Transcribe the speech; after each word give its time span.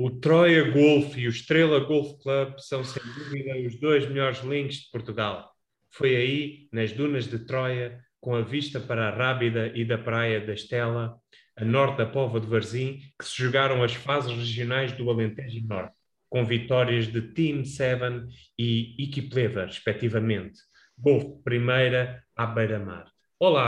O 0.00 0.10
Troia 0.12 0.70
Golf 0.70 1.16
e 1.16 1.26
o 1.26 1.28
Estrela 1.28 1.80
Golf 1.80 2.22
Club 2.22 2.60
são, 2.60 2.84
sem 2.84 3.02
dúvida, 3.02 3.58
os 3.66 3.80
dois 3.80 4.08
melhores 4.08 4.38
links 4.44 4.76
de 4.76 4.90
Portugal. 4.92 5.52
Foi 5.90 6.14
aí, 6.14 6.68
nas 6.72 6.92
dunas 6.92 7.26
de 7.26 7.40
Troia, 7.40 7.98
com 8.20 8.36
a 8.36 8.40
vista 8.40 8.78
para 8.78 9.08
a 9.08 9.10
Rábida 9.10 9.72
e 9.74 9.84
da 9.84 9.98
Praia 9.98 10.40
da 10.40 10.54
Estela, 10.54 11.16
a 11.56 11.64
norte 11.64 11.98
da 11.98 12.06
Pova 12.06 12.38
de 12.38 12.46
Varzim, 12.46 13.00
que 13.18 13.24
se 13.24 13.42
jogaram 13.42 13.82
as 13.82 13.92
fases 13.92 14.30
regionais 14.30 14.92
do 14.92 15.10
Alentejo 15.10 15.66
Norte, 15.66 15.96
com 16.30 16.46
vitórias 16.46 17.08
de 17.08 17.20
Team 17.20 17.64
Seven 17.64 18.28
e 18.56 18.94
Equipleva, 19.02 19.64
respectivamente. 19.64 20.60
Golf 20.96 21.42
Primeira 21.42 22.22
à 22.36 22.46
Beira-Mar. 22.46 23.10
Olá, 23.40 23.67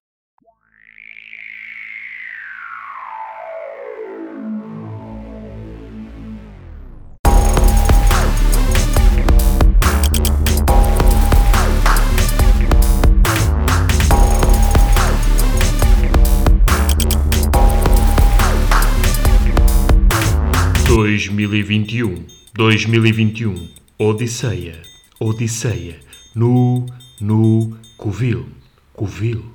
2021, 21.70 22.27
2021, 22.52 23.55
Odisseia, 23.97 24.83
Odisseia, 25.20 26.01
no, 26.34 26.84
no, 27.20 27.79
Covil, 27.96 28.45
Covil. 28.93 29.52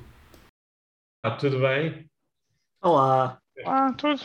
Ah, 1.22 1.32
tudo 1.32 1.60
bem? 1.60 2.10
Olá. 2.82 3.38
Olá, 3.66 3.92
tudo. 3.96 4.22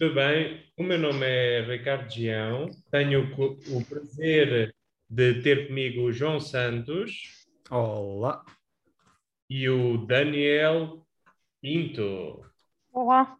Tudo 0.00 0.14
bem. 0.16 0.66
O 0.76 0.82
meu 0.82 0.98
nome 0.98 1.24
é 1.24 1.60
Ricardo 1.60 2.10
Gião. 2.10 2.68
Tenho 2.90 3.32
o 3.36 3.84
prazer 3.84 4.74
de 5.08 5.42
ter 5.42 5.68
comigo 5.68 6.00
o 6.00 6.12
João 6.12 6.40
Santos. 6.40 7.46
Olá. 7.70 8.44
E 9.48 9.68
o 9.68 9.96
Daniel 10.08 11.06
Pinto. 11.60 12.44
Olá. 12.92 13.38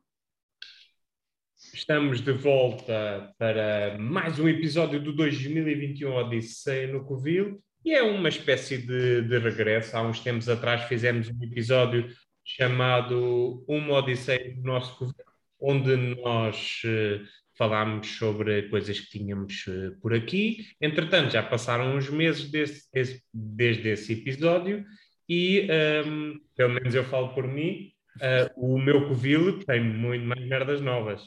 Estamos 1.82 2.20
de 2.20 2.30
volta 2.30 3.34
para 3.36 3.98
mais 3.98 4.38
um 4.38 4.48
episódio 4.48 5.02
do 5.02 5.12
2021 5.12 6.14
Odisseia 6.14 6.86
no 6.86 7.04
Covil 7.04 7.60
e 7.84 7.92
é 7.92 8.00
uma 8.04 8.28
espécie 8.28 8.78
de, 8.78 9.22
de 9.22 9.38
regresso. 9.38 9.96
Há 9.96 10.02
uns 10.02 10.20
tempos 10.20 10.48
atrás 10.48 10.84
fizemos 10.84 11.28
um 11.28 11.42
episódio 11.42 12.06
chamado 12.44 13.64
Uma 13.66 13.94
Odisseia 13.94 14.54
no 14.54 14.62
nosso 14.62 14.96
Covil, 14.96 15.24
onde 15.60 15.96
nós 15.96 16.82
uh, 16.84 17.26
falámos 17.58 18.06
sobre 18.16 18.62
coisas 18.68 19.00
que 19.00 19.18
tínhamos 19.18 19.66
uh, 19.66 19.98
por 20.00 20.14
aqui. 20.14 20.64
Entretanto, 20.80 21.32
já 21.32 21.42
passaram 21.42 21.96
uns 21.96 22.08
meses 22.08 22.48
desse, 22.48 22.88
esse, 22.94 23.20
desde 23.34 23.88
esse 23.88 24.12
episódio 24.12 24.84
e, 25.28 25.62
um, 25.62 25.72
ehm, 25.72 26.40
pelo 26.54 26.74
menos 26.74 26.94
eu 26.94 27.02
falo 27.02 27.34
por 27.34 27.48
mim, 27.48 27.92
Uh, 28.16 28.74
o 28.74 28.78
meu 28.78 29.08
Covil 29.08 29.64
tem 29.64 29.82
muito 29.82 30.24
mais 30.26 30.46
merdas 30.46 30.80
novas. 30.80 31.22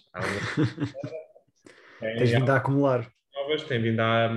é, 2.01 2.15
Tens 2.19 2.31
vindo 2.31 2.49
a 2.51 2.57
acumular. 2.57 3.09
Novas, 3.33 3.63
tem 3.63 3.81
vindo 3.81 3.99
a, 3.99 4.29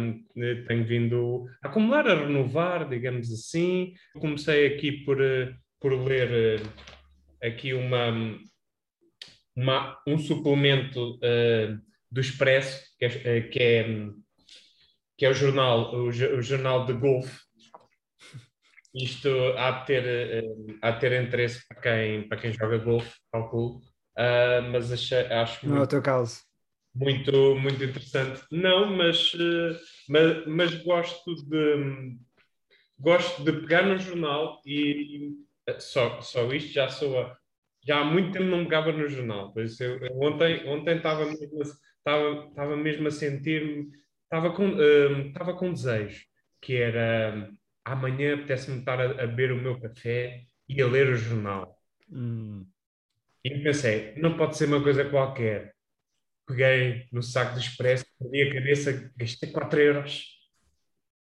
tenho 0.66 0.84
vindo 0.84 1.46
a 1.62 1.68
acumular, 1.68 2.08
a 2.08 2.14
renovar, 2.14 2.88
digamos 2.88 3.30
assim. 3.30 3.92
Comecei 4.18 4.66
aqui 4.66 5.04
por, 5.04 5.18
por 5.80 5.92
ler 5.92 6.60
uh, 6.60 6.72
aqui 7.42 7.74
uma, 7.74 8.38
uma, 9.54 10.02
um 10.06 10.18
suplemento 10.18 11.16
uh, 11.16 11.78
do 12.10 12.20
Expresso, 12.20 12.82
que 12.98 13.04
é, 13.04 13.40
que 13.42 13.58
é, 13.62 14.08
que 15.18 15.26
é 15.26 15.30
o 15.30 15.34
jornal, 15.34 15.94
o, 15.94 16.08
o 16.08 16.42
jornal 16.42 16.86
de 16.86 16.94
golfe 16.94 17.47
isto 18.94 19.28
há 19.56 19.70
de 19.72 19.86
ter, 19.86 20.04
eh, 20.06 20.42
há 20.82 20.90
de 20.92 21.00
ter 21.00 21.22
interesse 21.22 21.66
para 21.68 21.80
quem, 21.80 22.28
para 22.28 22.38
quem 22.38 22.52
joga 22.52 22.78
golfe, 22.78 23.14
calculo, 23.32 23.78
uh, 24.16 24.62
mas 24.72 24.90
achei, 24.92 25.26
acho 25.26 25.66
muito, 25.66 25.80
é 25.80 25.84
o 25.84 25.86
teu 25.86 26.02
caso. 26.02 26.40
Muito, 26.94 27.54
muito 27.56 27.84
interessante. 27.84 28.42
Não, 28.50 28.86
mas, 28.96 29.34
uh, 29.34 29.78
mas, 30.08 30.46
mas 30.46 30.74
gosto 30.82 31.34
de 31.48 32.16
gosto 32.98 33.44
de 33.44 33.52
pegar 33.52 33.82
no 33.82 33.98
jornal 33.98 34.60
e, 34.66 35.30
e 35.68 35.80
só, 35.80 36.20
só 36.20 36.52
isto 36.52 36.72
já 36.72 36.88
soa. 36.88 37.36
Já 37.86 38.00
há 38.00 38.04
muito 38.04 38.32
tempo 38.32 38.46
não 38.46 38.64
pegava 38.64 38.92
no 38.92 39.08
jornal. 39.08 39.52
Por 39.52 39.62
isso 39.62 39.82
eu, 39.82 40.00
ontem, 40.20 40.66
ontem 40.68 40.96
estava 40.96 41.24
mesmo, 41.24 41.62
estava, 41.62 42.48
estava 42.48 42.76
mesmo 42.76 43.06
a 43.06 43.10
sentir-me, 43.10 43.88
estava 44.24 44.52
com, 44.52 44.76
estava 45.28 45.54
com 45.54 45.72
desejo, 45.72 46.24
que 46.60 46.74
era 46.76 47.50
amanhã 47.92 48.34
apetece-me 48.34 48.78
estar 48.78 49.00
a, 49.00 49.22
a, 49.22 49.26
beber 49.26 49.52
o 49.52 49.60
meu 49.60 49.80
café 49.80 50.44
e 50.68 50.80
a 50.80 50.86
ler 50.86 51.08
o 51.08 51.16
jornal. 51.16 51.76
Hum. 52.10 52.66
E 53.44 53.50
pensei, 53.62 54.14
não 54.16 54.36
pode 54.36 54.56
ser 54.56 54.66
uma 54.66 54.82
coisa 54.82 55.04
qualquer. 55.04 55.74
Peguei 56.46 57.06
no 57.12 57.22
saco 57.22 57.54
de 57.54 57.60
expresso, 57.60 58.04
perdi 58.18 58.42
a 58.42 58.54
cabeça, 58.54 59.12
gastei 59.16 59.50
4 59.50 59.80
euros. 59.80 60.24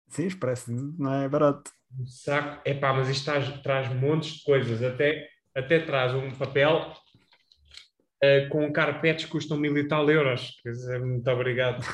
Sim, 0.09 0.27
expresso 0.27 0.71
não 0.73 1.15
é 1.15 1.29
barato. 1.29 1.71
O 1.99 2.07
saco, 2.07 2.61
é 2.65 2.75
pá, 2.75 2.93
mas 2.93 3.09
isto 3.09 3.25
traz, 3.25 3.49
traz 3.63 3.89
montes 3.95 4.39
de 4.39 4.45
coisas, 4.45 4.83
até, 4.83 5.29
até 5.55 5.81
traz 5.81 6.15
um 6.15 6.31
papel 6.33 6.95
uh, 8.23 8.49
com 8.51 8.73
carpetes 8.73 9.25
que 9.25 9.31
custam 9.31 9.57
mil 9.57 9.77
e 9.77 9.89
tal 9.89 10.09
euros. 10.11 10.59
Quer 10.63 10.71
dizer, 10.71 11.01
muito 11.01 11.29
obrigado. 11.31 11.85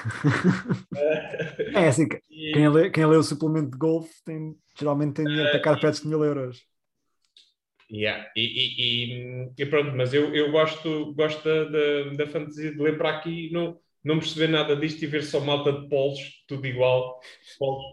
é 1.74 1.88
assim, 1.88 2.08
e... 2.28 2.52
quem, 2.52 2.68
lê, 2.68 2.90
quem 2.90 3.06
lê 3.06 3.16
o 3.16 3.22
suplemento 3.22 3.70
de 3.70 3.78
golfe 3.78 4.12
tem, 4.24 4.54
geralmente 4.78 5.14
tem 5.14 5.24
dinheiro 5.24 5.50
para 5.50 5.60
carpetes 5.60 6.00
de 6.00 6.08
mil 6.08 6.24
euros. 6.24 6.58
Yeah. 7.92 8.30
E, 8.36 8.42
e, 8.42 9.52
e, 9.58 9.66
pronto, 9.66 9.96
mas 9.96 10.14
eu, 10.14 10.32
eu 10.32 10.52
gosto, 10.52 11.12
gosto 11.14 11.42
da, 11.42 12.10
da, 12.16 12.26
fantasia 12.28 12.70
de 12.70 12.80
ler 12.80 12.96
para 12.96 13.10
aqui 13.10 13.50
não, 13.52 13.76
não 14.04 14.20
perceber 14.20 14.46
nada 14.46 14.76
disto 14.76 15.02
e 15.02 15.08
ver 15.08 15.24
só 15.24 15.40
malta 15.40 15.72
de 15.72 15.88
polos, 15.88 16.44
tudo 16.46 16.64
igual, 16.68 17.20
polos, 17.58 17.84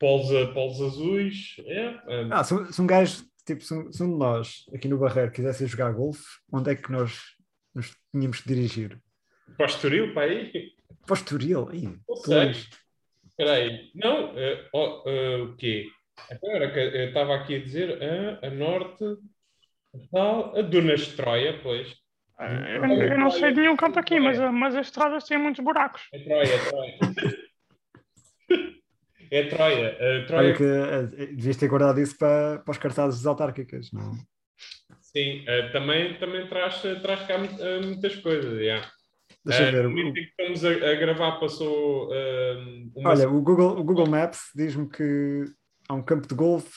polos, 0.00 0.52
polos 0.52 0.80
azuis. 0.80 1.56
Yeah. 1.58 2.02
Um... 2.08 2.32
Ah, 2.32 2.42
se, 2.42 2.72
se 2.72 2.82
um 2.82 2.88
gajo, 2.88 3.24
tipo, 3.46 3.62
se 3.62 3.72
um, 3.72 3.92
se 3.92 4.02
um 4.02 4.10
de 4.10 4.18
nós 4.18 4.64
aqui 4.74 4.88
no 4.88 4.98
Barreiro 4.98 5.30
quisesse 5.30 5.64
jogar 5.66 5.92
golfe, 5.92 6.24
onde 6.52 6.72
é 6.72 6.74
que 6.74 6.90
nós 6.90 7.35
nos 7.76 7.94
tínhamos 8.10 8.40
que 8.40 8.48
dirigir? 8.48 8.98
Estoril, 9.60 10.14
para 10.14 10.22
aí? 10.22 10.72
Estoril? 11.12 11.68
Aí, 11.68 11.88
Espera 13.28 13.52
aí. 13.52 13.90
Não, 13.94 14.32
uh, 14.32 14.68
uh, 14.74 15.44
o 15.44 15.56
quê? 15.56 15.86
Agora 16.30 16.72
que 16.72 16.78
eu 16.78 17.08
estava 17.08 17.36
aqui 17.36 17.56
a 17.56 17.62
dizer 17.62 17.90
uh, 17.90 18.46
a 18.46 18.50
norte, 18.50 19.04
tal, 20.10 20.56
a 20.56 20.62
Dunas 20.62 21.00
de 21.00 21.16
Troia, 21.16 21.60
pois. 21.62 21.94
Eu, 22.38 22.84
eu, 22.84 23.18
não 23.18 23.30
sei 23.30 23.52
de 23.52 23.60
nenhum 23.60 23.76
canto 23.76 23.98
aqui, 23.98 24.18
mas, 24.18 24.38
mas 24.52 24.74
as 24.74 24.86
estradas 24.86 25.24
têm 25.24 25.38
muitos 25.38 25.62
buracos. 25.62 26.02
É 26.12 26.18
Troia, 26.18 26.54
é 26.54 26.58
Troia. 26.58 26.98
é 29.30 29.42
Troia. 29.48 29.94
Uh, 29.94 30.26
Troia. 30.26 30.48
Olha 30.48 30.54
que 30.54 31.26
devias 31.34 31.56
ter 31.58 31.68
guardado 31.68 32.00
isso 32.00 32.16
para, 32.16 32.58
para 32.60 32.72
os 32.72 32.78
cartazes 32.78 33.26
autárquicas, 33.26 33.90
não? 33.92 34.12
Sim, 35.16 35.44
uh, 35.44 35.72
também, 35.72 36.12
também 36.18 36.46
traz, 36.46 36.82
traz 37.00 37.26
cá 37.26 37.36
uh, 37.36 37.86
muitas 37.86 38.16
coisas. 38.16 38.60
Yeah. 38.60 38.86
Deixa 39.42 39.62
uh, 39.62 39.72
ver. 39.72 39.86
O 39.86 40.12
que 40.12 40.20
estamos 40.20 40.62
a, 40.62 40.68
a, 40.68 40.94
gravar 40.96 41.40
passou. 41.40 42.10
Uma... 42.94 43.10
Olha, 43.10 43.26
o 43.26 43.40
Google, 43.40 43.78
o 43.78 43.82
Google 43.82 44.06
Maps 44.06 44.50
diz-me 44.54 44.86
que 44.86 45.44
há 45.88 45.94
um 45.94 46.02
campo 46.02 46.28
de 46.28 46.34
golfe 46.34 46.70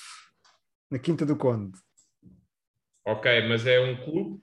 na 0.90 0.98
Quinta 0.98 1.26
do 1.26 1.36
Conde. 1.36 1.78
Ok, 3.06 3.46
mas 3.50 3.68
é 3.68 3.78
um 3.82 3.98
clube? 3.98 4.42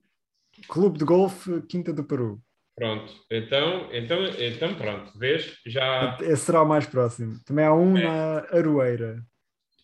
Clube 0.68 0.98
de 0.98 1.04
golfe 1.06 1.62
Quinta 1.62 1.90
do 1.90 2.04
Peru. 2.04 2.38
Pronto, 2.76 3.10
então, 3.30 3.88
então, 3.90 4.18
então 4.38 4.74
pronto, 4.74 5.18
vês? 5.18 5.56
Já... 5.64 6.18
Esse 6.20 6.44
será 6.44 6.60
o 6.60 6.68
mais 6.68 6.84
próximo. 6.84 7.42
Também 7.46 7.64
há 7.64 7.72
um 7.72 7.96
é. 7.96 8.04
na 8.04 8.58
Aroeira. 8.58 9.24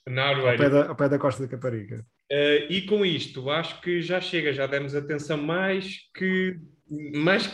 Na 0.09 0.25
Aroeira. 0.29 0.53
Ao 0.53 0.59
pé 0.59 0.71
da, 0.71 0.89
ao 0.89 0.97
pé 0.97 1.09
da 1.09 1.19
Costa 1.19 1.43
da 1.43 1.49
Caparica. 1.49 2.05
Uh, 2.31 2.67
e 2.71 2.83
com 2.87 3.05
isto, 3.05 3.51
acho 3.51 3.81
que 3.81 4.03
já 4.03 4.21
chega, 4.21 4.53
já 4.53 4.67
demos 4.67 4.95
atenção 4.95 5.37
mais 5.37 5.99
que 6.15 6.59
mais, 7.15 7.51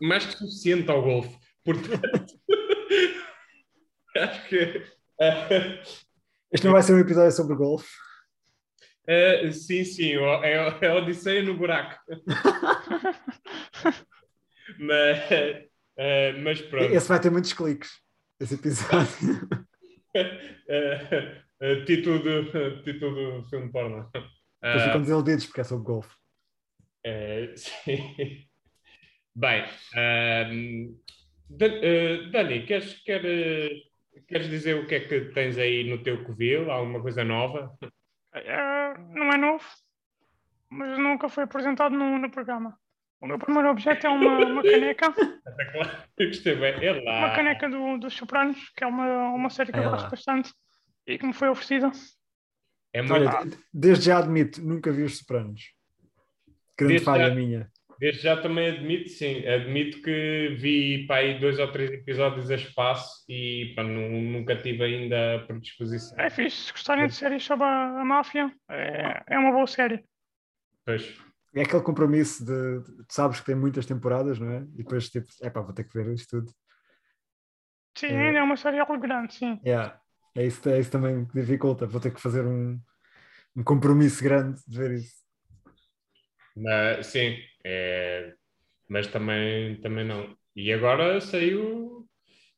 mais 0.00 0.24
que 0.26 0.32
suficiente 0.32 0.90
ao 0.90 1.02
golfe. 1.02 1.36
Portanto, 1.64 2.40
acho 4.16 4.48
que. 4.48 4.64
Uh, 5.20 5.78
este 6.52 6.64
não 6.64 6.72
vai 6.72 6.82
ser 6.82 6.94
um 6.94 6.98
episódio 6.98 7.32
sobre 7.32 7.56
golfe. 7.56 7.88
Uh, 9.04 9.52
sim, 9.52 9.84
sim, 9.84 10.12
é, 10.42 10.78
é 10.82 10.92
Odisseia 10.92 11.42
no 11.42 11.56
buraco. 11.56 11.98
mas, 14.78 15.18
uh, 15.30 16.38
mas 16.42 16.60
pronto. 16.62 16.92
Esse 16.92 17.08
vai 17.08 17.20
ter 17.20 17.30
muitos 17.30 17.52
cliques, 17.52 17.90
esse 18.38 18.54
episódio. 18.54 19.48
Uh, 20.14 21.38
título, 21.86 22.18
do, 22.20 22.82
título 22.82 23.42
do 23.42 23.48
filme 23.48 23.70
porno. 23.72 24.10
Depois 24.62 24.82
ficam 24.84 25.00
desiludidos 25.00 25.46
porque 25.46 25.60
é 25.60 25.64
sobre 25.64 25.84
golfe. 25.84 26.14
Uh, 27.06 27.52
sim. 27.56 28.46
Bem, 29.34 29.64
um, 29.96 30.98
Da- 31.50 31.66
eh, 31.66 32.28
Dani, 32.30 32.66
queres, 32.66 33.02
quer, 33.04 33.24
eh, 33.24 33.70
queres 34.26 34.48
dizer 34.50 34.74
o 34.74 34.86
que 34.86 34.96
é 34.96 35.00
que 35.00 35.32
tens 35.32 35.56
aí 35.56 35.88
no 35.88 36.02
teu 36.02 36.22
covil? 36.24 36.70
Alguma 36.70 37.00
coisa 37.00 37.24
nova? 37.24 37.72
É, 38.34 38.98
não 38.98 39.32
é 39.32 39.38
novo, 39.38 39.64
mas 40.68 40.98
nunca 40.98 41.28
foi 41.28 41.44
apresentado 41.44 41.94
no, 41.96 42.18
no 42.18 42.30
programa. 42.30 42.78
O 43.20 43.26
meu 43.26 43.38
primeiro 43.38 43.70
objeto 43.70 44.06
é 44.06 44.10
uma, 44.10 44.38
uma 44.38 44.62
caneca? 44.62 45.14
Eu 46.18 46.26
gostei 46.26 46.56
bem. 46.56 46.84
É 46.84 46.92
lá. 46.92 47.18
uma 47.20 47.30
caneca 47.34 47.68
do, 47.68 47.96
dos 47.98 48.14
Sopranos, 48.14 48.68
que 48.76 48.84
é 48.84 48.86
uma, 48.86 49.30
uma 49.30 49.50
série 49.50 49.72
que 49.72 49.78
eu 49.78 49.84
É 49.84 49.86
lá. 49.86 49.92
gosto 49.92 50.10
bastante 50.10 50.52
e 51.08 51.18
que 51.18 51.26
me 51.26 51.32
foi 51.32 51.48
oferecida. 51.48 51.90
É 52.92 53.00
muito, 53.02 53.14
Olha, 53.14 53.44
de- 53.44 53.58
desde 53.72 54.06
já 54.06 54.18
admito, 54.18 54.60
nunca 54.62 54.92
vi 54.92 55.02
os 55.02 55.18
Sopranos. 55.18 55.72
Grande 56.76 56.94
Desde 56.94 57.04
falha 57.04 57.28
já- 57.28 57.34
minha. 57.34 57.70
Desde 57.98 58.22
já 58.22 58.40
também 58.40 58.68
admito, 58.70 59.08
sim, 59.08 59.44
admito 59.44 60.00
que 60.02 60.54
vi 60.56 61.04
para 61.08 61.16
aí 61.16 61.40
dois 61.40 61.58
ou 61.58 61.72
três 61.72 61.90
episódios 61.90 62.48
a 62.48 62.54
espaço 62.54 63.24
e 63.28 63.72
pá, 63.74 63.82
nu- 63.82 64.08
nunca 64.22 64.54
tive 64.54 64.84
ainda 64.84 65.34
a 65.36 65.38
predisposição. 65.40 66.16
É 66.16 66.30
fixe, 66.30 66.66
se 66.66 66.72
gostarem 66.72 67.08
de 67.08 67.14
séries 67.14 67.42
sobre 67.44 67.64
a, 67.64 68.00
a 68.00 68.04
máfia, 68.04 68.54
é, 68.70 69.24
é 69.26 69.38
uma 69.38 69.50
boa 69.50 69.66
série. 69.66 70.04
Pois, 70.84 71.18
É 71.54 71.62
aquele 71.62 71.82
compromisso 71.82 72.44
de, 72.44 72.80
de- 72.84 73.04
tu 73.04 73.12
sabes 73.12 73.40
que 73.40 73.46
tem 73.46 73.56
muitas 73.56 73.84
temporadas, 73.86 74.38
não 74.38 74.48
é? 74.50 74.58
E 74.60 74.76
depois 74.84 75.08
tipo, 75.10 75.26
é 75.42 75.50
pá, 75.50 75.60
vou 75.60 75.72
ter 75.72 75.82
que 75.84 75.92
ver 75.98 76.12
isto 76.14 76.28
tudo. 76.40 76.52
Sim, 77.96 78.06
É. 78.12 78.26
ainda 78.28 78.38
é 78.38 78.42
uma 78.42 78.56
série 78.56 78.78
algo 78.78 78.96
grande, 78.98 79.34
sim. 79.34 79.58
Yeah. 79.64 79.98
É, 80.38 80.46
isso, 80.46 80.68
é 80.68 80.78
isso 80.78 80.92
também 80.92 81.24
que 81.26 81.40
dificulta. 81.40 81.84
Vou 81.84 82.00
ter 82.00 82.14
que 82.14 82.20
fazer 82.20 82.46
um, 82.46 82.80
um 83.56 83.64
compromisso 83.64 84.22
grande 84.22 84.60
de 84.68 84.78
ver 84.78 84.92
isso. 84.92 85.16
mas, 86.56 87.06
sim, 87.08 87.36
é, 87.64 88.34
mas 88.88 89.08
também, 89.08 89.80
também 89.80 90.04
não. 90.04 90.36
E 90.54 90.72
agora 90.72 91.20
saiu, 91.20 92.06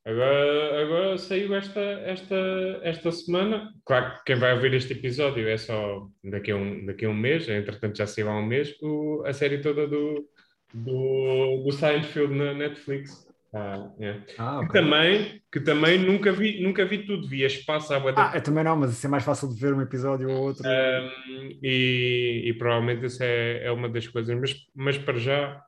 agora, 0.05 0.82
agora 0.82 1.19
saiu 1.19 1.55
esta, 1.55 1.81
esta, 1.81 2.37
esta 2.82 3.11
semana. 3.12 3.73
Claro 3.87 4.19
que 4.19 4.25
quem 4.25 4.37
vai 4.37 4.53
ouvir 4.53 4.75
este 4.75 4.93
episódio 4.93 5.49
é 5.49 5.56
só 5.56 6.06
daqui 6.23 6.50
a 6.50 6.56
um, 6.56 6.85
daqui 6.85 7.06
a 7.06 7.09
um 7.09 7.15
mês, 7.15 7.49
entretanto 7.49 7.97
já 7.97 8.06
saiu 8.06 8.29
há 8.29 8.38
um 8.38 8.44
mês, 8.44 8.77
o, 8.82 9.23
a 9.25 9.32
série 9.32 9.62
toda 9.62 9.87
do, 9.87 10.29
do, 10.75 11.62
do 11.65 11.73
Seinfeld 11.73 12.35
na 12.35 12.53
Netflix. 12.53 13.27
Ah, 13.52 13.91
é. 13.99 14.20
Ah, 14.38 14.61
Que 14.61 14.67
ok. 14.67 14.73
também, 14.73 15.43
que 15.50 15.61
também 15.61 15.99
nunca 15.99 16.31
vi, 16.32 16.62
nunca 16.62 16.85
vi 16.85 17.05
tudo, 17.05 17.26
vi 17.26 17.43
a 17.43 17.49
espaço 17.49 17.93
à 17.93 17.97
Ah, 18.17 18.32
eu 18.37 18.43
também 18.43 18.62
não, 18.62 18.76
mas 18.76 18.93
isso 18.93 19.06
é 19.06 19.11
mais 19.11 19.25
fácil 19.25 19.49
de 19.49 19.61
ver 19.61 19.75
um 19.75 19.81
episódio 19.82 20.31
ou 20.31 20.43
outro. 20.47 20.62
Um, 20.64 21.58
e, 21.62 22.44
e 22.47 22.55
provavelmente 22.55 23.06
isso 23.06 23.23
é, 23.23 23.64
é 23.64 23.70
uma 23.73 23.88
das 23.88 24.06
coisas, 24.06 24.38
mas, 24.38 24.55
mas 24.75 24.99
para 24.99 25.19
já 25.19 25.62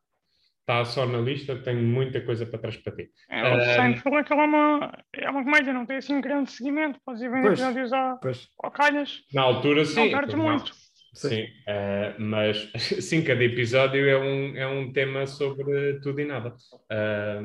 está 0.61 0.85
só 0.85 1.07
na 1.07 1.19
lista, 1.19 1.57
tenho 1.57 1.83
muita 1.83 2.21
coisa 2.21 2.47
para 2.47 2.61
trás 2.61 2.77
para 2.77 2.95
ti. 2.95 3.11
É, 3.29 3.43
o 3.43 3.57
Ah, 3.57 3.61
Seinfeld 3.75 4.17
é 4.17 4.25
que 4.25 4.33
ela 4.33 4.43
é 4.43 4.47
uma, 4.47 4.93
é 5.15 5.31
uma 5.31 5.45
comédia, 5.45 5.73
não 5.73 5.85
tem 5.85 5.97
assim 5.97 6.21
grande 6.21 6.53
seguimento, 6.53 7.01
podes 7.05 7.21
ir 7.23 7.31
Pois. 7.31 7.59
episódios 7.59 7.93
ao 7.93 8.71
calhas, 8.73 9.21
Na 9.35 9.43
altura, 9.43 9.85
sim. 9.85 9.97
não 9.97 10.11
perdes 10.11 10.35
não. 10.35 10.45
muito. 10.45 10.73
Sim, 11.15 11.45
eh, 11.67 12.15
mas 12.19 12.71
sim, 13.07 13.23
cada 13.23 13.45
episódio 13.45 14.09
é 14.09 14.19
um, 14.19 14.57
é 14.57 14.67
um 14.67 14.93
tema 14.93 15.27
sobre 15.27 16.01
tudo 16.01 16.21
e 16.21 16.25
nada. 16.25 16.55
Ah, 16.91 17.43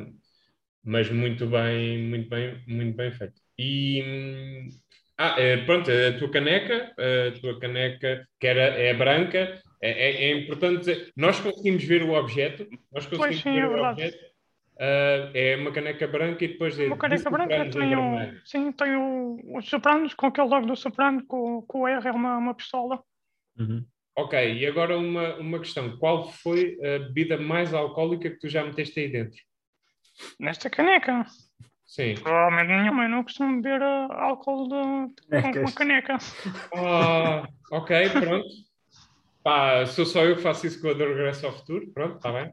mas 0.83 1.09
muito 1.11 1.47
bem, 1.47 2.07
muito 2.09 2.29
bem, 2.29 2.63
muito 2.67 2.95
bem 2.95 3.11
feito. 3.11 3.41
E 3.57 4.03
hum, 4.03 4.69
ah, 5.17 5.35
eh, 5.39 5.57
pronto, 5.65 5.89
a 5.91 6.17
tua 6.17 6.31
caneca, 6.31 6.93
a 6.97 7.39
tua 7.39 7.59
caneca 7.59 8.27
que 8.39 8.47
era, 8.47 8.61
é 8.63 8.93
branca, 8.93 9.61
é, 9.81 9.91
é- 9.91 10.23
é 10.31 10.37
importante 10.39 10.79
dizer, 10.79 11.11
nós 11.15 11.39
conseguimos 11.39 11.83
ver 11.83 12.03
o 12.03 12.13
objeto, 12.13 12.67
nós 12.91 13.05
conseguimos 13.05 13.43
sim, 13.43 13.49
ver 13.51 13.63
é 13.63 13.67
o 13.67 13.69
verdade. 13.69 14.01
objeto. 14.01 14.17
Ah, 14.79 15.31
é 15.33 15.55
uma 15.57 15.71
caneca 15.73 16.07
branca 16.07 16.45
e 16.45 16.49
depois 16.49 16.79
é 16.79 16.87
Uma 16.87 16.97
caneca 16.97 17.29
branca 17.29 17.53
sopranos 17.57 17.75
em 17.75 17.87
tem 17.87 17.95
o, 17.95 18.01
vermelho. 18.03 18.41
sim, 18.45 18.71
tem 18.71 18.95
o, 18.95 19.57
os 19.57 19.69
Sopranos, 19.69 20.13
com 20.13 20.27
aquele 20.27 20.47
logo 20.47 20.65
do 20.65 20.75
Soprano, 20.75 21.25
com, 21.25 21.61
com 21.63 21.81
o 21.81 21.87
R 21.87 22.07
é 22.07 22.11
uma, 22.11 22.37
uma 22.37 22.55
pistola. 22.55 23.03
Uhum. 23.59 23.85
Ok, 24.15 24.33
e 24.59 24.65
agora 24.65 24.97
uma, 24.97 25.35
uma 25.37 25.59
questão. 25.59 25.97
Qual 25.97 26.31
foi 26.31 26.77
a 26.83 26.99
bebida 26.99 27.37
mais 27.37 27.73
alcoólica 27.73 28.29
que 28.31 28.39
tu 28.39 28.49
já 28.49 28.63
meteste 28.63 28.99
aí 28.99 29.09
dentro? 29.11 29.37
Nesta 30.39 30.69
caneca, 30.69 31.25
Sim. 31.85 32.15
provavelmente 32.15 32.67
nenhuma, 32.81 33.03
eu 33.03 33.09
não 33.09 33.23
costumo 33.23 33.61
beber 33.61 33.81
ah, 33.81 34.07
álcool 34.11 34.67
de, 34.67 34.71
com, 35.41 35.41
com 35.41 35.51
Canecas. 35.51 35.71
a 35.73 35.77
caneca. 35.77 36.17
Ah, 36.75 37.47
ok, 37.71 38.09
pronto. 38.09 38.47
Pá, 39.43 39.85
sou 39.85 40.05
só 40.05 40.25
eu 40.25 40.35
que 40.35 40.41
faço 40.41 40.67
isso 40.67 40.81
com 40.81 40.89
a 40.89 40.93
do 40.93 41.05
Regresso 41.07 41.45
ao 41.45 41.53
Futuro. 41.53 41.87
Pronto, 41.93 42.17
está 42.17 42.31
bem. 42.31 42.51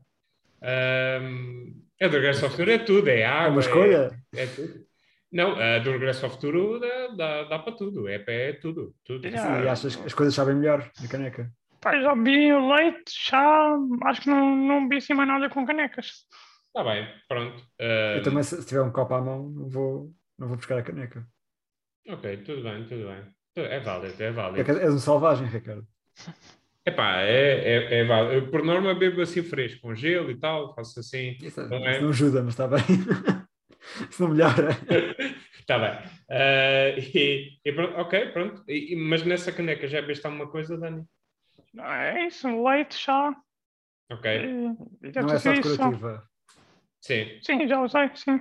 Ahm, 0.62 1.72
a 2.00 2.06
do 2.08 2.12
Regresso 2.16 2.44
ao 2.44 2.50
Futuro 2.50 2.70
é 2.70 2.78
tudo, 2.78 3.08
é 3.08 3.20
É 3.20 3.26
água. 3.26 3.50
uma 3.50 3.61
escolha? 3.61 4.11
É, 4.34 4.44
é 4.44 4.46
tudo. 4.46 4.84
Não, 5.32 5.56
a 5.61 5.78
do 5.81 5.90
Regresso 5.90 6.25
ao 6.26 6.31
Futuro 6.31 6.78
dá, 6.78 7.08
dá, 7.08 7.43
dá 7.44 7.58
para 7.58 7.72
tudo. 7.72 8.08
É, 8.08 8.22
é 8.28 8.52
tudo. 8.52 8.94
tudo. 9.05 9.26
E 9.26 9.37
achas 9.69 9.96
que 9.96 10.06
as 10.06 10.14
coisas 10.14 10.34
sabem 10.34 10.55
melhor 10.55 10.88
na 11.02 11.08
caneca? 11.08 11.50
Pá, 11.81 11.96
eu 11.96 12.02
já 12.02 12.14
bebi 12.14 12.52
leite, 12.55 13.11
chá, 13.11 13.76
acho 14.05 14.20
que 14.22 14.31
não, 14.31 14.56
não 14.56 14.82
bebi 14.88 14.99
assim 14.99 15.12
mais 15.14 15.28
nada 15.28 15.50
com 15.50 15.66
canecas. 15.66 16.25
Está 16.75 16.82
bem, 16.82 17.06
pronto. 17.29 17.62
Ahm, 17.81 18.17
Eu 18.17 18.23
também, 18.25 18.43
se 18.43 18.61
se 18.61 18.67
tiver 18.67 18.82
um 18.82 18.91
copo 18.91 19.15
à 19.15 19.21
mão, 19.21 19.49
não 19.49 19.69
vou, 19.69 20.12
não 20.37 20.49
vou 20.49 20.56
buscar 20.56 20.79
a 20.79 20.82
caneca. 20.82 21.25
Ok, 22.09 22.38
tudo 22.38 22.65
bem, 22.65 22.85
tudo 22.85 23.06
bem. 23.06 23.25
É 23.56 23.79
válido, 23.79 24.21
é 24.21 24.26
É 24.26 24.31
válido. 24.32 24.65
que 24.65 24.71
és 24.73 24.93
um 24.93 24.99
selvagem, 24.99 25.47
Ricardo. 25.47 25.87
Epá, 26.85 27.21
é, 27.23 27.94
é, 27.94 27.99
é 28.00 28.05
válido. 28.05 28.35
Eu, 28.35 28.50
por 28.50 28.65
norma, 28.65 28.93
bebo 28.94 29.23
assim 29.23 29.43
fresco, 29.43 29.82
com 29.82 29.94
gelo 29.94 30.31
e 30.32 30.37
tal, 30.38 30.75
faço 30.75 30.99
assim. 30.99 31.37
Isso, 31.41 31.61
Não 31.69 31.76
é? 31.87 31.93
isso 31.93 32.03
não 32.03 32.11
ajuda, 32.11 32.43
mas 32.43 32.55
está 32.55 32.67
bem. 32.67 32.81
isso 34.11 34.23
não 34.23 34.31
melhora. 34.35 34.71
Está 35.61 35.79
bem. 35.79 36.11
Ah, 36.29 36.88
e, 36.99 37.59
e 37.65 37.73
pronto, 37.73 37.97
ok, 37.97 38.32
pronto. 38.32 38.65
E- 38.69 38.94
e- 38.94 38.97
mas 38.97 39.23
nessa 39.23 39.53
caneca 39.53 39.87
já 39.87 40.00
bebeste 40.00 40.26
alguma 40.26 40.50
coisa, 40.50 40.76
Dani? 40.76 41.05
É 41.79 42.26
isso, 42.26 42.49
leite, 42.65 42.97
chá. 42.97 43.35
Ok, 44.11 44.31
E, 44.31 45.06
e 45.06 45.11
deve 45.12 45.23
Não 45.23 45.32
é 45.32 45.38
só 45.38 45.53
isso. 45.53 45.79
Sim. 47.04 47.38
Sim, 47.42 47.68
já 47.68 47.80
usei, 47.82 48.10
sim. 48.14 48.40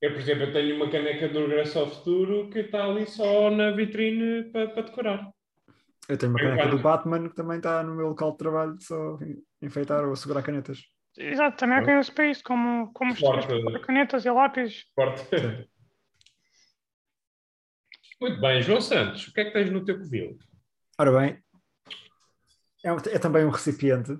Eu, 0.00 0.12
por 0.12 0.20
exemplo, 0.20 0.44
eu 0.44 0.52
tenho 0.52 0.76
uma 0.76 0.90
caneca 0.90 1.28
do 1.28 1.46
Regresso 1.46 1.78
ao 1.78 1.88
Futuro 1.88 2.50
que 2.50 2.58
está 2.60 2.84
ali 2.84 3.06
só 3.06 3.50
na 3.50 3.70
vitrine 3.70 4.50
para 4.50 4.68
para 4.68 4.82
decorar. 4.82 5.30
Eu 6.08 6.18
tenho 6.18 6.32
uma 6.32 6.40
Eu 6.40 6.50
caneca 6.50 6.68
do 6.68 6.78
Batman 6.78 7.28
que 7.28 7.34
também 7.34 7.56
está 7.56 7.82
no 7.82 7.94
meu 7.94 8.08
local 8.08 8.32
de 8.32 8.38
trabalho, 8.38 8.76
só 8.80 9.18
enfeitar 9.62 10.04
ou 10.04 10.14
segurar 10.14 10.42
canetas. 10.42 10.82
Exato, 11.16 11.56
também 11.56 11.78
há 11.78 11.82
quem 11.82 11.98
use 11.98 12.12
para 12.12 12.26
isso, 12.26 12.42
como, 12.44 12.92
como 12.92 13.14
canetas 13.86 14.26
e 14.26 14.30
lápis. 14.30 14.84
Forte. 14.94 15.24
Muito 18.20 18.40
bem, 18.40 18.62
João 18.62 18.80
Santos, 18.80 19.28
o 19.28 19.32
que 19.32 19.40
é 19.40 19.44
que 19.44 19.52
tens 19.52 19.70
no 19.70 19.84
teu 19.84 19.98
covil? 19.98 20.38
Ora 20.98 21.12
bem, 21.12 21.38
é, 22.84 22.90
é 23.14 23.18
também 23.18 23.44
um 23.44 23.50
recipiente. 23.50 24.12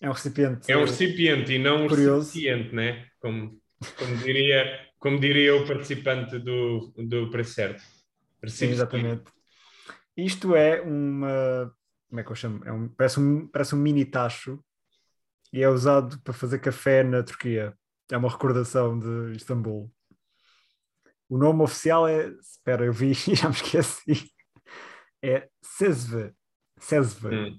É 0.00 0.08
um 0.08 0.12
recipiente. 0.12 0.72
É 0.72 0.76
um 0.76 0.84
recipiente 0.84 1.52
e 1.52 1.58
não 1.58 1.84
um 1.84 1.88
Curioso. 1.88 2.26
recipiente, 2.26 2.74
né? 2.74 3.06
Como, 3.20 3.60
como, 3.98 4.16
diria, 4.16 4.88
como 4.98 5.20
diria 5.20 5.54
o 5.56 5.66
participante 5.66 6.38
do, 6.38 6.92
do 6.96 7.30
preço 7.30 7.52
certo. 7.52 7.82
Sim, 8.46 8.68
exatamente. 8.68 9.24
Isto 10.16 10.56
é 10.56 10.80
uma. 10.80 11.72
Como 12.08 12.20
é 12.20 12.24
que 12.24 12.30
eu 12.30 12.36
chamo? 12.36 12.64
É 12.64 12.72
um, 12.72 12.88
parece, 12.88 13.20
um, 13.20 13.46
parece 13.46 13.74
um 13.74 13.78
mini 13.78 14.04
tacho 14.04 14.58
e 15.52 15.62
é 15.62 15.68
usado 15.68 16.18
para 16.22 16.32
fazer 16.32 16.58
café 16.58 17.02
na 17.02 17.22
Turquia. 17.22 17.74
É 18.10 18.16
uma 18.16 18.30
recordação 18.30 18.98
de 18.98 19.36
Istambul. 19.36 19.92
O 21.28 21.36
nome 21.36 21.62
oficial 21.62 22.08
é. 22.08 22.28
Espera, 22.28 22.84
eu 22.84 22.92
vi 22.92 23.10
e 23.10 23.14
já 23.36 23.48
me 23.48 23.54
esqueci. 23.54 24.32
É 25.22 25.48
Sezve. 25.62 26.32
Sezve. 26.78 27.28
Hum. 27.28 27.56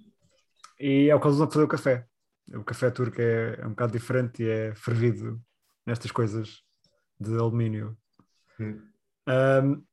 E 0.80 1.10
é 1.10 1.16
o 1.16 1.20
que 1.20 1.28
eles 1.28 1.36
usam 1.36 1.48
para 1.48 1.54
fazer 1.54 1.66
o 1.66 1.70
café. 1.70 2.11
O 2.54 2.64
café 2.64 2.92
turco 2.92 3.22
é, 3.22 3.60
é 3.60 3.66
um 3.66 3.72
bocado 3.72 3.94
diferente 3.94 4.44
e 4.44 4.50
é 4.50 4.76
fervido 4.76 5.42
nestas 5.86 6.12
coisas 6.12 6.62
de 7.20 7.38
alumínio. 7.38 7.98
Hum. 8.60 8.82
Um, 9.28 9.86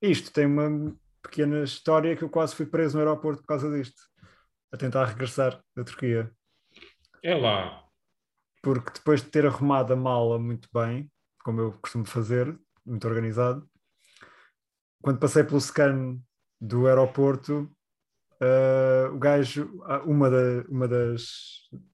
isto 0.00 0.32
tem 0.32 0.46
uma 0.46 0.96
pequena 1.22 1.62
história 1.62 2.16
que 2.16 2.22
eu 2.22 2.30
quase 2.30 2.54
fui 2.54 2.66
preso 2.66 2.96
no 2.96 3.00
aeroporto 3.00 3.42
por 3.42 3.48
causa 3.48 3.70
disto, 3.70 4.00
a 4.72 4.76
tentar 4.76 5.04
regressar 5.04 5.60
da 5.74 5.84
Turquia. 5.84 6.30
É 7.22 7.34
lá. 7.34 7.84
Porque 8.62 8.92
depois 8.94 9.22
de 9.22 9.30
ter 9.30 9.46
arrumado 9.46 9.92
a 9.92 9.96
mala 9.96 10.38
muito 10.38 10.68
bem, 10.72 11.10
como 11.40 11.60
eu 11.60 11.72
costumo 11.80 12.04
fazer, 12.04 12.58
muito 12.84 13.06
organizado, 13.06 13.68
quando 15.02 15.20
passei 15.20 15.44
pelo 15.44 15.60
scan 15.60 16.18
do 16.60 16.86
aeroporto, 16.86 17.70
ah, 18.40 19.10
o 19.12 19.18
gajo, 19.18 19.82
ah, 19.84 20.02
uma, 20.04 20.30
da- 20.30 20.64
uma 20.68 20.88
das, 20.88 21.28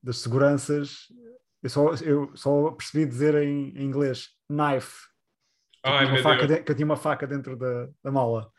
das 0.02 0.18
seguranças, 0.18 1.06
eu 1.62 1.70
só, 1.70 1.94
eu 1.96 2.30
só 2.36 2.70
percebi 2.72 3.06
dizer 3.06 3.34
em, 3.36 3.70
em 3.76 3.84
inglês 3.84 4.28
knife, 4.48 5.06
que 5.82 5.88
eu, 5.88 5.92
Ai, 5.92 5.98
tinha 5.98 6.08
uma 6.08 6.14
meu 6.14 6.22
faca 6.22 6.46
Deus. 6.46 6.58
de- 6.58 6.64
que 6.64 6.70
eu 6.72 6.76
tinha 6.76 6.86
uma 6.86 6.96
faca 6.96 7.26
dentro 7.26 7.56
da, 7.56 7.88
da 8.02 8.10
mala. 8.12 8.50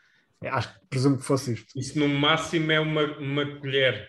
É, 0.42 0.48
Acho 0.48 0.72
que 0.80 0.86
presumo 0.88 1.16
que 1.16 1.22
fosse 1.24 1.52
isto. 1.54 1.78
Isso 1.78 1.98
no 1.98 2.08
máximo 2.08 2.70
é 2.72 2.80
uma, 2.80 3.02
uma 3.18 3.58
colher. 3.58 4.08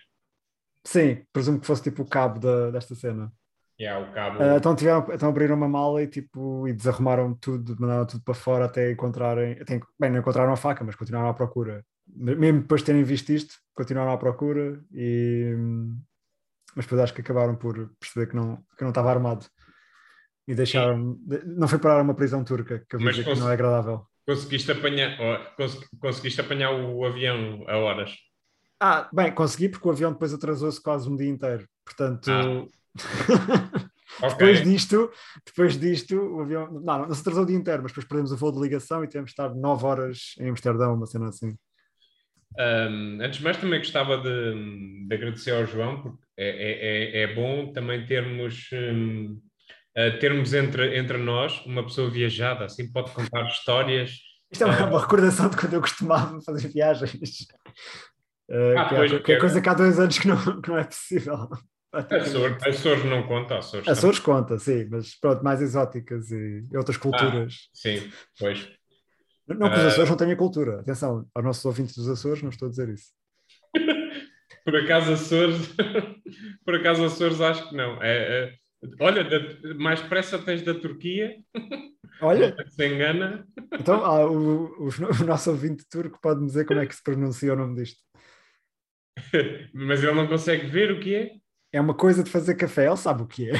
Sim, 0.83 1.25
presumo 1.33 1.59
que 1.59 1.67
fosse 1.67 1.83
tipo 1.83 2.03
o 2.03 2.07
cabo 2.07 2.39
da, 2.39 2.71
desta 2.71 2.93
cena. 2.95 3.31
Yeah, 3.79 4.07
o 4.09 4.13
cabo. 4.13 4.39
Ah, 4.41 4.55
então, 4.57 4.75
tiveram, 4.75 5.05
então 5.13 5.29
abriram 5.29 5.55
uma 5.55 5.67
mala 5.67 6.01
e, 6.01 6.07
tipo, 6.07 6.67
e 6.67 6.73
desarrumaram 6.73 7.33
tudo, 7.33 7.75
mandaram 7.79 8.05
tudo 8.05 8.23
para 8.23 8.33
fora 8.33 8.65
até 8.65 8.91
encontrarem. 8.91 9.53
Até, 9.59 9.79
bem, 9.99 10.11
não 10.11 10.19
encontraram 10.19 10.53
a 10.53 10.57
faca, 10.57 10.83
mas 10.83 10.95
continuaram 10.95 11.29
à 11.29 11.33
procura. 11.33 11.85
Mesmo 12.07 12.61
depois 12.61 12.81
de 12.81 12.85
terem 12.85 13.03
visto 13.03 13.29
isto, 13.31 13.55
continuaram 13.73 14.11
à 14.11 14.17
procura 14.17 14.83
e. 14.93 15.53
Mas 16.75 16.85
depois 16.85 17.01
acho 17.01 17.13
que 17.13 17.21
acabaram 17.21 17.55
por 17.55 17.89
perceber 17.99 18.27
que 18.27 18.35
não, 18.35 18.57
que 18.77 18.83
não 18.83 18.89
estava 18.89 19.09
armado. 19.09 19.45
E 20.47 20.53
deixaram. 20.53 21.17
Não 21.45 21.67
foi 21.67 21.79
parar 21.79 22.01
uma 22.01 22.13
prisão 22.13 22.43
turca, 22.43 22.83
que 22.89 22.95
eu 22.95 22.99
Mas 22.99 23.15
dizer 23.15 23.33
que 23.33 23.39
não 23.39 23.49
é 23.49 23.53
agradável. 23.53 24.05
Conseguiste 24.27 24.71
apanhar, 24.71 25.17
cons- 25.55 25.79
conseguiste 25.99 26.41
apanhar 26.41 26.71
o 26.71 27.05
avião 27.05 27.63
a 27.67 27.77
horas. 27.77 28.13
Ah, 28.79 29.09
bem, 29.13 29.31
consegui 29.33 29.69
porque 29.69 29.87
o 29.87 29.91
avião 29.91 30.11
depois 30.11 30.33
atrasou-se 30.33 30.81
quase 30.81 31.09
um 31.09 31.15
dia 31.15 31.29
inteiro. 31.29 31.65
Portanto, 31.85 32.29
Ah. 32.29 32.65
Depois 34.29 34.63
disto, 34.63 35.11
depois 35.45 35.77
disto, 35.77 36.15
o 36.15 36.41
avião. 36.41 36.71
Não, 36.71 37.05
não 37.07 37.13
se 37.13 37.19
atrasou 37.21 37.43
o 37.43 37.45
dia 37.45 37.57
inteiro, 37.57 37.83
mas 37.83 37.91
depois 37.91 38.07
perdemos 38.07 38.31
o 38.31 38.37
voo 38.37 38.51
de 38.51 38.61
ligação 38.61 39.03
e 39.03 39.07
tivemos 39.07 39.29
de 39.29 39.33
estar 39.33 39.53
9 39.53 39.85
horas 39.85 40.35
em 40.39 40.49
Amsterdão, 40.49 40.93
uma 40.93 41.05
cena 41.05 41.27
assim. 41.27 41.53
Um, 42.57 43.17
antes 43.21 43.39
de 43.39 43.43
mais, 43.43 43.57
também 43.57 43.79
gostava 43.79 44.17
de, 44.17 45.05
de 45.07 45.13
agradecer 45.15 45.51
ao 45.51 45.65
João, 45.65 46.01
porque 46.01 46.17
é, 46.37 46.47
é, 46.47 47.21
é- 47.21 47.21
é 47.23 47.33
bom 47.35 47.71
também 47.73 48.05
termos, 48.05 48.69
um, 48.73 49.33
uh, 49.97 50.19
termos 50.19 50.53
entre, 50.53 50.97
entre 50.97 51.17
nós 51.17 51.65
uma 51.65 51.83
pessoa 51.83 52.09
viajada, 52.09 52.65
assim 52.65 52.91
pode 52.91 53.11
contar 53.11 53.45
histórias. 53.47 54.17
Isto 54.51 54.63
é 54.63 54.67
uma, 54.67 54.85
uma 54.87 55.01
recordação 55.01 55.49
de 55.49 55.57
quando 55.57 55.73
eu 55.73 55.81
costumava 55.81 56.39
fazer 56.41 56.67
viagens. 56.69 57.13
Eh, 58.49 58.75
Ah, 58.77 58.85
que, 58.85 58.95
pois, 58.95 59.11
é, 59.11 59.19
que 59.19 59.31
é 59.33 59.37
coisa 59.37 59.59
que 59.61 59.69
há 59.69 59.73
dois 59.73 59.99
anos 59.99 60.19
que 60.19 60.27
não, 60.27 60.61
que 60.61 60.69
não 60.69 60.77
é 60.77 60.83
possível. 60.83 61.49
Açores, 61.91 62.63
Açores 62.67 63.03
não 63.05 63.25
conta, 63.25 63.57
Açores. 63.57 63.87
Açores 63.87 64.19
conta, 64.19 64.59
sim, 64.59 64.87
mas 64.91 65.15
pronto, 65.19 65.43
mais 65.43 65.61
exóticas 65.61 66.29
e 66.31 66.63
outras 66.75 66.97
culturas. 66.97 67.69
Sim, 67.73 68.07
pois. 68.37 68.69
Não 69.47 69.69
que 69.69 69.75
os 69.77 69.83
Ah. 69.83 69.87
Açores 69.87 70.09
não 70.09 70.17
tenham 70.17 70.35
cultura. 70.35 70.79
Atenção, 70.79 71.27
aos 71.33 71.45
nossos 71.45 71.65
ouvintes 71.65 71.95
dos 71.95 72.07
Açores, 72.09 72.41
não 72.41 72.49
estou 72.49 72.67
a 72.67 72.71
dizer 72.71 72.89
isso. 72.89 73.11
Por 74.65 74.75
acaso 74.75 75.13
Açores, 75.13 75.75
por 76.65 76.73
acaso 76.75 77.05
Açores 77.05 77.39
acho 77.39 77.69
que 77.69 77.75
não. 77.75 78.01
É, 78.01 78.45
é- 78.45 78.55
olha, 78.99 79.23
da- 79.23 79.75
mais 79.75 80.01
pressa 80.01 80.39
tens 80.39 80.63
da 80.63 80.73
Turquia, 80.73 81.35
Olha, 82.21 82.55
se 82.69 82.87
engana. 82.87 83.45
então 83.79 84.03
ah, 84.03 84.25
o, 84.25 84.85
o, 84.85 84.89
o 85.21 85.25
nosso 85.25 85.51
ouvinte 85.51 85.85
turco 85.87 86.17
pode 86.19 86.43
dizer 86.45 86.65
como 86.65 86.79
é 86.79 86.85
que 86.87 86.95
se 86.95 87.03
pronuncia 87.03 87.53
o 87.53 87.55
nome 87.55 87.75
disto. 87.75 87.99
Mas 89.73 90.01
ele 90.03 90.13
não 90.13 90.27
consegue 90.27 90.65
ver 90.65 90.91
o 90.91 90.99
que 90.99 91.13
é. 91.13 91.31
É 91.73 91.79
uma 91.79 91.93
coisa 91.93 92.23
de 92.23 92.31
fazer 92.31 92.55
café, 92.55 92.87
ele 92.87 92.97
sabe 92.97 93.21
o 93.21 93.27
que 93.27 93.49
é. 93.51 93.53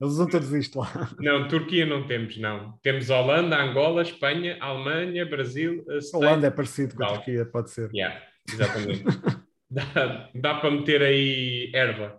Eles 0.00 0.14
usam 0.14 0.26
todos 0.26 0.50
isto 0.52 0.78
lá. 0.78 1.10
Não, 1.18 1.46
Turquia 1.46 1.84
não 1.84 2.06
temos, 2.06 2.38
não. 2.38 2.78
Temos 2.82 3.10
Holanda, 3.10 3.60
Angola, 3.60 4.00
Espanha, 4.00 4.56
Alemanha, 4.58 5.26
Brasil, 5.26 5.84
a 5.90 5.98
States. 5.98 6.14
Holanda 6.14 6.46
é 6.46 6.50
parecido 6.50 6.96
com 6.96 7.04
a. 7.04 7.08
Turquia, 7.08 7.44
pode 7.44 7.70
ser. 7.70 7.90
Yeah, 7.94 8.22
exatamente. 8.50 9.04
dá, 9.70 10.30
dá 10.34 10.54
para 10.54 10.70
meter 10.70 11.02
aí 11.02 11.70
erva. 11.74 12.18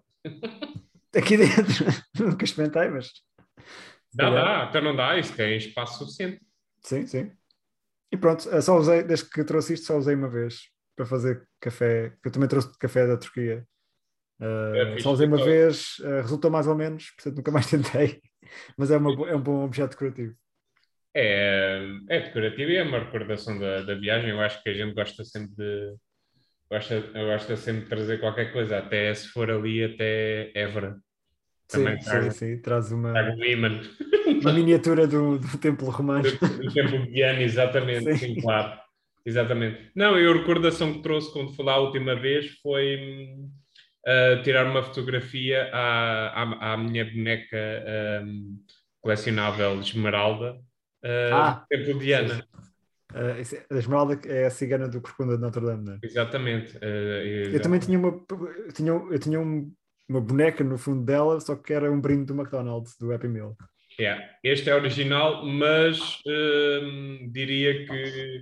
Aqui 1.16 1.38
dentro, 1.38 1.86
nunca 2.20 2.46
experimentei, 2.46 2.88
mas. 2.90 3.12
Dá, 4.14 4.30
dá, 4.30 4.68
então 4.70 4.82
não 4.84 4.96
dá, 4.96 5.18
isso 5.18 5.36
tem 5.36 5.58
espaço 5.58 5.98
suficiente. 5.98 6.40
Sim, 6.84 7.08
sim. 7.08 7.32
E 8.12 8.18
pronto, 8.18 8.48
eu 8.48 8.62
só 8.62 8.78
usei, 8.78 9.04
desde 9.04 9.28
que 9.28 9.44
trouxe 9.44 9.74
isto, 9.74 9.88
só 9.88 9.98
usei 9.98 10.14
uma 10.14 10.30
vez 10.30 10.70
para 10.96 11.06
fazer 11.06 11.48
café, 11.60 12.12
que 12.22 12.28
eu 12.28 12.32
também 12.32 12.48
trouxe 12.48 12.78
café 12.78 13.08
da 13.08 13.18
Turquia. 13.18 13.66
Uh, 14.42 14.76
É 14.76 15.00
só 15.00 15.12
usei 15.12 15.28
uma 15.28 15.38
então. 15.38 15.46
vez, 15.46 16.00
uh, 16.00 16.22
resultou 16.22 16.50
mais 16.50 16.66
ou 16.66 16.76
menos, 16.76 17.12
portanto 17.12 17.38
nunca 17.38 17.52
mais 17.52 17.68
tentei, 17.70 18.20
mas 18.76 18.90
é, 18.90 18.98
uma 18.98 19.30
é 19.30 19.36
um 19.36 19.42
bom 19.42 19.64
objeto 19.64 19.92
decorativo. 19.92 20.34
É, 21.14 21.86
é 22.10 22.20
decorativo 22.22 22.72
e 22.72 22.78
é 22.78 22.84
uma 22.84 23.00
recordação 23.00 23.60
da, 23.60 23.82
da 23.84 23.96
viagem. 23.96 24.30
Eu 24.32 24.42
acho 24.42 24.64
que 24.64 24.70
a 24.70 24.74
gente 24.74 24.94
gosta 24.96 25.24
sempre 25.24 25.56
de. 25.56 25.96
Gosta, 26.70 27.02
gosta 27.14 27.58
sempre 27.58 27.82
de 27.84 27.90
trazer 27.90 28.20
qualquer 28.20 28.54
coisa, 28.54 28.78
até 28.78 29.14
se 29.14 29.28
for 29.28 29.52
ali, 29.52 29.84
até 29.84 30.52
Évora. 30.56 30.98
Também 31.68 32.00
sim, 32.00 32.06
trago. 32.06 32.32
sim, 32.32 32.56
sim, 32.56 32.62
traz 32.62 32.92
uma, 32.92 33.14
imã 33.46 33.82
uma 34.42 34.54
miniatura 34.54 35.06
do, 35.06 35.38
do 35.38 35.58
templo 35.58 35.90
romano. 35.90 36.24
do, 36.24 36.30
do 36.30 36.74
tempo 36.74 36.98
de 36.98 37.12
Diana, 37.12 37.42
exatamente, 37.42 38.04
Sim. 38.04 38.36
sim, 38.36 38.42
claro. 38.42 38.80
Exatamente. 39.26 39.92
Não, 39.96 40.18
e 40.18 40.28
a 40.28 40.34
recordação 40.34 40.94
que 40.94 41.04
trouxe 41.04 41.32
quando 41.32 41.54
fui 41.54 41.64
lá 41.64 41.74
a 41.74 41.80
última 41.80 42.16
vez 42.16 42.58
foi 42.62 43.36
tirar 44.44 44.66
uma 44.66 44.82
fotografia 44.84 45.70
à, 45.74 46.44
à, 46.44 46.74
à 46.74 46.78
minha 46.78 47.06
boneca 47.06 47.58
hum, 48.24 48.58
colecionável 49.00 49.80
Esmeralda 49.80 50.60
Ah, 51.04 51.66
ah, 51.72 51.76
de 51.76 51.94
Diana. 51.96 52.46
Uh, 53.14 53.76
a 53.76 53.78
Esmeralda 53.78 54.20
é 54.28 54.46
a 54.46 54.50
cigana 54.50 54.88
do 54.88 55.02
Corcunda 55.02 55.36
de 55.36 55.42
Notre 55.42 55.66
Dame, 55.66 55.84
não 55.84 55.94
é? 55.94 56.00
Exatamente. 56.02 56.78
ah, 56.82 56.86
Eu 56.86 57.62
também 57.62 57.80
tinha 57.80 58.00
uma, 58.00 58.08
eu 58.08 58.72
tinha, 58.74 58.92
eu 58.92 59.20
tinha 59.20 59.40
um- 59.40 59.72
uma 60.08 60.22
boneca 60.22 60.64
no 60.64 60.78
fundo 60.78 61.06
dela, 61.06 61.40
só 61.40 61.56
que 61.56 61.74
era 61.74 61.92
um 61.92 62.00
brinde 62.00 62.26
do 62.26 62.34
McDonald's, 62.34 62.98
do 62.98 63.14
Happy 63.14 63.28
Meal. 63.28 63.56
Yeah. 64.00 64.24
Este 64.44 64.70
é 64.70 64.76
original, 64.76 65.46
mas 65.46 66.00
hum, 66.26 67.30
diria 67.32 67.86
que, 67.86 68.42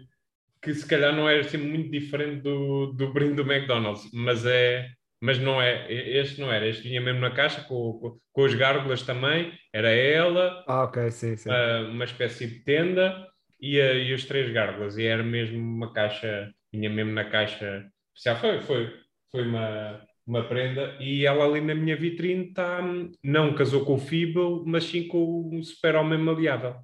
que 0.62 0.74
se 0.74 0.86
calhar 0.86 1.16
não 1.16 1.28
é 1.28 1.40
assim 1.40 1.58
muito 1.58 1.90
diferente 1.92 2.42
do, 2.42 2.94
do 2.94 3.12
brinde 3.12 3.36
do 3.36 3.52
McDonald's, 3.52 4.08
mas 4.14 4.46
é, 4.46 4.88
mas 5.22 5.40
não 5.40 5.62
é, 5.62 5.92
este 5.92 6.40
não 6.40 6.52
era, 6.52 6.68
este 6.68 6.84
vinha 6.84 7.02
mesmo 7.02 7.20
na 7.22 7.32
caixa 7.32 7.62
com, 7.64 7.94
com, 8.00 8.20
com 8.32 8.46
as 8.46 8.54
gárgulas 8.54 9.02
também, 9.04 9.54
era 9.74 9.90
ela, 9.90 10.66
Ah, 10.68 10.84
ok, 10.84 11.12
sim, 11.12 11.36
sim. 11.38 11.50
ah, 11.50 11.88
uma 11.92 12.06
espécie 12.06 12.48
de 12.48 12.60
tenda 12.64 13.28
e, 13.60 13.80
a- 13.82 13.94
e 13.94 14.14
os 14.14 14.26
três 14.26 14.52
gárgulas, 14.52 14.98
e 14.98 15.06
era 15.06 15.24
mesmo 15.24 15.58
uma 15.60 15.92
caixa, 15.94 16.52
vinha 16.72 16.90
mesmo 16.90 17.12
na 17.14 17.26
caixa 17.30 17.90
especial, 18.16 18.38
foi, 18.40 18.62
foi, 18.62 18.94
foi 19.32 19.44
uma, 19.48 20.02
uma 20.26 20.44
prenda, 20.48 20.98
e 21.02 21.26
ela 21.26 21.46
ali 21.46 21.62
na 21.62 21.76
minha 21.76 21.96
vitrine 21.98 22.50
está, 22.50 22.82
não 23.24 23.54
casou 23.56 23.86
com 23.86 23.96
o 23.96 24.00
Feeble, 24.00 24.64
mas 24.66 24.84
sim 24.86 25.08
com 25.08 25.50
o 25.60 25.64
super-homem 25.64 26.20
maleável. 26.20 26.76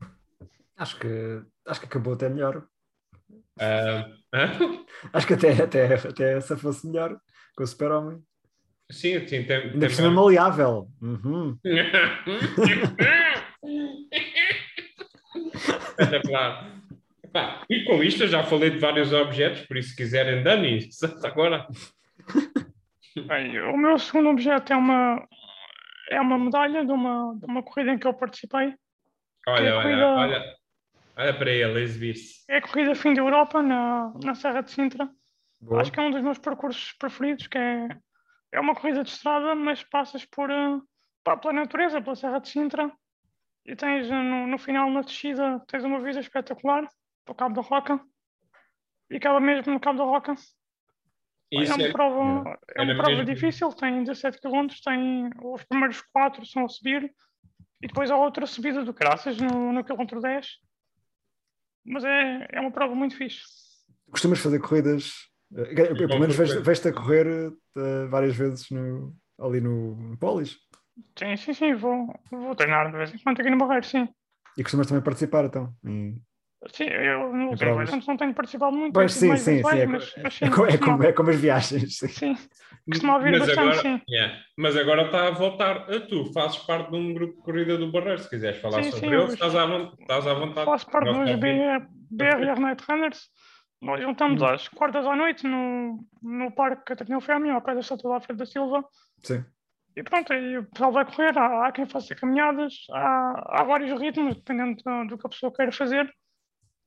Acho 0.77 0.97
que 0.99 1.07
acho 1.65 1.79
que 1.81 1.85
acabou 1.87 2.13
até 2.13 2.29
melhor. 2.29 2.67
Ah, 3.59 4.07
hã? 4.33 4.85
Acho 5.13 5.27
que 5.27 5.33
até, 5.33 5.51
até, 5.61 5.93
até 5.95 6.37
essa 6.37 6.57
fosse 6.57 6.87
melhor 6.87 7.19
com 7.55 7.63
o 7.63 7.67
Super-Homem. 7.67 8.21
sim, 8.91 9.19
sim, 9.27 9.43
tem, 9.43 9.57
Ainda 9.57 9.71
tem 9.71 9.79
por 9.79 9.91
cima 9.91 10.11
maleável. 10.11 10.87
Uhum. 11.01 11.57
Espetacular. 15.53 16.71
Epá, 17.23 17.63
e 17.69 17.83
com 17.83 18.03
isto 18.03 18.23
eu 18.23 18.27
já 18.27 18.43
falei 18.43 18.69
de 18.69 18.79
vários 18.79 19.11
objetos, 19.11 19.61
por 19.65 19.77
isso 19.77 19.89
se 19.89 19.95
quiserem, 19.95 20.43
Dani, 20.43 20.87
agora. 21.23 21.67
Bem, 23.27 23.59
o 23.61 23.77
meu 23.77 23.97
segundo 23.97 24.29
objeto 24.29 24.73
é 24.73 24.75
uma, 24.75 25.27
é 26.09 26.21
uma 26.21 26.37
medalha 26.37 26.85
de 26.85 26.91
uma, 26.91 27.35
de 27.37 27.45
uma 27.45 27.63
corrida 27.63 27.91
em 27.91 27.97
que 27.97 28.07
eu 28.07 28.13
participei. 28.13 28.73
Olha, 29.47 29.81
Que 29.81 29.87
olha, 29.87 30.07
olha, 30.07 30.55
olha 31.17 31.33
para 31.33 31.51
ele, 31.51 31.81
exibir-se. 31.81 32.43
É 32.49 32.57
a 32.57 32.61
corrida 32.61 32.95
Fim 32.95 33.13
da 33.13 33.21
Europa, 33.21 33.61
na, 33.61 34.13
na 34.23 34.35
Serra 34.35 34.61
de 34.61 34.71
Sintra. 34.71 35.09
Boa. 35.65 35.81
Acho 35.81 35.91
que 35.91 35.99
é 35.99 36.03
um 36.03 36.11
dos 36.11 36.21
meus 36.21 36.37
percursos 36.37 36.93
preferidos, 36.93 37.47
que 37.47 37.57
é, 37.57 37.87
é 38.51 38.59
uma 38.59 38.75
corrida 38.75 39.03
de 39.03 39.09
estrada, 39.09 39.55
mas 39.55 39.83
passas 39.83 40.23
por, 40.23 40.49
eh, 40.51 40.79
pá, 41.23 41.35
pela 41.37 41.53
natureza, 41.53 41.99
pela 42.01 42.15
Serra 42.15 42.39
de 42.39 42.49
Sintra, 42.49 42.91
e 43.65 43.75
tens 43.75 44.07
eh, 44.07 44.13
no, 44.13 44.45
no 44.45 44.57
final, 44.59 44.89
na 44.91 45.01
descida, 45.01 45.59
tens 45.67 45.83
uma 45.83 45.99
vista 45.99 46.21
espetacular, 46.21 46.87
para 47.25 47.31
o 47.31 47.35
Cabo 47.35 47.55
da 47.55 47.61
Roca, 47.61 47.99
e 49.09 49.17
acaba 49.17 49.39
mesmo 49.39 49.73
no 49.73 49.79
Cabo 49.79 49.97
da 49.97 50.03
Roca. 50.05 50.35
Isso 51.51 51.71
é 51.71 51.75
uma 51.75 51.87
é- 51.87 51.91
prova, 51.91 52.19
é 52.75 52.81
uma 52.81 52.91
Era 52.91 52.95
prova 52.95 53.09
mesmo- 53.17 53.25
difícil, 53.33 53.69
tem 53.73 54.03
17 54.03 54.39
km, 54.39 54.67
tem 54.83 55.29
os 55.43 55.63
primeiros 55.63 56.01
quatro 56.13 56.45
são 56.45 56.65
a 56.65 56.69
subir, 56.69 57.11
e 57.81 57.87
depois 57.87 58.11
há 58.11 58.15
outra 58.15 58.45
subida 58.45 58.83
do 58.83 58.93
Graças 58.93 59.37
no, 59.37 59.71
no 59.73 59.83
quilómetro 59.83 60.21
10. 60.21 60.59
Mas 61.83 62.03
é, 62.03 62.47
é 62.51 62.59
uma 62.61 62.71
prova 62.71 62.93
muito 62.95 63.15
fixe. 63.15 63.43
Costumas 64.11 64.39
fazer 64.39 64.59
corridas. 64.59 65.11
Eh, 65.55 65.73
Eu, 65.77 65.85
eu, 65.87 65.95
pelo 66.07 66.19
menos 66.19 66.35
vejo- 66.35 66.61
vejo-te 66.61 66.89
a 66.89 66.93
correr 66.93 67.27
eh, 67.77 68.05
várias 68.07 68.35
vezes 68.35 68.69
no, 68.69 69.15
ali 69.39 69.61
no, 69.61 69.95
no 69.95 70.17
Polis. 70.17 70.57
Sim, 71.17 71.35
sim, 71.37 71.53
sim, 71.53 71.73
vou, 71.75 72.07
vou 72.31 72.55
treinar 72.55 72.91
de 72.91 72.97
vez 72.97 73.13
em 73.13 73.17
quando 73.19 73.39
aqui 73.41 73.49
no 73.49 73.57
Barreiro, 73.57 73.85
sim. 73.85 74.07
E 74.57 74.63
costumas 74.63 74.87
também 74.87 75.03
participar, 75.03 75.45
então. 75.45 75.73
em- 75.83 76.21
Sim, 76.71 76.85
eu 76.85 77.31
anos 77.31 78.07
não 78.07 78.17
tenho 78.17 78.33
participado 78.33 78.75
muito, 78.75 78.93
Pois 78.93 79.13
sim, 79.13 79.35
sim, 79.37 79.37
sim. 79.37 79.51
É, 79.51 79.85
virtuais, 79.85 79.85
co- 79.85 79.91
mas, 79.91 80.23
mas 80.23 80.33
sim, 80.33 80.45
é, 80.45 80.49
co- 80.49 80.65
é 80.65 80.77
como, 80.77 81.03
é 81.03 81.13
como 81.13 81.29
as 81.29 81.35
viagens. 81.35 81.97
Sim. 81.97 82.07
sim, 82.07 82.37
costuma 82.89 83.15
ouvir 83.17 83.31
Mas 83.31 83.39
bastante, 83.41 83.59
agora, 83.59 83.81
sim. 83.81 84.01
yeah. 84.09 84.39
Mas 84.57 84.77
agora 84.77 85.05
está 85.05 85.27
a 85.27 85.31
voltar. 85.31 85.85
Ah, 85.89 85.99
Tu 85.99 86.25
fazes 86.33 86.57
parte 86.59 86.89
de 86.89 86.97
um 86.97 87.13
grupo 87.13 87.35
de 87.35 87.41
corrida 87.43 87.77
do 87.77 87.91
Barreiro. 87.91 88.19
Se 88.21 88.29
quiseres 88.29 88.59
falar 88.61 88.81
Sim, 88.83 88.91
sobre 88.91 89.05
sim, 89.05 89.13
ele, 89.13 89.25
estás 89.33 89.55
à, 89.55 89.65
estás 89.99 90.27
à 90.27 90.33
vontade. 90.33 90.65
Faço 90.65 90.89
parte 90.89 91.05
dos 91.07 91.17
também. 91.17 91.39
B- 91.39 91.87
BR 92.09 92.59
Night 92.59 92.83
Runners. 92.89 93.29
Nós 93.81 94.01
juntamos 94.01 94.41
Hum. 94.41 94.45
às 94.45 94.67
quartas 94.69 95.05
à 95.05 95.15
noite 95.15 95.45
no, 95.45 96.05
no 96.21 96.51
Parque 96.51 96.85
Catarina 96.85 97.21
Fêmea, 97.21 97.53
ao 97.53 97.61
pé 97.61 97.73
da 97.73 97.81
Estátua 97.81 98.09
da 98.09 98.15
Alfredo 98.15 98.39
da 98.39 98.45
Silva. 98.45 98.83
Sim. 99.21 99.43
e 99.95 100.03
pronto, 100.03 100.33
aí 100.33 100.57
o 100.57 100.65
pessoal 100.65 100.91
vai 100.91 101.05
correr, 101.05 101.37
há, 101.37 101.67
há 101.67 101.71
quem 101.71 101.85
faça 101.85 102.13
caminhadas, 102.15 102.73
há, 102.91 103.59
há 103.61 103.63
vários 103.63 103.99
ritmos, 103.99 104.35
dependendo 104.35 104.81
do, 104.83 105.07
do 105.07 105.17
que 105.17 105.25
a 105.27 105.29
pessoa 105.29 105.53
queira 105.53 105.71
fazer. 105.71 106.11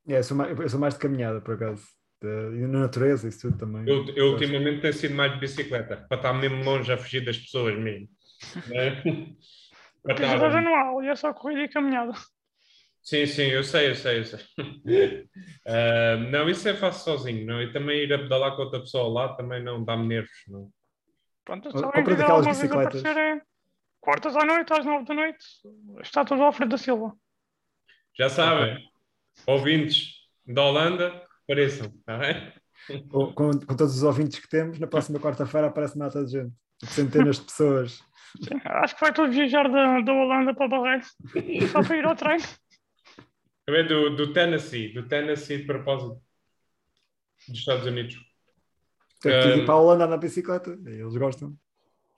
É, 0.09 0.18
eu, 0.18 0.23
sou 0.25 0.37
mais, 0.37 0.59
eu 0.59 0.68
sou 0.68 0.80
mais 0.80 0.95
de 0.95 1.00
caminhada, 1.00 1.40
por 1.40 1.54
acaso. 1.54 1.85
De- 2.21 2.57
E 2.59 2.66
na 2.66 2.80
natureza, 2.80 3.28
isso 3.28 3.42
tudo 3.49 3.59
também. 3.59 3.87
Eu, 3.87 4.04
eu 4.16 4.33
ultimamente 4.33 4.80
tenho 4.80 4.92
sido 4.95 5.14
mais 5.14 5.33
de 5.33 5.38
bicicleta, 5.40 6.04
para 6.09 6.16
estar 6.16 6.33
mesmo 6.33 6.64
longe 6.64 6.90
a 6.92 6.97
fugir 6.99 7.25
das 7.25 7.38
pessoas 7.38 7.78
mesmo. 7.78 8.09
Né? 8.68 9.02
Para 10.02 10.14
estar- 10.14 10.57
anual 10.59 11.02
e 11.02 11.09
é 11.09 11.14
só 11.16 11.33
corrida 11.35 11.62
e 11.62 11.68
caminhada. 11.68 12.12
Sim, 13.09 13.25
sim, 13.25 13.45
eu 13.45 13.65
sei, 13.65 13.88
eu 13.88 13.95
sei, 13.95 14.19
eu 14.19 14.25
sei. 14.25 14.38
Ah, 15.67 16.17
não, 16.31 16.49
isso 16.49 16.69
é 16.69 16.75
fácil 16.75 17.05
sozinho, 17.05 17.47
não? 17.47 17.62
E 17.62 17.73
também 17.73 18.00
ir 18.03 18.12
a 18.12 18.19
pedalar 18.19 18.55
com 18.55 18.62
outra 18.62 18.81
pessoa 18.81 19.09
lá 19.09 19.35
também 19.35 19.62
não 19.62 19.83
dá-me 19.83 20.07
nervos, 20.07 20.31
não? 20.47 20.71
Pronto, 21.45 21.71
daquelas 21.71 22.21
alguma 22.21 22.43
vez 22.45 22.59
bicicletas. 22.62 23.05
é 23.05 23.41
quartas 24.00 24.37
à 24.37 24.45
noite, 24.45 24.73
às 24.73 24.85
nove 24.85 25.05
da 25.07 25.15
noite, 25.15 25.38
estátua 26.03 26.37
do 26.37 26.43
Alfredo 26.43 26.71
da 26.73 26.79
Silva. 26.79 27.15
Já 28.19 28.29
sabem, 28.29 28.79
ouvintes 29.47 30.15
da 30.47 30.65
Holanda, 30.65 31.27
apareçam, 31.45 31.87
está 31.87 32.19
bem? 32.19 32.53
Com, 33.11 33.33
com- 33.33 33.61
com 33.61 33.77
todos 33.77 33.97
os 33.97 34.03
ouvintes 34.03 34.38
que 34.38 34.49
temos, 34.49 34.79
na 34.79 34.87
próxima 34.87 35.19
quarta-feira 35.19 35.69
aparece 35.69 35.97
uma 35.97 36.07
data 36.07 36.25
de 36.27 36.33
gente. 36.33 36.53
Centenas 36.85 37.37
de 37.38 37.45
pessoas. 37.45 38.03
Sim, 38.43 38.61
acho 38.65 38.95
que 38.95 39.00
vai 39.00 39.12
tudo 39.15 39.33
viajar 39.33 39.67
da, 39.71 40.00
da 40.00 40.12
Holanda 40.12 40.55
para 40.55 40.69
Barreiros, 40.69 41.09
só 41.73 41.83
para 41.83 41.97
ir 41.97 42.05
ao 42.05 42.15
treino. 42.15 42.45
Também 43.69 43.87
do, 43.87 44.17
do 44.17 44.33
Tennessee, 44.33 44.95
do 44.95 45.07
Tennessee 45.07 45.59
de 45.59 45.65
propósito, 45.65 46.19
dos 47.47 47.59
Estados 47.59 47.85
Unidos. 47.85 48.17
Tenho 49.21 49.43
que 49.43 49.49
ir 49.49 49.61
Um, 49.61 49.67
para 49.67 49.75
a 49.75 49.79
Holanda 49.79 50.07
na 50.07 50.17
bicicleta. 50.17 50.71
Eles 50.87 51.15
gostam. 51.15 51.55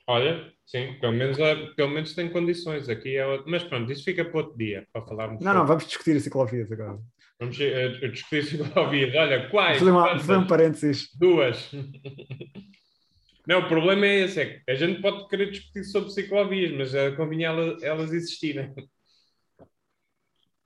Olha, 0.07 0.49
sim, 0.65 0.97
pelo 1.01 1.13
menos, 1.13 1.39
pelo 1.75 1.91
menos 1.91 2.15
tem 2.15 2.31
condições. 2.31 2.89
Aqui 2.89 3.17
é 3.17 3.25
Mas 3.47 3.65
pronto, 3.65 3.91
isso 3.91 4.05
fica 4.05 4.25
para 4.25 4.39
outro 4.39 4.57
dia, 4.57 4.87
para 4.93 5.05
falarmos. 5.05 5.45
Não, 5.45 5.53
não, 5.53 5.67
vamos 5.67 5.89
discutir 5.89 6.17
a 6.17 6.21
ciclovias 6.21 6.71
agora. 6.71 7.01
Vamos 7.41 7.59
eh, 7.61 7.89
discutir 8.07 8.45
ciclovias. 8.45 9.13
Olha, 9.17 9.51
quais? 9.51 9.81
Fazer, 9.81 9.91
uma, 9.91 10.05
Quantas? 10.05 10.27
fazer 10.27 10.39
um 10.39 10.47
parênteses. 10.47 11.09
Duas. 11.19 11.69
Não, 13.45 13.59
o 13.59 13.69
problema 13.69 14.07
é 14.07 14.21
esse, 14.21 14.41
é 14.41 14.47
que 14.47 14.71
a 14.71 14.75
gente 14.77 15.03
pode 15.03 15.27
querer 15.27 15.51
discutir 15.51 15.83
sobre 15.83 16.11
ciclovias, 16.11 16.71
mas 16.71 17.17
convinha 17.17 17.49
elas, 17.49 17.83
elas 17.83 18.13
existirem. 18.13 18.73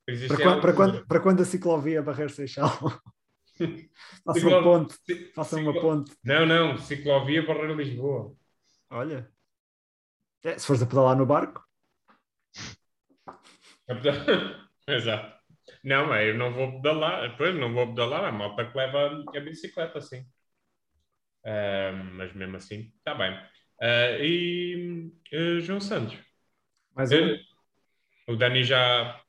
Para 0.07 0.37
quando, 0.37 0.61
para, 0.61 0.73
quando, 0.75 1.07
para 1.07 1.21
quando 1.21 1.43
a 1.43 1.45
ciclovia 1.45 2.03
Barreiro 2.03 2.33
Seixal? 2.33 2.69
Faça 4.25 4.39
Ciclo- 4.41 4.51
uma 4.51 4.63
ponte. 4.63 4.95
Ci- 5.05 5.33
Faça 5.35 5.57
uma 5.57 5.73
ciclo- 5.73 5.81
ponte. 5.89 6.17
Não, 6.25 6.45
não, 6.47 6.77
ciclovia 6.79 7.45
para 7.47 7.73
Lisboa. 7.73 8.35
Olha. 8.91 9.31
É, 10.43 10.59
se 10.59 10.67
fores 10.67 10.83
a 10.83 10.87
pedalar 10.87 11.17
no 11.17 11.25
barco, 11.25 11.65
Exato. 14.87 15.35
Não, 15.83 16.07
mas 16.09 16.27
eu 16.29 16.35
não 16.35 16.53
vou 16.53 16.73
pedalar, 16.73 17.31
depois 17.31 17.55
não 17.55 17.73
vou 17.73 17.87
pedalar, 17.89 18.25
a 18.25 18.33
malta 18.33 18.67
que 18.71 18.77
leva 18.77 19.25
a 19.35 19.41
bicicleta, 19.41 20.01
sim. 20.01 20.27
Ah, 21.45 21.93
mas 22.15 22.33
mesmo 22.35 22.57
assim, 22.57 22.93
está 22.99 23.15
bem. 23.15 23.33
Ah, 23.81 24.11
e 24.21 25.11
eh, 25.33 25.61
João 25.61 25.81
Santos, 25.81 26.19
mais 26.95 27.13
um. 27.13 27.17
eh, 27.17 27.41
o 28.29 28.37
Dani 28.37 28.65
já, 28.65 29.21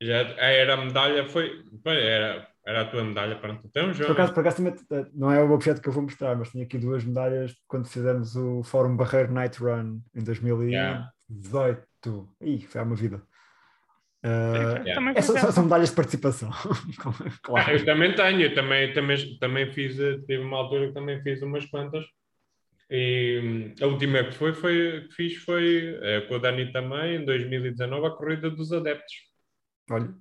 já 0.00 0.20
ah, 0.38 0.50
era 0.50 0.74
a 0.74 0.84
medalha, 0.84 1.26
foi, 1.28 1.62
foi, 1.82 1.96
era, 2.02 2.46
era 2.66 2.82
a 2.82 2.84
tua 2.84 3.04
medalha, 3.04 3.36
pronto. 3.36 3.62
Então, 3.66 3.92
João, 3.92 4.08
Por 4.08 4.12
acaso, 4.14 4.34
por 4.34 4.40
acaso 4.40 4.56
também, 4.56 4.74
eh, 4.90 5.06
não 5.14 5.30
é 5.30 5.42
o 5.42 5.50
objeto 5.52 5.80
que 5.80 5.88
eu 5.88 5.92
vou 5.92 6.02
mostrar, 6.02 6.36
mas 6.36 6.50
tinha 6.50 6.64
aqui 6.64 6.78
duas 6.78 7.04
medalhas 7.04 7.54
quando 7.66 7.86
fizemos 7.88 8.36
o 8.36 8.62
Fórum 8.62 8.96
Barreiro 8.96 9.32
Night 9.32 9.58
Run 9.58 10.00
em 10.14 10.22
2018. 10.22 12.28
Ih, 12.40 12.60
foi 12.66 12.80
há 12.80 12.84
uma 12.84 12.96
vida. 12.96 13.22
Eh, 14.22 14.82
Yeah. 14.84 15.12
É 15.14 15.22
só- 15.22 15.36
só- 15.38 15.52
são 15.52 15.64
medalhas 15.64 15.90
de 15.90 15.96
participação. 15.96 16.50
Ah, 17.04 17.12
claro. 17.42 17.72
eu 17.72 17.84
também 17.84 18.14
tenho, 18.14 18.40
eu 18.40 18.54
também, 18.54 18.92
também, 18.92 19.38
também 19.38 19.72
fiz, 19.72 19.98
eh, 20.00 20.18
tive 20.26 20.38
uma 20.38 20.56
altura 20.56 20.88
que 20.88 20.94
também 20.94 21.22
fiz 21.22 21.42
umas 21.42 21.64
quantas. 21.66 22.04
E 22.90 23.40
hum, 23.42 23.74
a 23.82 23.86
última 23.86 24.24
que 24.24 24.32
foi, 24.32 24.52
foi 24.54 25.06
que 25.08 25.14
fiz 25.14 25.36
foi 25.36 25.98
com 26.28 26.34
o 26.34 26.38
Dani 26.38 26.72
também, 26.72 27.16
em 27.16 27.24
2019, 27.24 28.06
a 28.06 28.10
corrida 28.10 28.50
dos 28.50 28.72
adeptos 28.72 29.12
Olha, 29.90 30.14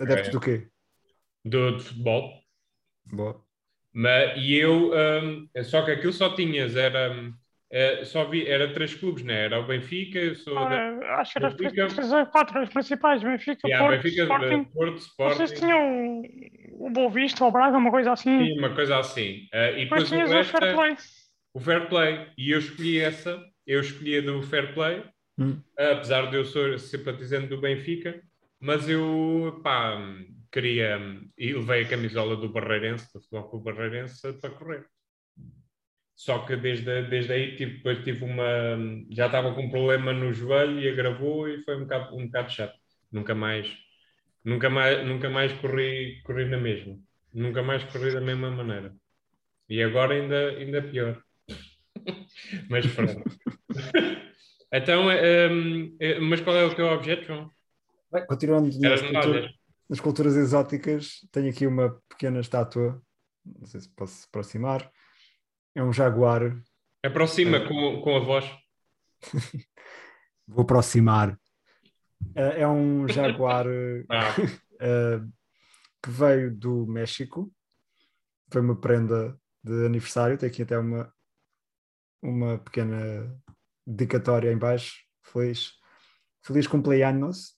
adeptos 0.00 0.30
do 0.30 0.40
quê? 0.40 0.68
do, 1.44 1.76
de 1.76 1.82
futebol. 1.84 2.42
Boa. 3.12 3.44
Mas, 3.92 4.38
e 4.38 4.54
eu, 4.54 4.92
hum, 4.94 5.48
só 5.64 5.84
que 5.84 5.90
aquilo 5.92 6.12
só 6.12 6.34
tinhas, 6.34 6.76
era, 6.76 7.12
hum, 7.12 7.34
eh, 7.70 8.04
só 8.04 8.24
vi, 8.28 8.46
era 8.48 8.72
três 8.72 8.94
clubes, 8.94 9.22
né? 9.24 9.44
Era 9.46 9.60
o 9.60 9.66
Benfica, 9.66 10.18
eu 10.18 10.34
sou 10.34 10.66
da 10.68 10.78
Ah, 10.78 11.20
acho 11.20 11.32
que 11.32 11.38
era 11.38 11.48
as 11.48 11.54
três, 11.54 11.72
Benfica. 11.72 11.88
três 11.94 12.12
ou 12.12 12.26
quatro 12.26 12.58
as 12.60 12.68
principais, 12.68 13.22
Benfica, 13.22 13.68
yeah, 13.68 13.82
Porto, 13.82 14.02
Benfica, 14.02 14.22
Sporting. 14.22 14.66
eh, 14.66 14.68
Porto, 14.72 14.98
Não 15.24 15.30
Sporting, 15.30 15.32
sei 15.32 15.46
se 15.48 15.54
tinha 15.54 15.76
o, 15.78 16.86
o 16.86 16.90
Boa 16.90 17.10
Vista 17.10 17.44
ou 17.44 17.50
o 17.50 17.52
Braga, 17.52 17.78
uma 17.78 17.90
coisa 17.90 18.12
assim. 18.12 18.50
sim, 18.50 18.58
uma 18.58 18.74
coisa 18.74 18.98
assim. 18.98 19.46
Eh, 19.52 19.82
e 19.82 19.84
Mas 19.88 20.02
depois 20.02 20.12
o 20.12 20.20
tinhas 20.20 20.32
o 20.32 20.42
resto 20.42 20.56
Fair 20.56 20.64
é- 20.64 20.74
Play. 20.74 20.96
o 21.54 21.60
fair 21.60 21.88
play. 21.88 22.32
E 22.38 22.50
eu 22.52 22.58
escolhi 22.60 23.00
essa, 23.00 23.42
eu 23.66 23.80
escolhi 23.80 24.18
a 24.18 24.22
do 24.22 24.42
fair 24.42 24.74
play, 24.74 25.04
Hum. 25.38 25.62
apesar 25.78 26.30
de 26.30 26.36
eu 26.38 26.44
ser 26.44 26.78
simpatizante 26.80 27.48
do 27.48 27.60
Benfica, 27.60 28.22
mas 28.62 28.88
eu, 28.88 29.60
pá, 29.62 29.98
queria, 30.52 30.98
e 31.36 31.52
levei 31.52 31.82
a 31.82 31.88
camisola 31.88 32.36
do 32.36 32.48
Barreirense, 32.48 33.12
do 33.12 33.20
Futebol 33.20 33.50
Clube 33.50 33.72
Barreirense, 33.72 34.32
para 34.40 34.50
correr. 34.50 34.86
Só 36.14 36.46
que 36.46 36.54
desde, 36.56 37.02
desde 37.08 37.32
aí, 37.32 37.56
tipo, 37.56 37.78
depois 37.78 38.04
tive 38.04 38.24
uma, 38.24 38.78
já 39.10 39.26
estava 39.26 39.52
com 39.54 39.62
um 39.62 39.70
problema 39.70 40.12
no 40.12 40.32
joelho 40.32 40.78
e 40.80 40.88
agravou 40.88 41.48
e 41.48 41.60
foi 41.64 41.76
um 41.76 41.80
bocado, 41.80 42.16
um 42.16 42.26
bocado 42.26 42.52
chato. 42.52 42.78
Nunca 43.10 43.34
mais, 43.34 43.68
nunca 44.44 44.70
mais, 44.70 45.06
nunca 45.06 45.28
mais 45.28 45.52
corri, 45.54 46.22
corri 46.24 46.44
na 46.44 46.58
mesma. 46.58 46.96
Nunca 47.34 47.62
mais 47.62 47.82
corri 47.84 48.12
da 48.12 48.20
mesma 48.20 48.50
maneira. 48.50 48.94
E 49.68 49.82
agora 49.82 50.14
ainda, 50.14 50.50
ainda 50.50 50.82
pior. 50.82 51.20
mas 52.70 52.86
pronto. 52.86 53.24
então, 54.72 55.08
hum, 55.08 55.96
eh, 56.00 56.20
mas 56.20 56.40
qual 56.40 56.56
é 56.56 56.64
o 56.64 56.74
teu 56.74 56.86
objeto, 56.86 57.24
João? 57.26 57.50
Bem, 58.12 58.26
continuando 58.26 58.68
nas, 58.78 59.00
nas 59.88 60.00
culturas 60.00 60.36
exóticas, 60.36 61.26
tenho 61.32 61.48
aqui 61.48 61.66
uma 61.66 61.98
pequena 62.08 62.40
estátua, 62.40 63.02
não 63.44 63.66
sei 63.66 63.80
se 63.80 63.88
posso 63.88 64.26
aproximar. 64.28 64.90
É 65.74 65.82
um 65.82 65.92
jaguar. 65.92 66.62
Aproxima 67.02 67.56
É. 67.56 67.66
com, 67.66 68.02
com 68.02 68.16
a 68.16 68.20
voz. 68.20 68.44
Vou 70.46 70.62
aproximar. 70.62 71.38
Eh, 72.34 72.60
É 72.60 72.68
um 72.68 73.08
jaguar 73.08 73.66
eh, 73.72 74.04
Ah, 74.10 74.34
eh, 74.80 75.20
que 76.02 76.10
veio 76.10 76.54
do 76.54 76.86
México. 76.86 77.50
Foi 78.52 78.60
uma 78.60 78.78
prenda 78.78 79.38
de 79.64 79.86
aniversário. 79.86 80.36
Tem 80.36 80.50
aqui 80.50 80.62
até 80.62 80.78
uma, 80.78 81.10
uma 82.20 82.58
pequena 82.58 83.34
dedicatória 83.86 84.52
em 84.52 84.58
baixo. 84.58 85.02
Feliz, 85.22 85.72
feliz 86.42 86.66
cumpleaños. 86.66 87.56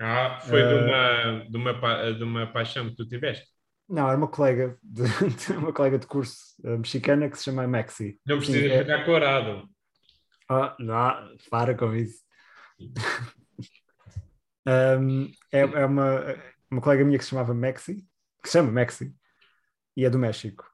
Ah, 0.00 0.38
foi 0.40 0.62
de, 0.62 0.68
Eh. 0.74 0.84
uma, 0.84 1.44
de, 1.50 1.56
uma, 1.56 2.12
de 2.14 2.22
uma 2.24 2.46
paixão 2.52 2.88
que 2.90 2.96
tu 2.96 3.06
tiveste. 3.08 3.46
Não, 3.88 4.08
era 4.08 4.16
uma 4.18 4.28
colega 4.28 4.76
de, 4.82 5.02
de 5.46 5.52
uma 5.52 5.72
colega 5.72 5.98
de 5.98 6.06
curso 6.06 6.36
eh, 6.64 6.76
mexicana 6.76 7.30
que 7.30 7.38
se 7.38 7.44
chama 7.44 7.66
Maxi. 7.68 8.20
Não 8.26 8.40
Sim, 8.40 8.46
precisas 8.52 8.70
é- 8.72 8.78
ficar 8.80 9.04
corado. 9.04 9.68
Ah, 10.48 10.76
não, 10.78 11.36
para 11.50 11.74
com 11.76 11.94
isso. 11.94 12.22
Um, 14.68 15.30
é, 15.52 15.60
é 15.60 15.86
uma, 15.86 16.34
uma 16.68 16.80
colega 16.80 17.04
minha 17.04 17.18
que 17.18 17.24
se 17.24 17.30
chamava 17.30 17.54
Maxi, 17.54 18.04
que 18.42 18.48
se 18.48 18.54
chama 18.58 18.72
Maxi, 18.72 19.14
e 19.96 20.04
é 20.04 20.10
do 20.10 20.18
México. 20.18 20.68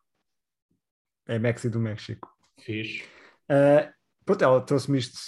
É 1.26 1.38
Maxi 1.38 1.68
do 1.68 1.78
México. 1.78 2.26
Fiz. 2.60 3.02
Uh, 3.50 3.92
pronto, 4.24 4.42
ela 4.44 4.60
trouxe-me 4.62 4.98
isto 4.98 5.18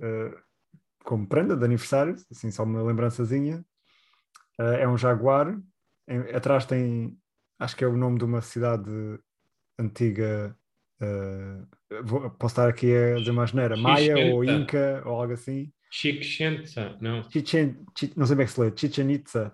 uh, 0.00 0.32
como 1.04 1.28
prenda 1.28 1.56
de 1.56 1.64
aniversário, 1.64 2.16
assim, 2.30 2.50
só 2.50 2.64
uma 2.64 2.82
lembrançazinha. 2.82 3.64
Uh, 4.58 4.62
é 4.80 4.88
um 4.88 4.96
jaguar. 4.96 5.56
Em- 6.08 6.34
atrás 6.34 6.64
tem, 6.66 7.16
acho 7.58 7.76
que 7.76 7.84
é 7.84 7.86
o 7.86 7.96
nome 7.96 8.18
de 8.18 8.24
uma 8.24 8.40
cidade 8.40 8.90
antiga. 9.78 10.56
uh, 11.00 11.66
vou- 12.04 12.30
posso 12.30 12.52
estar 12.52 12.68
aqui 12.68 12.94
a 12.96 13.16
dizer 13.18 13.30
uma 13.30 13.44
asneira, 13.44 13.76
Maia 13.76 14.16
ou. 14.18 14.44
Inca 14.44 15.02
ou 15.04 15.20
algo 15.20 15.34
assim. 15.34 15.72
Chiquença, 15.90 16.96
não. 17.00 17.22
Chichen, 17.30 17.84
Chi- 17.96 18.12
não 18.16 18.26
sei 18.26 18.36
bem 18.36 18.44
é 18.44 18.46
que 18.46 18.52
se 18.52 18.60
lê, 18.60 18.72
Chichen 18.76 19.10
Itza. 19.12 19.52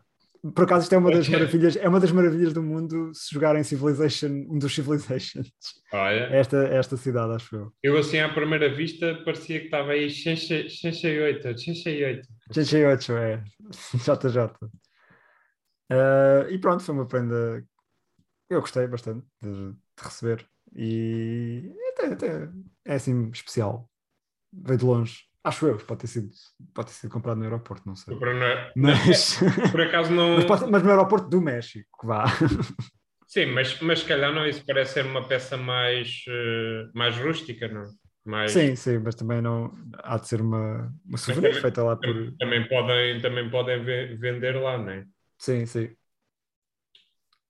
Por 0.54 0.64
acaso 0.64 0.84
isto 0.84 0.94
é 0.94 0.98
uma 0.98 1.10
das 1.10 1.28
maravilhas, 1.28 1.76
é 1.76 1.86
uma 1.88 2.00
das 2.00 2.12
maravilhas 2.12 2.52
do 2.54 2.62
mundo 2.62 3.12
se 3.14 3.34
jogarem 3.34 3.62
Civilization, 3.62 4.46
um 4.48 4.58
dos 4.58 4.74
Civilizations. 4.74 5.50
Olha, 5.92 6.24
Esta, 6.34 6.56
esta 6.68 6.96
cidade, 6.96 7.34
acho 7.34 7.54
eu. 7.54 7.72
eu 7.82 7.98
assim 7.98 8.18
à 8.18 8.28
primeira 8.32 8.74
vista 8.74 9.22
parecia 9.24 9.58
que 9.58 9.66
estava 9.66 9.92
aí 9.92 10.08
68, 10.08 11.42
68. 11.42 12.28
GG8 12.52 13.12
é 13.16 13.44
JJ. 13.98 14.54
Ah, 15.90 16.46
e 16.48 16.58
pronto, 16.58 16.82
foi 16.82 16.94
uma 16.94 17.06
prenda 17.06 17.62
que 18.48 18.54
eu 18.54 18.60
gostei 18.60 18.86
bastante 18.86 19.26
de, 19.42 19.72
de 19.72 20.02
receber. 20.02 20.46
E 20.74 21.70
até, 21.92 22.06
até 22.12 22.48
é 22.86 22.94
assim 22.94 23.28
especial. 23.30 23.90
veio 24.52 24.78
de 24.78 24.84
longe. 24.84 25.29
Acho 25.42 25.66
eu, 25.68 25.78
pode 25.78 26.02
ter 26.02 26.06
sido, 26.06 26.30
pode 26.74 26.88
ter 26.88 26.94
sido 26.94 27.10
comprado 27.10 27.38
no 27.38 27.44
aeroporto, 27.44 27.86
não 27.86 27.96
sei. 27.96 28.14
Por, 28.14 28.34
na- 28.34 28.70
Mas, 28.76 29.38
por 29.72 29.80
acaso 29.80 30.12
não. 30.12 30.36
mas, 30.36 30.44
pode- 30.44 30.70
mas 30.70 30.82
no 30.82 30.90
aeroporto 30.90 31.28
do 31.28 31.40
México, 31.40 32.06
vá. 32.06 32.24
Sim, 33.26 33.46
mas, 33.46 33.80
mas 33.80 34.00
se 34.00 34.06
calhar 34.06 34.32
não, 34.34 34.44
isso 34.46 34.64
parece 34.66 34.94
ser 34.94 35.06
uma 35.06 35.26
peça 35.26 35.56
mais, 35.56 36.24
eh, 36.28 36.88
mais 36.92 37.16
rústica, 37.16 37.68
não? 37.68 37.84
Mais, 38.24 38.50
Sim, 38.52 38.74
sim, 38.76 38.98
mas 38.98 39.14
também 39.14 39.40
não 39.40 39.72
há 39.98 40.18
de 40.18 40.26
ser 40.28 40.40
uma, 40.40 40.92
uma 41.06 41.16
souvenir 41.16 41.44
também- 41.50 41.62
feita 41.62 41.82
lá 41.84 41.96
por. 41.96 42.36
Também, 42.38 42.68
podem, 42.68 43.20
também 43.20 43.48
podem 43.50 43.84
ve- 43.84 44.16
vender 44.16 44.60
lá, 44.60 44.76
não 44.76 44.90
é? 44.90 45.06
Sim, 45.38 45.64
sim. 45.64 45.96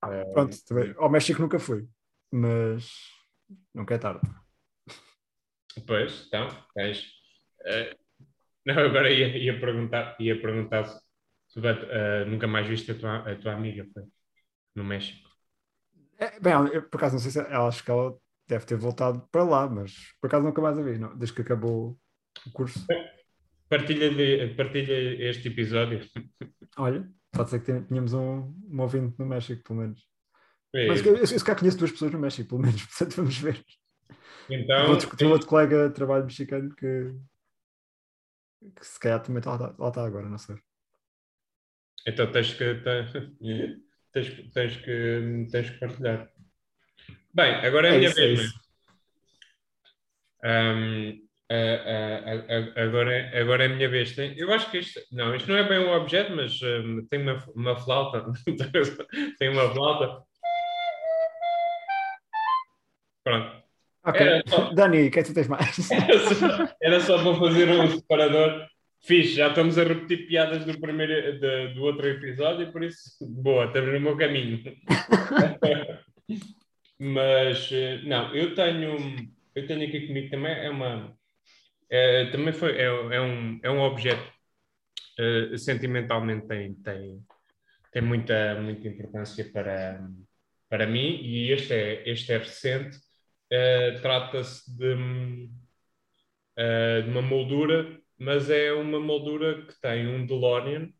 Eh, 0.04 0.24
Pronto, 0.32 0.56
também. 0.66 0.94
Ao 0.98 1.10
México 1.10 1.40
nunca 1.40 1.58
fui, 1.58 1.88
mas 2.30 2.90
nunca 3.74 3.94
é 3.94 3.98
tarde. 3.98 4.20
Pois, 5.86 6.26
então, 6.26 6.48
tens. 6.74 7.19
Eh, 7.66 7.96
não, 8.66 8.78
agora 8.78 9.10
ia, 9.10 9.28
ia 9.38 9.60
perguntar, 9.60 10.16
ia 10.20 10.40
perguntar 10.40 10.84
se, 10.86 11.00
se 11.48 11.60
eh, 11.66 12.24
nunca 12.26 12.46
mais 12.46 12.66
viste 12.68 12.92
a 12.92 12.98
tua, 12.98 13.32
a 13.32 13.36
tua 13.36 13.54
amiga 13.54 13.86
foi, 13.94 14.04
no 14.76 14.84
México. 14.84 15.28
É, 16.18 16.38
bem, 16.38 16.52
eu, 16.72 16.82
por 16.88 16.98
acaso 16.98 17.14
não 17.14 17.20
sei 17.20 17.30
se 17.30 17.38
ela 17.40 17.68
acho 17.68 17.82
que 17.84 17.90
ela 17.90 18.16
deve 18.46 18.66
ter 18.66 18.76
voltado 18.76 19.26
para 19.32 19.42
lá, 19.44 19.68
mas 19.68 19.92
por 20.20 20.26
acaso 20.26 20.44
nunca 20.44 20.60
mais 20.60 20.78
a 20.78 20.82
vi, 20.82 20.98
não, 20.98 21.16
desde 21.16 21.34
que 21.34 21.42
acabou 21.42 21.98
o 22.46 22.50
curso. 22.52 22.78
Partilha, 23.68 24.10
de- 24.10 24.54
partilha 24.56 24.94
este 25.30 25.48
episódio. 25.48 26.00
Olha, 26.78 27.08
pode 27.32 27.50
ser 27.50 27.60
que 27.60 27.66
tenha- 27.66 27.82
tenhamos 27.82 28.12
um, 28.12 28.54
um 28.70 28.80
ouvinte 28.80 29.14
no 29.18 29.26
México, 29.26 29.62
pelo 29.62 29.80
menos. 29.80 30.00
É, 30.74 30.86
Mas 30.88 31.00
eu, 31.04 31.14
eu, 31.16 31.20
eu 31.22 31.26
se 31.26 31.44
calhar 31.44 31.58
conheço 31.60 31.78
duas 31.78 31.92
pessoas 31.92 32.12
no 32.12 32.18
México, 32.20 32.48
pelo 32.50 32.62
menos, 32.62 32.84
portanto 32.86 33.16
vamos 33.16 33.38
ver. 33.38 33.64
então, 34.48 34.86
Tem 34.86 34.86
outro, 34.86 35.16
tem 35.16 35.28
outro 35.28 35.46
colega 35.48 35.88
de 35.88 35.94
trabalho 35.94 36.24
mexicano 36.24 36.74
que, 36.74 37.14
que 38.76 38.86
se 38.86 38.98
calhar 39.00 39.20
também 39.22 39.38
está 39.38 39.56
lá, 39.56 39.88
está 39.88 40.04
agora, 40.04 40.28
não 40.28 40.38
sei. 40.38 40.56
então 42.06 42.30
tens 42.32 42.52
que, 42.54 42.74
te- 42.74 43.76
tens, 44.12 44.52
tens 44.52 44.76
que, 44.76 45.46
tens 45.50 45.70
que 45.70 45.78
partilhar. 45.78 46.30
Bem, 47.32 47.54
agora 47.56 47.88
é 47.88 47.90
a 47.90 47.94
É 47.94 47.98
minha 47.98 48.10
isso, 48.10 48.20
é 48.20 48.26
vez. 48.26 48.40
é? 48.40 48.42
isso. 48.44 48.60
A- 51.52 51.54
a- 51.56 52.56
a- 52.56 52.84
agora, 52.84 53.12
é- 53.12 53.40
agora 53.40 53.64
é 53.64 53.66
a 53.66 53.74
minha 53.74 53.88
vez. 53.88 54.14
Tem- 54.14 54.38
eu 54.38 54.52
acho 54.52 54.70
que 54.70 54.78
isto, 54.78 55.00
não, 55.12 55.34
isto 55.34 55.48
não 55.48 55.56
é 55.56 55.68
bem 55.68 55.78
um 55.80 55.90
objeto, 55.92 56.30
mas 56.34 56.60
ahm, 56.62 57.06
tem 57.10 57.20
uma, 57.22 57.44
uma 57.54 57.76
flauta. 57.76 58.24
tem 59.38 59.48
uma 59.48 59.68
flauta. 59.72 60.22
Pronto. 63.24 63.59
Ok, 64.04 64.20
Era 64.20 64.42
só- 64.46 64.72
Dani, 64.72 65.08
o 65.08 65.10
que 65.10 65.18
é 65.18 65.22
que 65.22 65.28
tu 65.28 65.34
tens 65.34 65.48
mais? 65.48 65.76
Era 66.82 67.00
só, 67.00 67.22
para 67.22 67.38
fazer 67.38 67.68
um 67.70 67.88
separador. 67.88 68.66
Fixe, 69.02 69.34
já 69.36 69.48
estamos 69.48 69.78
a 69.78 69.84
repetir 69.84 70.26
piadas 70.26 70.64
do, 70.64 70.78
primeiro, 70.78 71.38
de- 71.40 71.68
do 71.74 71.82
outro 71.84 72.06
episódio, 72.06 72.70
por 72.70 72.82
isso, 72.82 73.16
boa, 73.20 73.64
estamos 73.66 73.92
no 73.94 74.00
meu 74.00 74.16
caminho. 74.16 74.62
Mas, 76.98 77.70
eh, 77.72 78.02
não, 78.04 78.34
eu 78.34 78.54
tenho, 78.54 78.96
eu 79.54 79.66
tenho 79.66 79.88
aqui 79.88 80.06
comigo 80.06 80.30
também, 80.30 80.52
é 80.52 80.68
uma, 80.68 81.16
é, 81.90 82.26
também 82.26 82.52
foi, 82.52 82.72
é, 82.76 82.84
é 82.84 83.20
um, 83.22 83.58
é 83.62 83.70
um 83.70 83.80
objeto, 83.80 84.22
eh, 85.18 85.56
sentimentalmente 85.56 86.46
tem, 86.46 86.74
tem, 86.74 87.20
tem 87.92 88.02
muita, 88.02 88.54
muita 88.60 88.86
importância 88.86 89.50
para, 89.50 90.06
para 90.68 90.86
mim 90.86 91.20
e 91.22 91.50
este 91.52 91.72
é, 91.72 92.02
este 92.08 92.32
é 92.32 92.38
recente, 92.38 92.98
Eh, 93.50 93.98
trata-se 94.02 94.70
de, 94.76 94.94
eh, 96.56 97.02
de 97.02 97.10
uma 97.10 97.22
moldura, 97.22 98.00
mas 98.18 98.50
é 98.50 98.72
uma 98.72 99.00
moldura 99.00 99.66
que 99.66 99.80
tem 99.80 100.06
um 100.06 100.26
DeLorean 100.26 100.90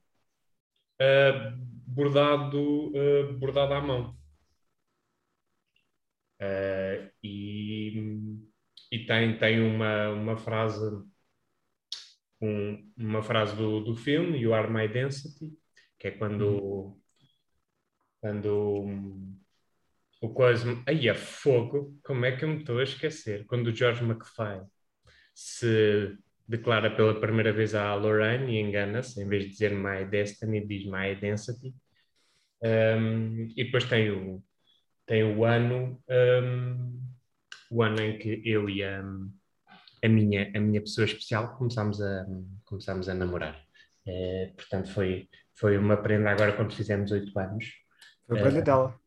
eh, 0.99 1.53
bordado, 1.87 2.93
bordado 3.39 3.75
à 3.75 3.81
mão. 3.81 4.17
E 7.23 8.39
e 8.93 9.07
tem, 9.07 9.39
tem 9.39 9.61
uma, 9.63 10.11
uma 10.11 10.37
frase 10.37 10.81
um- 12.41 12.93
uma 12.97 13.23
frase 13.23 13.55
do, 13.57 13.81
do 13.81 13.95
filme, 13.97 14.39
You 14.39 14.55
Are 14.55 14.71
My 14.73 14.89
Density, 14.89 15.53
que 15.99 16.09
é 16.09 16.11
quando 16.13 16.97
quando 18.21 18.83
hum, 18.85 19.40
o 20.21 20.29
coisa 20.29 20.83
aí 20.87 21.09
é 21.09 21.15
fogo, 21.15 21.99
como 22.05 22.25
é 22.25 22.37
que 22.37 22.45
eu 22.45 22.49
me 22.49 22.59
estou 22.59 22.79
a 22.79 22.83
esquecer? 22.83 23.47
Quando 23.47 23.69
o 23.69 23.75
George 23.75 24.05
McFly 24.05 24.61
se 25.35 26.17
declara 26.47 26.95
pela 26.95 27.19
primeira 27.19 27.53
vez 27.53 27.75
à 27.75 27.95
Lorraine 27.95 28.53
e 28.53 28.61
engana-se, 28.61 29.23
em 29.23 29.29
vez 29.29 29.45
de 29.45 29.51
dizer 29.51 29.75
My 29.75 30.05
Destiny, 30.05 30.67
diz 30.67 30.85
My 30.85 31.15
Density. 31.19 31.75
Um, 32.63 33.49
e 33.57 33.65
depois 33.65 33.85
tem 33.85 34.11
o, 34.11 34.43
tem 35.07 35.25
o 35.25 35.45
ano, 35.45 36.03
um, 36.09 37.03
o 37.71 37.83
ano 37.83 38.01
em 38.03 38.19
que 38.19 38.43
eu 38.45 38.69
e 38.69 38.85
a, 38.85 39.03
a, 40.05 40.09
minha, 40.09 40.53
a 40.55 40.61
minha 40.61 40.81
pessoa 40.81 41.07
especial 41.07 41.57
começámos 41.57 42.03
a, 42.03 42.27
começámos 42.65 43.09
a 43.09 43.15
namorar. 43.15 43.65
Eh, 44.07 44.53
portanto, 44.57 44.93
foi, 44.93 45.29
foi 45.55 45.79
uma 45.79 45.97
prenda 45.97 46.31
agora 46.31 46.53
quando 46.53 46.75
fizemos 46.75 47.11
oito 47.13 47.39
anos. 47.39 47.65
Foi 48.27 48.39
a 48.39 48.43
prenda 48.43 48.63
dela. 48.63 49.00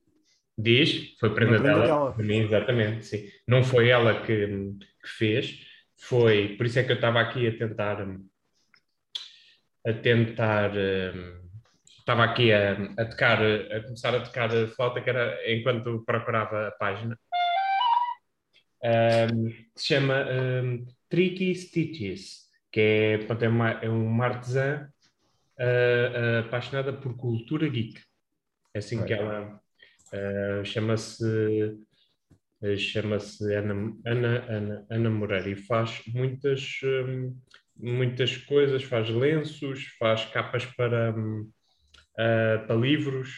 Diz, 0.57 1.17
foi 1.19 1.33
prenda, 1.33 1.59
dela, 1.59 1.85
dela. 1.85 2.13
para 2.13 2.23
mim, 2.23 2.37
exatamente, 2.37 3.05
sim. 3.05 3.27
Não 3.47 3.63
foi 3.63 3.89
ela 3.89 4.21
que, 4.21 4.47
que 4.47 5.07
fez, 5.07 5.65
foi, 5.97 6.55
por 6.55 6.65
isso 6.65 6.77
é 6.77 6.83
que 6.83 6.91
eu 6.91 6.95
estava 6.95 7.19
aqui 7.19 7.47
a 7.47 7.57
tentar, 7.57 8.05
a 9.85 9.93
tentar, 9.93 10.71
hum, 10.71 11.49
estava 11.97 12.23
aqui 12.23 12.53
a, 12.53 12.73
a 12.97 13.05
tocar, 13.05 13.41
a 13.41 13.83
começar 13.83 14.15
a 14.15 14.19
tocar 14.19 14.55
a 14.55 14.67
flauta, 14.67 15.01
que 15.01 15.09
era 15.09 15.39
enquanto 15.51 16.03
procurava 16.05 16.67
a 16.67 16.71
página, 16.71 17.17
hum, 18.83 19.49
que 19.49 19.81
se 19.81 19.87
chama 19.87 20.25
hum, 20.29 20.85
Tricky 21.09 21.55
Stitches, 21.55 22.43
que 22.71 22.79
é, 22.79 23.17
portanto, 23.17 23.43
é, 23.43 23.47
uma, 23.47 23.71
é 23.71 23.89
uma 23.89 24.25
artesã 24.25 24.87
ah, 25.59 25.63
ah, 25.63 26.39
apaixonada 26.39 26.93
por 26.93 27.15
cultura 27.15 27.67
geek. 27.67 28.01
É 28.73 28.79
assim 28.79 28.97
Ok. 28.97 29.07
que 29.07 29.13
ela 29.13 29.62
ah, 30.13 30.63
chama-se 30.63 31.75
ah, 32.63 32.77
chama-se 32.77 33.53
Ana, 33.55 33.97
Ana, 34.05 34.45
Ana, 34.47 34.85
Ana 34.89 35.09
Moreira 35.09 35.49
e 35.49 35.55
faz 35.55 36.03
muitas, 36.07 36.79
hum, 36.83 37.35
muitas 37.75 38.37
coisas, 38.37 38.83
faz 38.83 39.09
lenços, 39.09 39.85
faz 39.97 40.25
capas 40.25 40.65
para, 40.65 41.15
ah, 42.17 42.63
para 42.67 42.75
livros, 42.75 43.31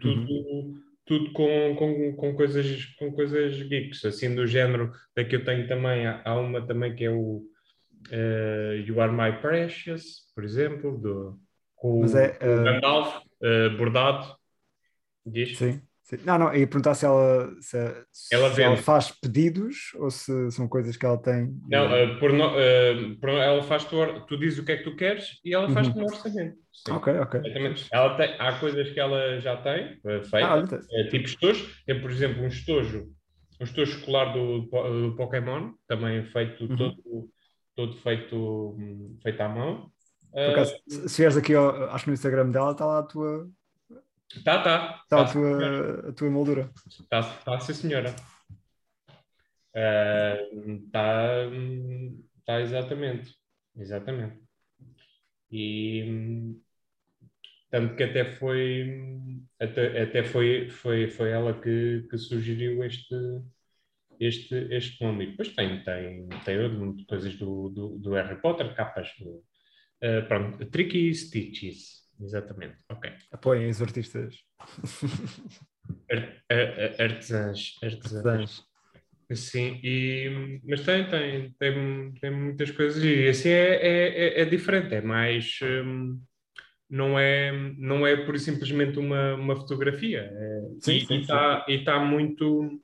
tudo, 0.00 0.80
tudo 1.04 1.32
com, 1.32 1.74
com, 1.76 2.16
com, 2.16 2.34
coisas, 2.34 2.84
com 2.96 3.12
coisas 3.12 3.60
geeks, 3.62 4.04
assim 4.04 4.32
do 4.32 4.46
género, 4.46 4.92
daqui 5.16 5.34
eu 5.34 5.44
tenho 5.44 5.66
também, 5.66 6.06
há, 6.06 6.22
há 6.24 6.38
uma 6.38 6.64
também 6.64 6.94
que 6.94 7.04
é 7.04 7.10
o 7.10 7.44
You 8.86 9.00
Are 9.00 9.12
My 9.12 9.40
Precious, 9.40 10.32
por 10.36 10.44
exemplo, 10.44 10.98
do, 10.98 11.40
com 11.74 12.00
Mas 12.00 12.14
é, 12.14 12.38
o 12.40 12.60
ah, 12.60 12.62
Gandalf 12.62 13.24
bordado, 13.76 14.36
diz? 15.26 15.58
Sim. 15.58 15.82
Não, 16.24 16.38
não, 16.38 16.54
ia 16.54 16.66
perguntar 16.66 16.94
se 16.94 17.06
ela, 17.06 17.50
se, 17.60 17.78
se 18.12 18.34
Ela 18.34 18.46
ela 18.46 18.54
vende. 18.54 18.82
faz 18.82 19.10
pedidos 19.10 19.92
ou 19.96 20.10
se 20.10 20.50
são 20.50 20.68
coisas 20.68 20.96
que 20.96 21.06
ela 21.06 21.16
tem. 21.20 21.54
Não, 21.68 21.86
ah, 21.86 22.18
por 22.18 22.32
no- 22.32 22.50
ah, 22.50 23.16
por- 23.20 23.30
ela 23.30 23.62
faz 23.62 23.84
tu, 23.84 23.96
tu 24.26 24.36
dizes 24.38 24.58
o 24.58 24.64
que 24.64 24.72
é 24.72 24.76
que 24.76 24.84
tu 24.84 24.94
queres 24.96 25.40
e 25.44 25.54
ela 25.54 25.68
faz-te 25.70 25.96
um 25.98 26.04
orçamento. 26.04 26.56
Sim. 26.72 26.92
Ok, 26.94 27.12
ok. 27.18 27.40
Ela 27.92 28.16
tem, 28.16 28.34
há 28.38 28.58
coisas 28.58 28.90
que 28.90 28.98
ela 29.00 29.40
já 29.40 29.56
tem 29.56 29.94
uh, 30.04 30.22
feita, 30.24 30.80
Ah, 30.82 30.86
eh, 30.92 31.08
tipo 31.08 31.26
estojos. 31.26 31.82
Tem, 31.86 32.00
por 32.00 32.10
exemplo, 32.10 32.42
um 32.42 32.48
estojo, 32.48 33.08
um 33.60 33.64
estojo 33.64 33.98
escolar 33.98 34.32
do, 34.32 34.62
do 34.62 35.14
Pokémon, 35.16 35.72
também 35.86 36.24
feito 36.26 36.64
Uhum. 36.64 36.76
todo, 36.76 37.28
todo 37.76 37.96
feito, 37.98 38.36
hum, 38.78 39.16
feito 39.22 39.40
à 39.40 39.48
mão. 39.48 39.90
acaso, 40.34 40.74
se 40.88 41.08
se 41.08 41.18
vieres 41.22 41.36
aqui, 41.36 41.54
acho 41.54 42.04
que 42.04 42.10
no 42.10 42.14
Instagram 42.14 42.50
dela 42.50 42.72
está 42.72 42.84
lá 42.84 42.98
a 42.98 43.02
tua, 43.02 43.48
Tá, 44.44 44.62
tá. 44.62 45.00
está 45.04 45.16
Tá, 45.16 45.20
a 45.22 45.32
tua, 45.32 46.08
a 46.10 46.12
tua 46.12 46.30
moldura. 46.30 46.70
tá, 47.08 47.22
tá, 47.44 47.60
sim, 47.60 47.74
senhora. 47.74 48.14
Eh, 49.74 50.48
tá, 50.92 51.46
hum, 51.50 52.22
tá 52.44 52.60
exatamente. 52.60 53.34
Exatamente. 53.76 54.42
E 55.50 56.56
tanto 57.70 57.96
que 57.96 58.02
até 58.04 58.24
foi 58.36 59.42
até, 59.60 60.02
até 60.02 60.22
foi, 60.24 60.68
foi, 60.68 61.08
foi 61.08 61.30
ela 61.30 61.58
que, 61.60 62.06
que 62.10 62.18
sugeriu 62.18 62.84
este, 62.84 63.14
este, 64.20 64.54
este 64.70 65.02
nome. 65.04 65.24
E 65.24 65.30
depois 65.30 65.54
tem, 65.54 65.82
tem, 65.82 66.28
tem 66.44 66.96
coisas 67.06 67.34
do, 67.36 67.68
do, 67.70 67.98
do 67.98 68.12
Harry 68.14 68.40
Potter, 68.40 68.74
capas 68.74 69.08
do. 69.18 69.42
eh, 70.02 70.22
pronto, 70.22 70.66
Tricky 70.70 71.14
Stitches, 71.14 72.01
exatamente. 72.20 72.76
Ok. 72.88 73.10
Apoiem 73.30 73.68
os 73.70 73.80
artistas 73.82 74.36
Ar- 76.10 76.42
a- 76.50 76.54
a- 76.54 77.04
Artesãs, 77.04 77.76
artesãs. 77.82 78.64
Sim, 79.34 79.80
e, 79.82 80.60
mas 80.68 80.82
tem, 80.82 81.08
tem, 81.08 81.50
tem, 81.58 82.12
tem 82.20 82.30
muitas 82.30 82.70
coisas 82.70 83.02
e 83.02 83.28
assim 83.28 83.48
é, 83.48 83.74
é, 83.76 84.08
é- 84.08 84.40
é 84.42 84.44
diferente, 84.44 84.94
é 84.94 85.00
mais, 85.00 85.58
hum, 85.62 86.20
não 86.88 87.18
é, 87.18 87.50
não 87.78 88.06
é 88.06 88.14
por 88.26 88.38
simplesmente 88.38 88.98
uma, 88.98 89.34
uma 89.34 89.56
fotografia, 89.56 90.30
é, 90.30 90.60
Sim, 90.80 90.92
e 90.92 91.20
está 91.20 91.64
tá 91.84 91.98
muito, 91.98 92.78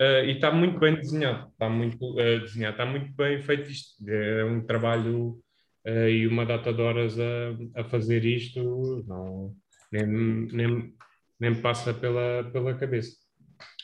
eh, 0.00 0.26
e 0.26 0.30
está 0.32 0.52
muito 0.52 0.78
bem 0.78 0.94
desenhado, 0.94 1.48
está 1.50 1.68
muito 1.68 2.20
eh, 2.20 2.38
desenhado, 2.40 2.74
está 2.74 2.86
muito 2.86 3.12
bem 3.14 3.42
feito 3.42 3.68
isto, 3.68 4.08
é 4.08 4.44
um 4.44 4.64
trabalho 4.64 5.42
eh, 5.86 6.10
e 6.10 6.26
uma 6.28 6.46
data 6.46 6.72
de 6.72 6.82
horas 6.82 7.18
a, 7.20 7.80
a 7.80 7.84
fazer 7.84 8.24
isto, 8.24 9.04
não, 9.06 9.54
nem, 9.92 10.06
nem, 10.06 10.94
nem 11.40 11.50
me 11.52 11.62
passa 11.62 11.94
pela, 11.94 12.44
pela 12.52 12.74
cabeça 12.78 13.16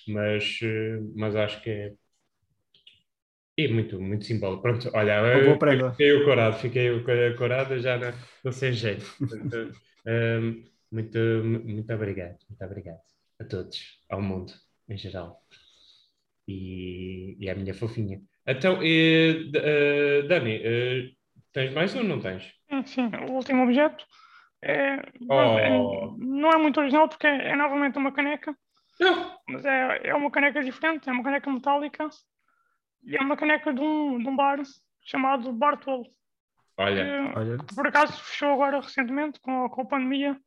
mas, 0.09 0.59
eh, 0.63 1.01
mas 1.15 1.37
acho 1.37 1.63
que 1.63 1.71
é, 1.71 1.95
é 3.59 3.69
muito, 3.69 4.01
muito 4.01 4.25
simbólico. 4.25 4.63
Pronto, 4.63 4.91
olha, 4.95 5.21
eu, 5.21 5.59
prenda. 5.59 5.93
fiquei 5.93 6.13
o 6.13 6.25
corado, 6.25 6.59
fiquei 6.59 6.91
o 6.91 7.05
corado 7.37 7.79
já 7.79 7.99
não, 7.99 8.13
não 8.45 8.53
sei 8.53 8.73
jeito. 8.73 9.05
Ehm, 10.05 10.65
muito, 10.91 11.17
muito 11.65 11.93
obrigado, 11.95 12.37
muito 12.49 12.65
obrigado 12.65 12.99
a 13.39 13.45
todos, 13.45 13.79
ao 14.11 14.21
mundo 14.21 14.53
em 14.89 14.99
geral. 14.99 15.41
E, 16.49 17.37
e 17.39 17.49
à 17.49 17.55
minha 17.55 17.75
fofinha. 17.75 18.21
Então, 18.47 18.81
eh, 18.83 19.45
D- 19.53 19.59
eh, 19.59 20.23
Dani, 20.29 20.55
eh, 20.63 21.11
tens 21.53 21.73
mais 21.73 21.95
ou 21.95 22.05
não 22.05 22.21
tens? 22.21 22.53
Sim, 22.69 22.85
sim, 22.87 23.11
o 23.29 23.33
último 23.33 23.65
objeto 23.65 24.05
é, 24.63 24.95
é- 24.95 25.03
Oh. 25.29 26.15
não 26.19 26.51
é 26.51 26.57
muito 26.57 26.81
original 26.81 27.09
porque 27.09 27.27
é, 27.27 27.51
é 27.51 27.57
novamente 27.57 27.99
uma 27.99 28.13
caneca, 28.13 28.57
Não. 29.01 29.37
mas 29.49 29.65
é, 29.65 30.09
é 30.09 30.15
uma 30.15 30.31
caneca 30.31 30.63
diferente, 30.63 31.09
é 31.09 31.13
uma 31.13 31.23
caneca 31.25 31.51
metálica 31.51 32.09
e 33.05 33.17
é 33.17 33.21
uma 33.21 33.37
caneca 33.37 33.73
de 33.73 33.81
um, 33.81 34.19
de 34.19 34.29
um 34.29 34.37
bar 34.37 34.61
chamado 35.05 35.53
Bartolo, 35.53 36.07
Olha, 36.79 37.05
que, 37.05 37.39
Olha, 37.39 37.59
que 37.59 37.75
por 37.75 37.87
acaso 37.87 38.13
fechou 38.23 38.53
agora 38.53 38.81
recentemente 38.81 39.41
com 39.41 39.65
a, 39.65 39.71
com 39.71 39.83
a 39.83 39.87
pandemia, 39.87 40.39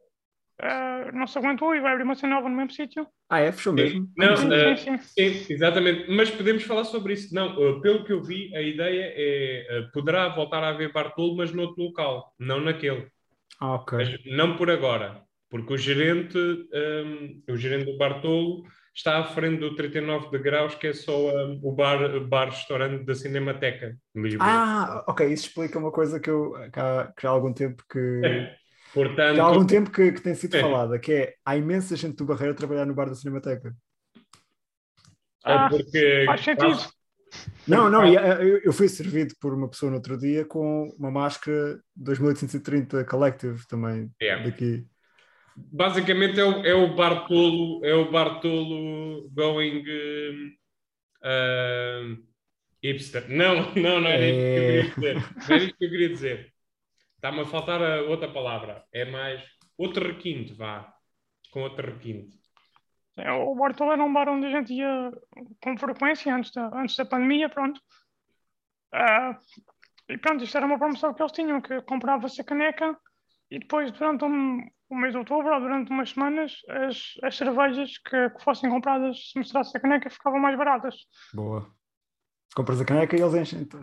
eh, 0.61 1.11
não 1.11 1.27
se 1.27 1.37
aguentou 1.37 1.75
e 1.75 1.81
vai 1.81 1.91
abrir 1.91 2.03
uma 2.03 2.15
cena 2.15 2.35
nova 2.35 2.47
no 2.47 2.55
mesmo 2.55 2.71
sítio. 2.71 3.05
ah, 3.29 3.39
é? 3.39 3.51
Fechou 3.51 3.73
mesmo? 3.73 4.09
não, 4.17 4.35
sim, 4.37 4.53
eh, 4.53 4.75
sim, 4.75 4.97
sim. 4.97 5.33
Sim, 5.33 5.53
exatamente. 5.53 6.09
Mas 6.09 6.31
podemos 6.31 6.63
falar 6.63 6.85
sobre 6.85 7.13
isso. 7.13 7.33
Não, 7.33 7.57
uh, 7.57 7.81
pelo 7.81 8.03
que 8.05 8.13
eu 8.13 8.23
vi, 8.23 8.55
a 8.55 8.61
ideia 8.61 9.13
é 9.15 9.79
uh, 9.79 9.91
poderá 9.91 10.29
voltar 10.29 10.63
a 10.63 10.69
haver 10.69 10.93
Bartolo, 10.93 11.35
mas 11.35 11.51
noutro 11.51 11.83
local, 11.83 12.33
não 12.39 12.59
naquele. 12.61 13.07
Ah, 13.59 13.75
ok. 13.75 13.97
Mas 13.97 14.25
não 14.25 14.55
por 14.55 14.69
agora, 14.69 15.21
porque 15.49 15.73
o 15.73 15.77
gerente, 15.77 16.37
um, 16.37 17.41
o 17.49 17.57
gerente 17.57 17.85
do 17.85 17.97
Bartolo 17.97 18.63
está 18.93 19.19
à 19.19 19.23
frente 19.25 19.59
do 19.59 19.75
39 19.75 20.29
de 20.29 20.39
graus, 20.39 20.75
que 20.75 20.87
é 20.87 20.93
só 20.93 21.13
um, 21.13 21.59
o 21.63 21.73
bar, 21.73 22.19
bar 22.21 22.49
restaurante 22.49 23.03
da 23.03 23.13
Cinemateca. 23.13 23.97
Ah, 24.39 25.03
ok, 25.07 25.27
isso 25.27 25.47
explica 25.47 25.77
uma 25.77 25.91
coisa 25.91 26.19
que, 26.19 26.29
eu, 26.29 26.53
que, 26.71 26.79
há, 26.79 27.11
que 27.15 27.23
já 27.23 27.29
há 27.29 27.31
algum 27.31 27.53
tempo 27.53 27.83
que. 27.89 28.21
Portanto, 28.95 29.35
Já 29.35 29.43
há 29.43 29.47
algum 29.47 29.67
tempo 29.67 29.91
que, 29.91 30.11
que 30.13 30.21
tem 30.21 30.33
sido 30.33 30.55
É. 30.55 30.61
falada, 30.61 30.97
que 30.97 31.11
é 31.11 31.33
há 31.45 31.57
imensa 31.57 31.95
gente 31.97 32.15
do 32.15 32.25
Barreiro 32.25 32.53
a 32.53 32.55
trabalhar 32.57 32.85
no 32.85 32.93
bar 32.95 33.09
da 33.09 33.15
Cinemateca. 33.15 33.75
é 35.45 35.53
Ah, 35.53 35.69
porque 35.69 36.23
faz 36.25 36.41
sentido. 36.41 36.79
Não, 37.67 37.89
não, 37.89 38.05
eh, 38.05 38.61
eu, 38.63 38.71
fui 38.71 38.87
servido 38.87 39.35
por 39.41 39.53
uma 39.53 39.67
pessoa 39.69 39.89
no 39.89 39.97
outro 39.97 40.17
dia 40.17 40.45
com 40.45 40.89
uma 40.97 41.11
máscara 41.11 41.77
2830 41.95 43.03
Collective 43.03 43.67
também 43.67 44.09
É. 44.21 44.41
daqui. 44.43 44.85
basicamente 45.57 46.39
é 46.39 46.45
o, 46.45 46.65
é 46.65 46.73
o 46.73 46.95
Bartolo, 46.95 47.83
é 47.83 47.93
o 47.93 48.09
Bartolo 48.09 49.29
going 49.31 49.83
um, 51.23 52.23
hipster. 52.83 53.25
Não, 53.29 53.73
não, 53.75 53.99
não 53.99 54.07
era 54.07 54.23
É. 54.23 54.79
isso 54.79 54.95
que 54.95 55.05
eu 55.05 55.05
queria 55.09 55.15
dizer. 55.15 55.15
Não 55.35 55.55
era 55.55 55.63
isso 55.63 55.75
que 55.77 55.85
eu 55.85 55.89
queria 55.89 56.09
dizer. 56.09 56.54
Está-me 57.25 57.41
a 57.41 57.45
faltar 57.47 57.81
a 57.81 58.03
outra 58.03 58.31
palavra. 58.31 58.85
É 58.93 59.03
mais 59.03 59.43
outro 59.75 60.05
requinte, 60.05 60.53
vá. 60.53 60.93
Com 61.51 61.63
outro 61.63 61.93
requinte. 61.93 62.37
É, 63.17 63.31
O 63.31 63.55
Bartolo 63.55 63.93
era 63.93 64.03
um 64.03 64.13
bar 64.13 64.29
onde 64.29 64.45
a 64.45 64.51
gente 64.51 64.71
ia 64.71 65.11
com 65.59 65.75
frequência 65.75 66.35
antes 66.35 66.51
da, 66.51 66.67
antes 66.79 66.95
da 66.95 67.03
pandemia, 67.03 67.49
pronto. 67.49 67.81
Ah, 68.93 69.39
e 70.07 70.19
pronto, 70.19 70.43
isto 70.43 70.55
era 70.55 70.67
uma 70.67 70.77
promoção 70.77 71.15
que 71.15 71.21
eles 71.23 71.31
tinham, 71.31 71.59
que 71.61 71.81
comprava-se 71.81 72.39
a 72.41 72.43
caneca 72.43 72.95
e 73.49 73.57
depois, 73.57 73.91
durante 73.91 74.23
um, 74.23 74.59
o 74.89 74.95
mês 74.95 75.13
de 75.13 75.17
outubro 75.17 75.51
ou 75.51 75.59
durante 75.59 75.89
umas 75.89 76.11
semanas, 76.11 76.53
as, 76.69 77.15
as 77.23 77.35
cervejas 77.35 77.97
que, 78.07 78.29
que 78.29 78.43
fossem 78.43 78.69
compradas 78.69 79.31
se 79.31 79.39
mostrasse 79.39 79.75
a 79.75 79.79
caneca 79.79 80.11
ficavam 80.11 80.39
mais 80.39 80.55
baratas. 80.55 80.93
Boa. 81.33 81.73
Compras 82.55 82.79
a 82.79 82.85
caneca 82.85 83.17
e 83.17 83.19
eles 83.19 83.33
enchem. 83.33 83.61
Então, 83.61 83.81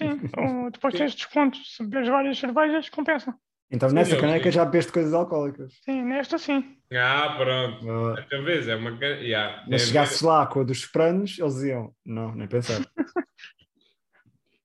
Sim, 0.00 0.20
o- 0.66 0.70
depois 0.70 0.94
tens 0.94 1.14
desconto. 1.14 1.58
Se 1.64 1.82
beberes 1.84 2.08
várias 2.08 2.38
cervejas, 2.38 2.88
compensa. 2.88 3.34
então 3.70 3.88
Sim, 3.88 3.94
nessa 3.94 4.16
eu 4.16 4.20
caneca 4.20 4.42
sei. 4.44 4.52
já 4.52 4.64
bebeste 4.64 4.92
coisas 4.92 5.12
alcoólicas. 5.12 5.72
Sim, 5.84 6.02
nesta 6.02 6.38
sim. 6.38 6.76
Ah, 6.92 7.36
pronto. 7.38 8.44
Vez, 8.44 8.66
é 8.66 8.74
uma. 8.76 8.96
ca- 8.98 9.06
Yeah. 9.06 9.62
Mas 9.68 9.74
É- 9.82 9.84
se 9.84 9.86
chegasses 9.92 10.20
lá 10.22 10.46
com 10.46 10.60
a 10.60 10.64
dos 10.64 10.80
sopranos, 10.80 11.38
eles 11.38 11.54
diziam, 11.54 11.94
não, 12.04 12.34
nem 12.34 12.48
pensar. 12.48 12.80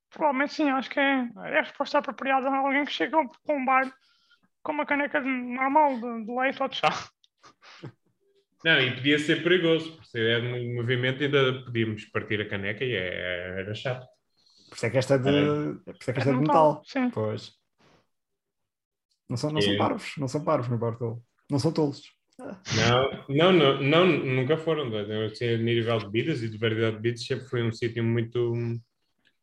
Provavelmente 0.09 0.53
sim, 0.53 0.69
acho 0.69 0.89
que 0.89 0.99
é, 0.99 1.27
é 1.37 1.59
a 1.59 1.61
resposta 1.63 1.97
apropriada 1.99 2.47
a 2.49 2.55
alguém 2.57 2.85
que 2.85 2.91
chega 2.91 3.17
com 3.43 3.57
um 3.57 3.65
bar 3.65 3.93
com 4.63 4.71
uma 4.71 4.85
caneca 4.85 5.21
de- 5.21 5.27
normal 5.27 5.95
de, 5.99 6.25
de 6.25 6.31
leite 6.31 6.63
ou 6.63 6.69
de 6.69 6.77
chá. 6.77 6.87
Não, 8.63 8.79
e 8.81 8.95
podia 8.95 9.19
ser 9.19 9.43
perigoso, 9.43 9.91
porque 9.91 10.07
se 10.07 10.19
é 10.19 10.39
um 10.39 10.75
movimento 10.75 11.21
ainda 11.21 11.61
podíamos 11.65 12.05
partir 12.05 12.41
a 12.41 12.47
caneca 12.49 12.83
e 12.83 12.93
é- 12.95 13.59
era 13.59 13.75
chato. 13.75 14.07
Por 14.75 14.77
isso 14.77 14.85
é 14.87 14.89
que 14.89 14.97
esta 14.97 15.13
é 15.15 15.17
de, 15.19 15.79
por 15.85 15.95
isso 16.01 16.09
é 16.09 16.13
que 16.13 16.19
esta 16.19 16.31
é 16.31 16.33
de 16.33 16.39
É 16.39 16.41
metal. 16.41 16.81
Sim. 16.83 17.09
Pois. 17.11 17.53
Não 19.29 19.37
são, 19.37 19.51
não 19.51 19.61
são 19.61 19.73
É. 19.73 19.77
parvos, 19.77 20.13
não 20.17 20.27
são 20.27 20.43
parvos 20.43 20.69
no 20.69 20.77
Bartolo. 20.77 21.23
Não 21.49 21.59
são 21.59 21.71
tolos. 21.71 22.01
Não, 22.71 23.25
não, 23.29 23.53
não, 23.53 23.81
não, 23.81 24.07
nunca 24.07 24.57
foram. 24.57 24.93
Eu 24.93 25.33
sei, 25.35 25.55
a 25.55 25.57
nível 25.57 25.97
de 25.99 26.05
bebidas 26.05 26.41
e 26.43 26.49
de 26.49 26.57
variedade 26.57 26.97
de 26.97 27.01
bebidas 27.01 27.25
sempre 27.25 27.45
foi 27.47 27.63
um 27.63 27.71
sítio 27.71 28.03
muito, 28.03 28.53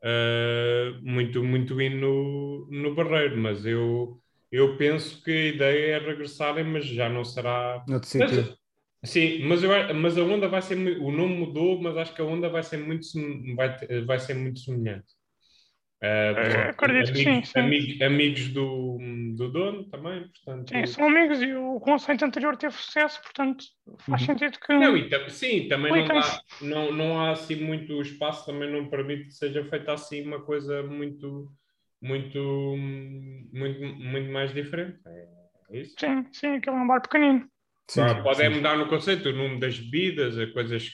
ah, 0.04 0.98
muito, 1.02 1.42
muito 1.44 1.80
in 1.80 1.96
no, 2.00 2.68
no 2.70 2.94
Barreiro, 2.94 3.36
mas 3.38 3.64
eu, 3.66 4.20
eu 4.50 4.76
penso 4.76 5.22
que 5.22 5.30
a 5.30 5.46
ideia 5.54 5.96
é 5.96 5.98
regressarem, 5.98 6.64
mas 6.64 6.84
já 6.86 7.08
não 7.08 7.24
será. 7.24 7.84
Noutro 7.86 8.08
Mas, 8.18 8.30
sítio. 8.32 8.56
sim, 9.04 9.44
mas, 9.46 9.62
eu, 9.62 9.72
a- 9.74 9.94
mas 9.94 10.18
a 10.18 10.22
onda 10.24 10.48
vai 10.48 10.62
ser 10.62 10.76
o 11.00 11.10
nome 11.12 11.36
mudou, 11.36 11.80
mas 11.82 11.96
acho 11.96 12.14
que 12.14 12.20
a 12.22 12.24
onda 12.24 12.48
vai 12.50 12.62
ser 12.62 12.78
muito, 12.78 13.06
vai, 13.56 13.76
vai 14.06 14.18
ser 14.20 14.34
muito 14.34 14.60
semelhante. 14.60 15.14
Ah, 16.02 16.06
É, 16.06 16.68
acredito 16.70 17.12
que 17.12 17.18
amigos, 17.18 17.48
sim, 17.48 17.52
sim. 17.52 17.60
Amigos, 17.60 18.02
amigos 18.02 18.48
do, 18.48 18.98
do 19.36 19.48
dono 19.50 19.84
também, 19.84 20.28
portanto. 20.28 20.72
Sim, 20.72 20.86
são 20.86 21.06
amigos 21.08 21.40
e 21.42 21.54
o 21.54 21.78
conceito 21.80 22.24
anterior 22.24 22.56
teve 22.56 22.74
sucesso, 22.74 23.20
portanto 23.22 23.64
faz 24.00 24.20
Uhum. 24.22 24.26
sentido 24.26 24.58
que. 24.58 24.72
Não, 24.72 24.96
e 24.96 25.08
tam- 25.08 25.28
sim, 25.28 25.68
também 25.68 25.92
não, 25.92 26.08
dá, 26.08 26.40
não, 26.60 26.92
não 26.92 27.20
há 27.20 27.30
assim 27.32 27.56
muito 27.56 28.00
espaço, 28.00 28.46
também 28.46 28.70
não 28.70 28.88
permite 28.88 29.26
que 29.26 29.32
seja 29.32 29.64
feita 29.64 29.92
assim 29.92 30.22
uma 30.26 30.40
coisa 30.42 30.82
muito, 30.82 31.52
muito, 32.00 32.38
muito, 33.52 33.80
muito 33.96 34.32
mais 34.32 34.52
diferente. 34.52 34.98
É, 35.06 35.28
é 35.70 35.80
isso. 35.80 35.94
Sim, 35.98 36.26
sim, 36.32 36.56
aquele 36.56 36.76
é 36.76 36.80
um 36.80 36.86
bar 36.86 37.00
pequenino. 37.00 37.48
Sim, 37.88 38.00
é 38.00 38.34
sim. 38.34 38.48
mudar 38.48 38.76
no 38.76 38.88
conceito, 38.88 39.28
o 39.28 39.32
nome 39.32 39.60
das 39.60 39.78
bebidas, 39.78 40.34
coisas, 40.52 40.90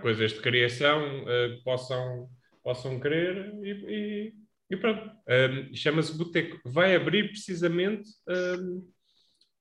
coisas 0.00 0.32
de 0.32 0.40
criação 0.40 1.02
eh, 1.28 1.56
que 1.56 1.64
possam, 1.64 2.28
possam 2.68 3.00
querer 3.00 3.54
e, 3.62 3.70
e, 3.70 4.34
e 4.70 4.76
pronto. 4.76 5.10
Ahm, 5.26 5.72
Chama-se 5.74 6.16
Boteco. 6.18 6.60
Vai 6.66 6.94
abrir 6.94 7.28
precisamente 7.28 8.10
ahm, 8.28 8.82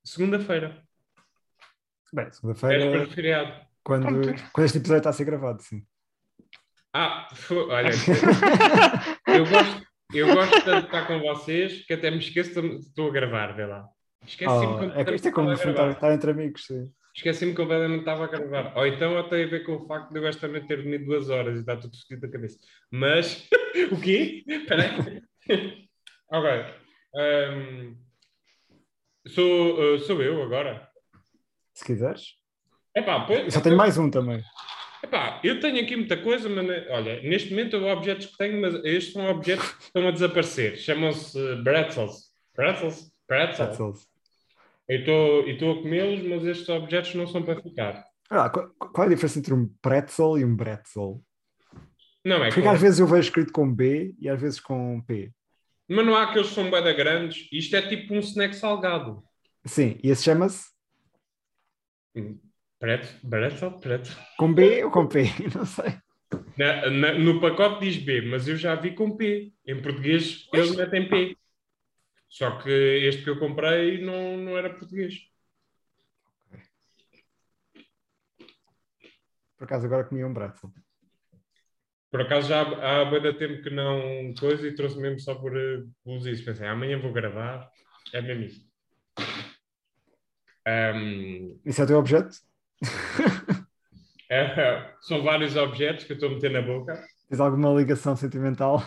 segunda-feira, 0.03 0.83
Bem, 2.13 2.31
segunda-feira, 2.31 3.07
feriado. 3.07 3.65
quando, 3.83 4.21
Pronto. 4.21 4.43
quando 4.51 4.65
este 4.65 4.77
episódio 4.77 4.97
está 4.99 5.09
a 5.09 5.13
ser 5.13 5.23
gravado, 5.25 5.61
sim. 5.61 5.85
Ah, 6.93 7.27
olha, 7.69 7.91
eu 9.27 9.45
gosto, 9.45 9.87
eu 10.13 10.27
gosto 10.33 10.65
tanto 10.65 10.79
de 10.81 10.85
estar 10.87 11.07
com 11.07 11.19
vocês 11.19 11.85
que 11.85 11.93
até 11.93 12.11
me 12.11 12.17
esqueço 12.17 12.61
de 12.61 12.67
estou 12.77 13.09
a 13.09 13.13
gravar, 13.13 13.53
vê 13.55 13.65
lá. 13.65 13.87
Esqueci-me 14.25 14.65
Oh, 14.65 14.83
é, 14.83 15.15
isto 15.15 15.27
é 15.29 15.31
como 15.31 15.51
estar 15.53 16.13
entre 16.13 16.31
amigos, 16.31 16.65
sim. 16.65 16.91
Esqueci-me 17.17 17.55
que 17.55 17.61
estava 17.63 18.25
a 18.25 18.27
gravar. 18.27 18.77
Ou 18.77 18.85
então 18.85 19.27
tem 19.27 19.43
a 19.43 19.47
ver 19.47 19.63
com 19.63 19.77
o 19.77 19.87
facto 19.87 20.13
de 20.13 20.19
eu 20.19 20.27
esta 20.27 20.47
noite 20.47 20.67
ter 20.67 20.77
dormido 20.77 21.05
duas 21.05 21.31
horas 21.31 21.57
e 21.57 21.59
está 21.61 21.75
tudo 21.75 21.97
fodido 21.97 22.21
da 22.21 22.31
cabeça. 22.31 22.59
Mas, 22.91 23.49
o 23.91 23.99
quê? 23.99 24.43
Espera 24.47 24.83
aí. 24.83 25.23
ok. 26.31 26.49
Ahm, 27.15 27.95
sou, 29.29 29.95
uh, 29.95 29.99
sou 29.99 30.21
eu 30.21 30.43
agora. 30.43 30.87
Se 31.73 31.83
quiseres. 31.83 32.35
Epá, 32.95 33.25
pois, 33.25 33.51
só 33.51 33.61
tenho 33.61 33.77
mais 33.77 33.97
um 33.97 34.11
também. 34.11 34.43
Epá, 35.03 35.41
eu 35.43 35.59
tenho 35.59 35.81
aqui 35.81 35.95
muita 35.95 36.17
coisa, 36.17 36.47
mas 36.47 36.67
olha, 36.89 37.19
neste 37.23 37.49
momento 37.49 37.77
há 37.77 37.93
objetos 37.93 38.27
que 38.27 38.37
tenho, 38.37 38.61
mas 38.61 38.75
estes 38.85 39.13
são 39.13 39.27
objetos 39.27 39.71
que 39.71 39.83
estão 39.85 40.07
a 40.07 40.11
desaparecer. 40.11 40.77
Chamam-se 40.77 41.39
pretzels. 41.63 42.31
Pretzels? 42.53 43.11
Pretzel. 43.27 43.93
Eu 44.89 45.47
estou 45.49 45.71
a 45.71 45.81
comê-los, 45.81 46.21
mas 46.27 46.43
estes 46.45 46.69
objetos 46.69 47.13
não 47.15 47.27
são 47.27 47.43
para 47.43 47.61
ficar. 47.61 48.05
Ah, 48.29 48.49
qual, 48.49 48.69
qual 48.69 49.03
é 49.07 49.11
a 49.11 49.13
diferença 49.13 49.39
entre 49.39 49.53
um 49.53 49.67
pretzel 49.81 50.37
e 50.37 50.45
um 50.45 50.55
bretzel? 50.55 51.21
Não, 52.25 52.43
é 52.43 52.47
Porque 52.49 52.61
com- 52.61 52.69
às 52.69 52.79
vezes 52.81 52.99
eu 52.99 53.07
vejo 53.07 53.27
escrito 53.27 53.51
com 53.53 53.73
B 53.73 54.15
e 54.19 54.27
às 54.29 54.39
vezes 54.39 54.59
com 54.59 55.01
P. 55.01 55.31
Mas 55.89 56.05
não 56.05 56.15
há 56.15 56.23
aqueles 56.23 56.49
que 56.49 56.55
são 56.55 56.69
bada 56.69 56.91
grandes. 56.93 57.47
Isto 57.51 57.75
é 57.77 57.81
tipo 57.87 58.13
um 58.13 58.19
snack 58.19 58.55
salgado. 58.55 59.23
Sim, 59.65 59.97
e 60.03 60.09
esse 60.09 60.23
chama-se 60.23 60.67
Pretzel, 62.79 63.29
pretzel, 63.29 63.71
pretzel. 63.79 64.15
com 64.37 64.53
B 64.53 64.83
ou 64.83 64.91
com 64.91 65.07
P? 65.07 65.23
Não 65.55 65.65
sei. 65.65 65.95
Na- 66.57 66.89
na- 66.89 67.13
no 67.13 67.39
pacote 67.39 67.85
diz 67.85 67.97
B, 67.97 68.21
mas 68.21 68.47
eu 68.47 68.55
já 68.57 68.75
vi 68.75 68.91
com 68.93 69.15
P. 69.15 69.51
Em 69.65 69.81
português 69.81 70.47
eles 70.53 70.75
metem 70.75 71.07
P. 71.09 71.37
Só 72.37 72.61
que 72.61 72.69
este 72.69 73.23
que 73.23 73.31
eu 73.31 73.39
comprei 73.39 73.99
não, 73.99 74.37
não 74.37 74.55
era 74.55 74.69
português. 74.69 75.15
Por 79.57 79.63
acaso 79.63 79.87
agora 79.87 80.03
comi 80.03 80.23
um 80.23 80.31
bretzel. 80.31 80.71
Por 82.11 82.21
acaso 82.21 82.47
já 82.47 82.61
há 82.61 83.01
há 83.01 83.19
de 83.19 83.33
tempo 83.33 83.63
que 83.63 83.71
não 83.71 84.35
coisa 84.39 84.67
e 84.67 84.75
trouxe 84.75 84.99
mesmo 84.99 85.19
só 85.19 85.33
por 85.33 85.51
uh, 85.51 86.27
isso. 86.27 86.45
Pensei, 86.45 86.67
amanhã 86.67 87.01
vou 87.01 87.11
gravar. 87.11 87.71
É 88.13 88.21
mesmo 88.21 88.43
isso. 88.43 88.67
Ahm, 90.63 91.59
Isso 91.65 91.81
é 91.81 91.83
o 91.85 91.87
teu 91.87 91.97
objeto? 91.97 92.37
é, 94.29 94.93
são 95.01 95.23
vários 95.23 95.55
objetos 95.55 96.05
que 96.05 96.11
eu 96.11 96.17
estou 96.17 96.29
a 96.29 96.33
meter 96.33 96.51
na 96.51 96.61
boca. 96.61 97.03
Tens 97.27 97.39
alguma 97.39 97.73
ligação 97.73 98.15
sentimental? 98.15 98.83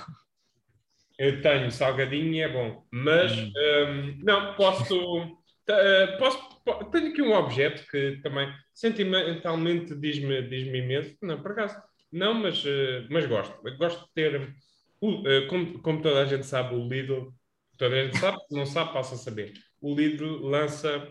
Eu 1.22 1.42
tenho 1.42 1.70
salgadinho 1.70 2.32
e 2.34 2.40
é 2.40 2.48
bom. 2.48 2.82
Mas 2.90 3.30
Hum. 3.36 3.52
hum, 3.88 4.18
não, 4.24 4.54
posso, 4.54 5.38
eh, 5.68 6.16
posso. 6.18 6.38
po- 6.64 6.84
Tenho 6.86 7.08
aqui 7.10 7.20
um 7.20 7.34
objeto 7.34 7.86
que 7.90 8.20
também 8.22 8.48
sentimentalmente 8.72 9.94
diz-me 9.94 10.40
diz 10.48 10.66
imenso. 10.66 11.16
Não, 11.22 11.42
por 11.42 11.52
acaso, 11.52 11.76
não, 12.10 12.32
mas, 12.34 12.64
eh, 12.66 13.06
mas 13.10 13.26
gosto. 13.26 13.54
Gosto 13.76 14.00
de 14.06 14.12
ter. 14.14 14.34
eh, 15.26 15.46
como, 15.48 15.78
como 15.82 16.00
toda 16.02 16.22
a 16.22 16.24
gente 16.24 16.46
sabe, 16.46 16.74
o 16.74 16.88
Lidl, 16.88 17.32
toda 17.76 17.96
a 17.96 18.04
gente 18.04 18.16
sabe, 18.18 18.38
se 18.48 18.54
não 18.56 18.64
sabe, 18.66 18.92
passa 18.94 19.14
a 19.14 19.18
saber. 19.18 19.52
O 19.80 19.94
Lidl 19.94 20.38
lança, 20.48 21.06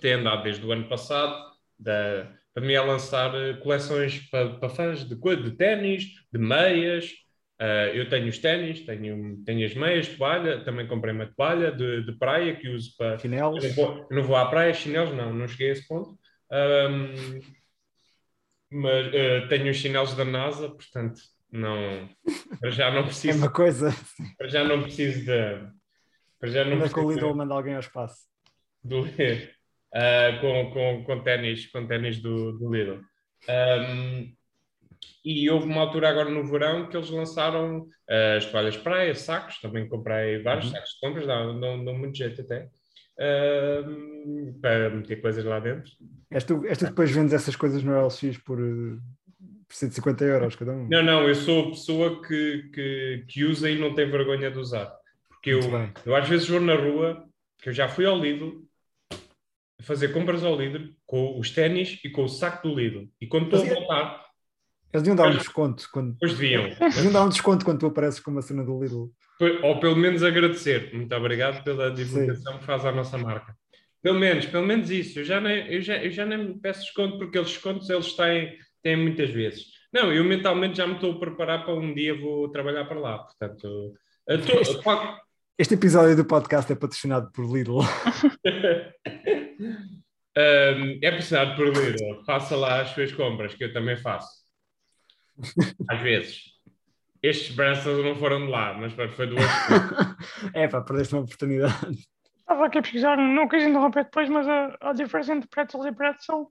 tem 0.00 0.12
andado 0.14 0.42
desde 0.44 0.64
o 0.64 0.72
ano 0.72 0.88
passado, 0.88 1.34
da, 1.78 2.32
para 2.54 2.64
mim 2.66 2.74
a 2.74 2.82
lançar 2.84 3.32
coleções 3.60 4.18
para, 4.30 4.58
para 4.58 4.68
fãs 4.70 5.04
de, 5.06 5.14
de 5.14 5.50
ténis, 5.56 6.04
de 6.32 6.38
meias. 6.38 7.12
Uh, 7.60 7.90
eu 7.92 8.08
tenho 8.08 8.28
os 8.28 8.38
ténis, 8.38 8.80
tenho, 8.82 9.42
tenho 9.44 9.66
as 9.66 9.74
meias, 9.74 10.08
toalha, 10.08 10.62
também 10.62 10.86
comprei 10.86 11.12
uma 11.12 11.26
toalha 11.26 11.72
de, 11.72 12.04
de 12.04 12.12
praia 12.12 12.54
que 12.54 12.68
uso 12.68 12.94
para. 12.96 13.18
Chinelos? 13.18 13.64
Eu 13.64 13.70
não, 13.70 13.76
vou, 13.76 14.06
eu 14.10 14.16
não 14.16 14.22
vou 14.22 14.36
à 14.36 14.46
praia, 14.46 14.72
chinelos 14.72 15.14
não, 15.14 15.32
não 15.32 15.48
cheguei 15.48 15.70
a 15.70 15.72
esse 15.72 15.88
ponto. 15.88 16.16
Um, 16.52 17.40
mas 18.70 19.06
uh, 19.08 19.48
tenho 19.48 19.70
os 19.70 19.76
chinelos 19.76 20.14
da 20.14 20.24
NASA, 20.24 20.68
portanto, 20.68 21.20
não, 21.50 22.08
para 22.60 22.70
já 22.70 22.90
não 22.90 23.00
É 23.02 23.06
preciso, 23.06 23.38
uma 23.38 23.50
coisa. 23.50 23.94
para 24.36 24.48
já 24.48 24.62
não 24.62 24.82
preciso 24.82 25.24
de. 25.24 25.78
Para 26.38 26.50
já 26.50 26.64
não 26.64 26.72
é 26.72 26.76
o 26.76 26.80
preciso 26.80 27.08
Lidl 27.08 27.34
manda 27.34 27.54
alguém 27.54 27.74
ao 27.74 27.80
espaço? 27.80 28.28
do, 28.82 29.02
uh, 29.04 30.40
com, 30.40 30.70
com, 30.70 31.04
com 31.04 31.22
ténis, 31.22 31.66
com 31.66 31.86
ténis 31.86 32.20
do, 32.20 32.52
do 32.52 32.72
Lidl. 32.72 33.00
Um, 33.48 34.34
e 35.24 35.48
houve 35.50 35.66
uma 35.66 35.80
altura 35.82 36.08
agora 36.08 36.30
no 36.30 36.44
verão 36.44 36.88
que 36.88 36.96
eles 36.96 37.10
lançaram 37.10 37.80
uh, 37.80 38.36
as 38.36 38.46
toalhas 38.46 38.74
de 38.74 38.80
praia, 38.80 39.14
sacos, 39.14 39.60
também 39.60 39.88
comprei 39.88 40.42
vários 40.42 40.66
Uhum. 40.66 40.72
sacos 40.72 40.90
de 40.90 41.00
compras, 41.00 41.26
dão, 41.26 41.60
dão, 41.60 41.84
dão 41.84 41.94
muito 41.98 42.16
jeito 42.16 42.40
até, 42.40 42.68
um, 43.86 44.58
para 44.60 44.90
meter 44.90 45.20
coisas 45.20 45.44
lá 45.44 45.60
dentro. 45.60 45.90
És 46.30 46.44
tu, 46.44 46.64
és 46.66 46.78
tu 46.78 46.84
que 46.84 46.90
depois 46.90 47.10
vendes 47.10 47.32
essas 47.32 47.56
coisas 47.56 47.82
no 47.82 47.92
LX 48.06 48.38
por, 48.38 48.58
eh, 48.60 48.98
por 49.66 49.74
150 49.74 50.24
euros 50.24 50.56
cada 50.56 50.72
um? 50.72 50.88
Não, 50.88 51.02
não, 51.02 51.28
eu 51.28 51.34
sou 51.34 51.66
a 51.66 51.70
pessoa 51.70 52.22
que, 52.22 52.70
que, 52.72 53.24
que 53.28 53.44
usa 53.44 53.70
e 53.70 53.78
não 53.78 53.94
tem 53.94 54.10
vergonha 54.10 54.50
de 54.50 54.58
usar. 54.58 54.92
Porque 55.28 55.50
eu, 55.50 55.60
eu 56.04 56.14
às 56.14 56.28
vezes 56.28 56.48
vou 56.48 56.60
na 56.60 56.74
rua, 56.74 57.24
que 57.62 57.68
eu 57.68 57.72
já 57.72 57.88
fui 57.88 58.04
ao 58.06 58.18
Lidl, 58.18 58.64
fazer 59.80 60.08
compras 60.12 60.44
ao 60.44 60.56
Lidl 60.56 60.92
com 61.06 61.38
os 61.38 61.50
ténis 61.50 62.00
e 62.04 62.10
com 62.10 62.24
o 62.24 62.28
saco 62.28 62.68
do 62.68 62.74
Lidl. 62.74 63.08
E 63.20 63.26
quando 63.26 63.44
estou 63.44 63.62
a 63.62 63.74
voltar, 63.74 64.27
Eles 64.92 65.02
deviam 65.02 65.16
dar 65.16 65.28
um 65.28 65.36
desconto 65.36 65.88
quando. 65.92 66.12
depois 66.12 66.32
deviam. 66.34 66.64
Eles 66.66 66.94
deviam 66.94 67.12
dar 67.12 67.24
um 67.24 67.28
desconto 67.28 67.64
quando 67.64 67.78
tu 67.80 67.86
apareces 67.86 68.20
com 68.20 68.30
uma 68.30 68.42
cena 68.42 68.64
do 68.64 68.80
Lidl. 68.82 69.10
Ou 69.62 69.78
pelo 69.80 69.94
menos 69.96 70.22
agradecer. 70.22 70.92
Muito 70.94 71.14
obrigado 71.14 71.62
pela 71.62 71.90
divulgação 71.90 72.58
que 72.58 72.64
faz 72.64 72.84
à 72.84 72.90
nossa 72.92 73.16
marca. 73.18 73.54
Pelo 74.02 74.18
menos, 74.18 74.46
pelo 74.46 74.66
menos 74.66 74.90
isso. 74.90 75.20
Eu 75.20 75.24
já 75.24 75.40
nem, 75.40 75.66
eu 75.72 75.80
já, 75.82 75.96
eu 75.96 76.10
já 76.10 76.24
nem 76.24 76.38
me 76.38 76.58
peço 76.60 76.80
desconto 76.82 77.18
porque 77.18 77.36
eles 77.38 77.50
descontos 77.50 77.88
eles 77.90 78.14
têm, 78.14 78.56
têm 78.82 78.96
muitas 78.96 79.30
vezes. 79.30 79.66
Não, 79.92 80.12
eu 80.12 80.24
mentalmente 80.24 80.76
já 80.78 80.86
me 80.86 80.94
estou 80.94 81.12
a 81.12 81.18
preparar 81.20 81.64
para 81.64 81.74
um 81.74 81.94
dia 81.94 82.18
vou 82.18 82.48
trabalhar 82.50 82.84
para 82.86 82.98
lá. 82.98 83.18
Portanto, 83.18 83.92
qual- 84.82 85.18
Este 85.58 85.74
episódio 85.74 86.16
do 86.16 86.24
podcast 86.24 86.72
é 86.72 86.76
patrocinado 86.76 87.30
por 87.32 87.44
Lidl. 87.44 87.78
Um, 90.36 91.00
é 91.02 91.10
precisado 91.10 91.56
por 91.56 91.66
Lidl. 91.66 92.22
Faça 92.24 92.54
lá 92.54 92.82
as 92.82 92.90
suas 92.90 93.10
compras, 93.12 93.54
que 93.54 93.64
eu 93.64 93.72
também 93.72 93.96
faço. 93.96 94.28
Às 95.88 96.00
vezes. 96.00 96.42
Estes 97.22 97.54
braços 97.54 98.04
não 98.04 98.14
foram 98.14 98.44
de 98.46 98.50
lá, 98.52 98.74
mas 98.74 98.92
foi 98.92 99.26
do 99.26 99.34
outro. 99.36 99.48
é 100.54 100.68
pá, 100.68 100.80
perdeste 100.82 101.14
uma 101.14 101.22
oportunidade. 101.24 101.98
Estava 102.38 102.66
aqui 102.66 102.78
a 102.78 102.82
pesquisar, 102.82 103.16
não 103.16 103.48
quis 103.48 103.62
interromper 103.64 104.04
depois, 104.04 104.28
mas 104.28 104.48
a, 104.48 104.76
a 104.80 104.92
diferença 104.92 105.32
entre 105.34 105.48
pretzel 105.48 105.86
e 105.86 105.92
pretzel 105.94 106.50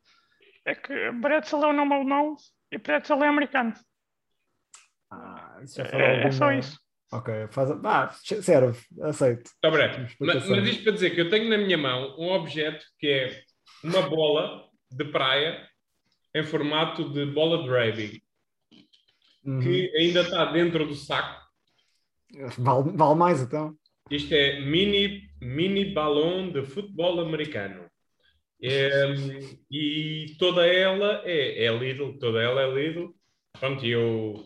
é 0.65 0.75
que 0.75 0.93
pretzel 1.21 1.63
é 1.63 1.67
o 1.67 1.73
nome 1.73 1.93
alemão 1.95 2.35
e 2.71 2.77
pretzel 2.77 3.23
é 3.23 3.27
americano. 3.27 3.73
Ah, 5.11 5.59
isso 5.63 5.77
já 5.77 5.83
É, 5.83 5.87
foi 5.89 6.01
é 6.01 6.31
só 6.31 6.43
alguma- 6.45 6.59
isso. 6.59 6.79
Ok, 7.13 7.33
faz. 7.51 7.71
Ah, 7.85 8.09
serve, 8.41 8.77
aceito. 9.01 9.49
Está 9.49 9.71
bem. 9.71 10.07
Mas, 10.19 10.49
mas 10.49 10.67
isto 10.67 10.83
para 10.83 10.91
dizer 10.91 11.11
que 11.11 11.21
eu 11.21 11.29
tenho 11.29 11.49
na 11.49 11.57
minha 11.57 11.77
mão 11.77 12.13
um 12.19 12.29
objeto 12.33 12.85
que 12.99 13.07
é 13.07 13.43
uma 13.81 14.01
bola 14.09 14.65
de 14.91 15.05
praia 15.05 15.65
em 16.35 16.43
formato 16.43 17.09
de 17.13 17.25
bola 17.27 17.63
de 17.63 17.69
rugby, 17.69 18.21
Uhum. 19.47 19.61
que 19.61 19.91
ainda 19.95 20.21
está 20.21 20.45
dentro 20.51 20.85
do 20.85 20.93
saco. 20.93 21.41
Vale, 22.57 22.91
vale 22.95 23.15
mais 23.15 23.41
então. 23.41 23.73
Isto 24.11 24.33
é 24.33 24.59
mini, 24.59 25.29
mini 25.41 25.93
balão 25.93 26.51
de 26.51 26.63
futebol 26.63 27.19
americano. 27.21 27.85
É, 28.61 29.13
e 29.71 30.35
toda 30.39 30.65
ela 30.65 31.21
é, 31.25 31.65
é 31.65 31.71
Lidl, 31.71 32.17
toda 32.19 32.41
ela 32.41 32.61
é 32.61 32.69
Lidl. 32.71 33.13
Pronto, 33.59 33.85
eu, 33.85 34.43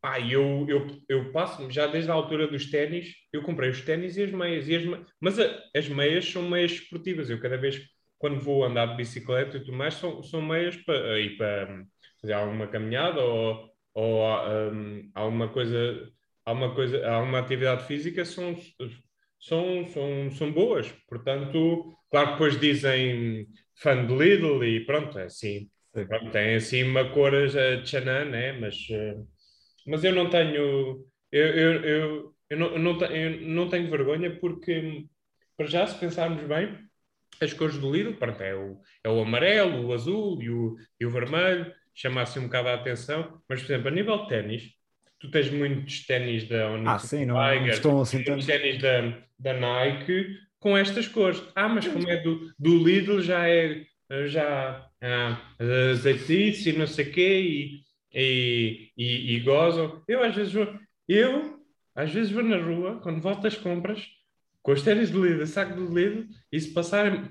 pá, 0.00 0.20
eu, 0.20 0.64
eu, 0.68 0.86
eu 1.08 1.32
passo 1.32 1.70
já 1.70 1.86
desde 1.86 2.10
a 2.10 2.14
altura 2.14 2.46
dos 2.48 2.70
ténis, 2.70 3.14
eu 3.32 3.42
comprei 3.42 3.70
os 3.70 3.80
ténis 3.82 4.16
e 4.16 4.22
as 4.22 4.30
meias. 4.32 4.68
E 4.68 4.76
as, 4.76 4.84
me- 4.84 5.04
mas 5.20 5.38
a- 5.38 5.62
as 5.76 5.88
meias 5.88 6.24
são 6.30 6.48
meias 6.48 6.72
esportivas. 6.72 7.28
Eu 7.30 7.40
cada 7.40 7.56
vez, 7.56 7.80
quando 8.18 8.40
vou 8.40 8.64
andar 8.64 8.86
de 8.86 8.96
bicicleta 8.96 9.56
e 9.56 9.60
tudo 9.60 9.76
mais, 9.76 9.94
são, 9.94 10.22
são 10.22 10.40
meias 10.40 10.76
para 10.76 11.18
ir 11.20 11.36
para 11.36 11.84
fazer 12.20 12.32
alguma 12.34 12.66
caminhada 12.68 13.20
ou, 13.20 13.71
ou 13.94 14.24
hum, 14.72 15.10
alguma 15.14 15.48
coisa 15.48 16.12
alguma 16.44 16.74
coisa, 16.74 17.06
alguma 17.06 17.38
atividade 17.40 17.86
física 17.86 18.24
são, 18.24 18.56
são, 19.40 19.86
são, 19.88 20.30
são 20.30 20.52
boas. 20.52 20.90
Portanto, 21.08 21.96
claro 22.10 22.28
que 22.28 22.32
depois 22.32 22.60
dizem 22.60 23.46
fã 23.76 24.04
de 24.06 24.14
Lidl 24.14 24.64
e 24.64 24.84
pronto, 24.84 25.18
é 25.18 25.24
assim. 25.24 25.68
Sim. 25.94 26.06
Pronto, 26.06 26.30
tem 26.30 26.54
assim 26.54 26.82
uma 26.84 27.10
cor 27.10 27.32
uh, 27.34 27.82
tchanã, 27.82 28.24
né? 28.24 28.52
Mas, 28.52 28.76
eh, 28.90 29.16
mas 29.86 30.02
eu 30.02 30.14
não 30.14 30.30
tenho. 30.30 31.04
Eu, 31.30 31.46
eu, 31.46 31.84
eu, 31.84 32.34
eu, 32.48 32.58
não, 32.58 32.66
eu, 32.68 32.78
não 32.78 32.98
tenho, 32.98 33.14
eu 33.14 33.48
não 33.48 33.68
tenho 33.68 33.90
vergonha 33.90 34.38
porque, 34.40 35.04
para 35.56 35.66
já, 35.66 35.86
se 35.86 35.98
pensarmos 35.98 36.42
bem, 36.44 36.78
as 37.42 37.52
cores 37.52 37.76
do 37.78 37.92
Lidl, 37.92 38.14
pronto, 38.14 38.40
é 38.42 38.54
o, 38.54 38.80
é 39.04 39.08
o 39.10 39.20
amarelo, 39.20 39.86
o 39.86 39.92
azul 39.92 40.42
e 40.42 40.48
o, 40.48 40.76
e 40.98 41.04
o 41.04 41.10
vermelho, 41.10 41.70
chama 41.94 42.22
assim 42.22 42.40
um 42.40 42.44
bocado 42.44 42.68
a 42.68 42.74
atenção. 42.74 43.40
Mas, 43.48 43.60
por 43.62 43.66
exemplo, 43.72 43.88
a 43.88 43.90
nível 43.90 44.18
de 44.22 44.28
ténis, 44.28 44.70
tu 45.18 45.30
tens 45.30 45.50
muitos 45.50 46.06
ténis 46.06 46.48
da 46.48 46.68
Ah, 46.86 46.98
sim, 46.98 47.24
não, 47.26 47.34
não 47.36 47.52
Tiger, 47.52 47.74
estão 47.74 48.00
assim 48.00 48.24
tanto. 48.24 48.46
ténis 48.46 48.80
da, 48.80 49.18
da 49.38 49.52
Nike 49.54 50.36
com 50.58 50.76
estas 50.76 51.08
cores. 51.08 51.42
Ah, 51.54 51.68
mas 51.68 51.86
como 51.88 52.08
é 52.08 52.16
do, 52.18 52.52
do 52.58 52.82
Lidl 52.84 53.20
já 53.20 53.48
é 53.48 53.84
já 54.26 54.86
ah, 55.00 55.40
azeitice 55.58 56.70
e 56.70 56.72
não 56.76 56.86
sei 56.86 57.06
o 57.06 57.12
quê 57.12 57.40
e, 57.40 57.80
e, 58.14 58.90
e, 58.96 59.34
e 59.36 59.40
gozam. 59.40 60.02
Eu 60.06 60.22
às 60.22 60.34
vezes 60.34 60.52
vou, 60.52 60.68
eu 61.08 61.60
às 61.94 62.10
vezes 62.12 62.30
vou 62.30 62.42
na 62.42 62.56
rua, 62.58 63.00
quando 63.02 63.20
volto 63.22 63.46
às 63.46 63.56
compras, 63.56 64.06
com 64.62 64.72
os 64.72 64.82
ténis 64.82 65.10
do 65.10 65.24
Lidl, 65.24 65.46
saco 65.46 65.74
do 65.74 65.92
Lidl, 65.94 66.26
e 66.50 66.60
se 66.60 66.72
passarem, 66.72 67.22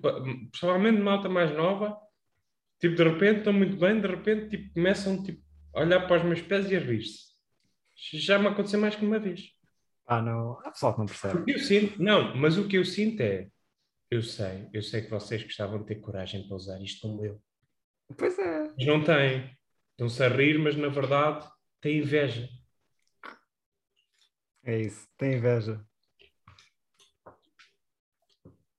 principalmente 0.51 0.99
malta 0.99 1.29
mais 1.29 1.51
nova, 1.55 1.95
tipo, 2.81 2.95
de 2.95 3.03
repente 3.03 3.37
estão 3.37 3.53
muito 3.53 3.77
bem, 3.77 4.01
de 4.01 4.07
repente 4.07 4.49
tipo, 4.49 4.73
começam 4.73 5.23
tipo, 5.23 5.41
a 5.73 5.81
olhar 5.81 6.05
para 6.07 6.17
os 6.17 6.23
meus 6.23 6.41
pés 6.41 6.69
e 6.69 6.75
a 6.75 6.79
rir-se. 6.79 7.31
Já 8.13 8.39
me 8.39 8.47
aconteceu 8.47 8.79
mais 8.79 8.95
que 8.95 9.05
uma 9.05 9.19
vez. 9.19 9.51
Ah, 10.07 10.21
não. 10.21 10.59
Há 10.65 10.71
pessoal 10.71 10.93
que 10.93 10.99
não 10.99 11.05
percebe. 11.05 11.39
O 11.39 11.45
que 11.45 11.51
eu 11.51 11.59
sinto, 11.59 12.01
não, 12.01 12.35
mas 12.35 12.57
o 12.57 12.67
que 12.67 12.77
eu 12.77 12.83
sinto 12.83 13.21
é, 13.21 13.47
eu 14.09 14.23
sei, 14.23 14.67
eu 14.73 14.81
sei 14.81 15.03
que 15.03 15.09
vocês 15.09 15.43
gostavam 15.43 15.79
de 15.79 15.85
ter 15.85 15.95
coragem 16.01 16.45
para 16.47 16.57
usar 16.57 16.81
isto 16.81 17.01
como 17.01 17.23
eu. 17.23 17.41
Pois 18.17 18.37
é. 18.39 18.63
Mas 18.75 18.85
não 18.85 19.03
têm. 19.03 19.55
Estão-se 19.91 20.23
a 20.23 20.27
rir, 20.27 20.57
mas 20.57 20.75
na 20.75 20.89
verdade 20.89 21.47
têm 21.79 21.99
inveja. 21.99 22.49
É 24.63 24.79
isso. 24.79 25.07
Tem 25.17 25.35
inveja. 25.35 25.79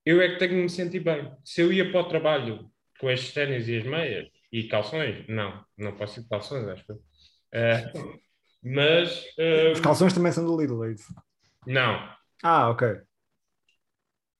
Eu 0.05 0.20
é 0.20 0.32
que 0.32 0.38
tenho 0.38 0.57
de 0.57 0.62
me 0.62 0.68
sentir 0.68 1.00
bem. 1.00 1.32
Se 1.44 1.61
eu 1.61 1.72
ia 1.72 1.88
para 1.90 2.00
o 2.00 2.09
trabalho 2.09 2.71
com 3.03 3.11
estes 3.11 3.34
ténis 3.34 3.66
e 3.68 3.78
as 3.78 3.84
meias 3.84 4.28
e 4.53 4.62
calções, 4.68 5.26
não, 5.28 5.64
não 5.76 5.96
posso 5.96 6.20
ir 6.20 6.22
de 6.22 6.28
calções, 6.28 6.68
acho 6.68 6.84
que. 6.86 6.92
Eh, 7.53 7.92
mas 8.62 9.24
eh, 9.36 9.72
Os 9.72 9.80
calções 9.80 10.12
também 10.12 10.30
são 10.30 10.44
do 10.44 10.57
Lidl, 10.59 10.84
é 10.84 10.92
isso? 10.92 11.12
não, 11.66 12.09
Ah, 12.44 12.70
ok. 12.70 13.00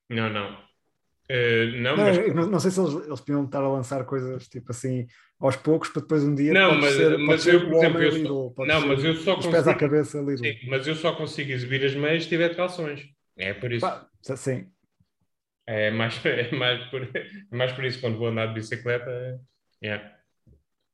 não, 0.09 0.31
não. 0.31 0.57
Eh, 1.29 1.67
não, 1.81 1.97
Não, 1.97 2.05
mas 2.05 2.35
não, 2.35 2.47
não 2.47 2.61
sei 2.61 2.71
se 2.71 2.81
eles, 2.81 2.95
eles 2.95 3.21
podiam 3.21 3.45
estar 3.45 3.63
a 3.63 3.69
lançar 3.69 4.05
coisas 4.05 4.47
tipo 4.49 4.71
assim 4.71 5.07
aos 5.41 5.57
poucos 5.57 5.89
para 5.89 6.03
depois 6.03 6.23
um 6.23 6.35
dia 6.35 6.53
Não, 6.53 6.75
mas- 6.77 6.95
ser, 6.95 7.19
mas 7.19 7.47
eu, 7.47 7.61
por 7.67 7.75
exemplo, 7.75 8.03
eu 8.03 8.11
só- 8.13 8.17
Lidl, 8.19 8.51
pode 8.55 8.69
não, 8.69 8.87
mas 8.87 9.05
eu 9.05 9.15
só 9.17 9.39
os 9.39 9.47
pés 9.47 9.67
à 9.67 9.75
consigo- 9.75 9.79
cabeça 9.81 10.19
Lidl. 10.19 10.45
Sim, 10.45 10.59
mas 10.69 10.87
eu 10.87 10.95
só 10.95 11.15
consigo 11.17 11.51
exibir 11.53 11.85
as 11.85 11.95
meias 11.95 12.23
se 12.25 12.29
tiver 12.29 12.55
calções. 12.55 13.03
É 13.37 13.53
por 13.55 13.73
isso. 13.73 13.87
Pá, 13.87 14.09
sim. 14.37 14.71
É 15.67 15.91
mais, 15.91 16.15
é 16.27 16.51
mais, 16.53 16.85
por, 16.91 17.03
é 17.17 17.57
mais 17.57 17.73
por 17.73 17.85
isso 17.85 18.01
quando 18.01 18.19
vou 18.19 18.29
andar 18.29 18.47
de 18.47 18.55
bicicleta. 18.55 19.11
é- 19.11 19.39
yeah. 19.87 20.17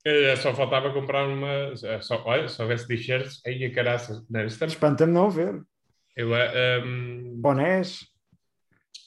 Eh, 0.05 0.37
Só 0.37 0.55
faltava 0.55 0.93
comprar 0.93 1.27
uma. 1.27 1.75
Só, 2.01 2.23
olha, 2.25 2.49
se 2.49 2.61
houvesse 2.63 2.87
t-shirts, 2.87 3.41
aí 3.47 3.65
a 3.65 3.73
caraça. 3.73 4.25
Não, 4.31 4.45
Espanta-me 4.45 5.13
não 5.13 5.31
ver. 5.31 5.61
eu, 6.17 6.31
um, 6.85 7.41
Bonés. 7.41 8.01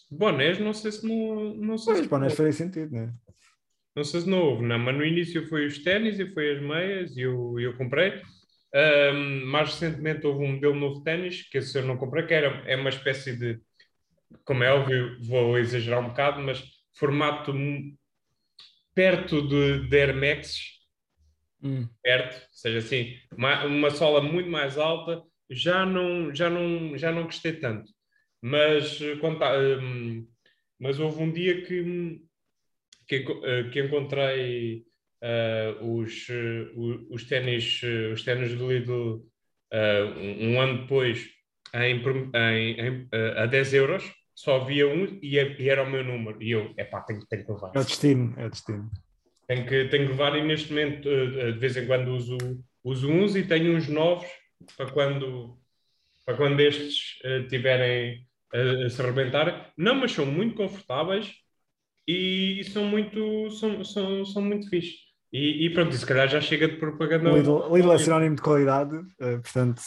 bonés, 0.10 0.60
não 0.60 0.74
sei 0.74 0.92
se 0.92 1.08
não. 1.08 1.54
Não 1.56 1.78
sei, 1.78 1.94
Pois, 1.94 2.04
se, 2.04 2.10
bonés 2.10 2.34
faria 2.36 2.52
sentido, 2.52 2.92
né? 2.92 3.14
não 3.96 4.04
sei 4.04 4.22
se 4.22 4.30
não 4.30 4.40
houve, 4.40 4.66
não, 4.66 4.80
mas 4.80 4.96
no 4.96 5.06
início 5.06 5.48
foi 5.48 5.66
os 5.66 5.80
ténis 5.84 6.20
e 6.20 6.26
foi 6.34 6.56
as 6.56 6.62
meias 6.62 7.16
e 7.18 7.22
eu, 7.22 7.60
eu 7.60 7.76
comprei. 7.78 8.22
Um, 8.74 9.46
mais 9.48 9.70
recentemente 9.72 10.26
houve 10.26 10.46
um 10.46 10.54
modelo 10.54 10.76
novo 10.76 11.00
de 11.00 11.04
ténis, 11.04 11.44
que 11.50 11.58
esse 11.58 11.78
eu 11.78 11.86
não 11.86 11.98
comprei, 11.98 12.26
que 12.26 12.34
era, 12.34 12.48
é 12.70 12.76
uma 12.78 12.90
espécie 12.90 13.36
de, 13.38 13.60
como 14.46 14.64
é 14.64 14.72
óbvio, 14.72 15.18
vou 15.24 15.58
exagerar 15.58 16.00
um 16.00 16.10
bocado, 16.10 16.42
mas 16.42 16.64
formato 16.94 17.54
perto 18.94 19.48
de, 19.48 19.88
de 19.88 19.98
Air 19.98 20.16
Max, 20.16 20.58
perto, 22.04 22.36
ou 22.36 22.48
seja, 22.52 22.80
assim, 22.80 23.16
uma, 23.38 23.66
uma 23.66 23.90
sola 23.92 24.22
muito 24.22 24.50
mais 24.50 24.78
alta, 24.78 25.22
já 25.50 25.86
não, 25.86 26.34
já 26.34 26.50
não, 26.50 26.98
já 26.98 27.12
não 27.12 27.24
gostei 27.24 27.54
tanto. 27.54 27.92
Mas, 28.42 29.00
eh, 29.02 29.18
quando 29.18 29.40
tá, 29.40 29.54
hum, 29.58 30.28
mas 30.80 31.00
houve 31.00 31.22
um 31.22 31.32
dia 31.32 31.62
que, 31.64 31.82
hum, 31.82 32.26
que, 33.08 33.26
eh, 33.44 33.70
que 33.72 33.80
encontrei 33.82 34.84
eh, 35.22 35.76
os, 35.82 36.28
eh, 36.30 36.72
os 37.10 37.24
ténis 37.26 37.82
eh, 37.84 38.12
os 38.14 38.24
ténis 38.24 38.56
do 38.56 38.72
Lidl 38.72 39.24
eh, 39.72 40.04
um, 40.04 40.54
um 40.54 40.62
ano 40.62 40.82
depois 40.82 41.30
em, 41.74 42.02
em, 42.02 42.80
em, 42.80 43.08
eh, 43.12 43.34
a 43.38 43.46
10 43.46 43.74
euros, 43.74 44.04
só 44.42 44.56
havia 44.60 44.88
um 44.88 45.20
e, 45.22 45.38
é- 45.38 45.56
e 45.62 45.70
era 45.70 45.84
o 45.84 45.90
meu 45.90 46.04
número. 46.04 46.42
E 46.42 46.50
eu, 46.52 46.74
epá, 46.76 47.02
tenho, 47.02 47.24
tenho 47.28 47.46
que 47.46 47.52
levar. 47.52 47.72
É 47.76 47.80
o 47.80 47.84
destino, 47.84 48.34
é 48.38 48.46
o 48.48 48.50
destino. 48.50 48.90
Tenho 49.48 49.66
que, 49.68 49.86
tenho 49.86 50.06
que 50.06 50.12
levar 50.14 50.36
e 50.36 50.42
neste 50.42 50.70
momento, 50.70 51.08
eh, 51.08 51.50
eh, 51.50 51.52
de 51.52 51.60
vez 51.60 51.78
em 51.78 51.86
quando, 51.86 52.08
uso, 52.10 52.38
uso 52.84 53.08
uns 53.08 53.36
e 53.36 53.44
tenho 53.44 53.76
uns 53.76 53.88
novos 53.88 54.28
para 54.76 54.90
quando, 54.92 55.60
para 56.26 56.36
quando 56.38 56.60
estes 56.60 57.20
eh, 57.24 57.44
tiverem 57.44 58.26
a, 58.52 58.86
a 58.86 58.90
se 58.90 59.00
arrebentarem. 59.00 59.54
Não, 59.78 59.94
mas 59.94 60.12
são 60.12 60.26
muito 60.26 60.56
confortáveis 60.56 61.32
e 62.08 62.64
são 62.64 62.86
muito, 62.86 63.52
são, 63.52 63.84
são, 63.84 64.26
são 64.26 64.42
muito 64.42 64.68
fixe. 64.70 64.96
E, 65.32 65.68
e 65.68 65.70
pronto, 65.70 65.94
se 65.94 66.06
calhar 66.06 66.28
já 66.28 66.42
chega 66.42 66.68
de 66.68 66.78
propaganda. 66.78 67.32
Lidl, 67.32 67.74
Lidl 67.76 67.94
é 67.94 67.98
sinónimo 68.00 68.36
de 68.38 68.42
qualidade, 68.42 68.98
portanto, 69.18 69.82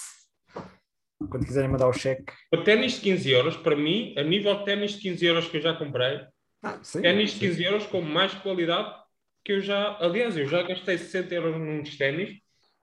quando 1.31 1.47
quiserem 1.47 1.71
mandar 1.71 1.89
o 1.89 1.93
cheque. 1.93 2.33
O 2.53 2.59
ténis 2.63 2.95
de 2.95 3.01
15 3.03 3.31
euros, 3.31 3.57
para 3.57 3.77
mim, 3.77 4.15
a 4.17 4.23
nível 4.23 4.59
de 4.59 4.65
ténis 4.65 4.93
de 4.93 5.01
15 5.01 5.25
euros 5.27 5.49
que 5.49 5.57
eu 5.57 5.61
já 5.63 5.75
comprei, 5.75 6.21
Ah, 6.63 6.79
ténis 7.01 7.33
de 7.33 7.41
15 7.41 7.63
euros 7.65 7.87
com 7.87 8.01
mais 8.01 8.35
qualidade 8.35 8.93
que 9.45 9.53
eu 9.53 9.61
já. 9.61 9.97
Aliás, 10.01 10.37
eu 10.37 10.47
já 10.47 10.63
gastei 10.63 10.97
60 10.99 11.35
euros 11.35 11.57
num 11.59 11.83
ténis 11.83 12.31
que 12.31 12.43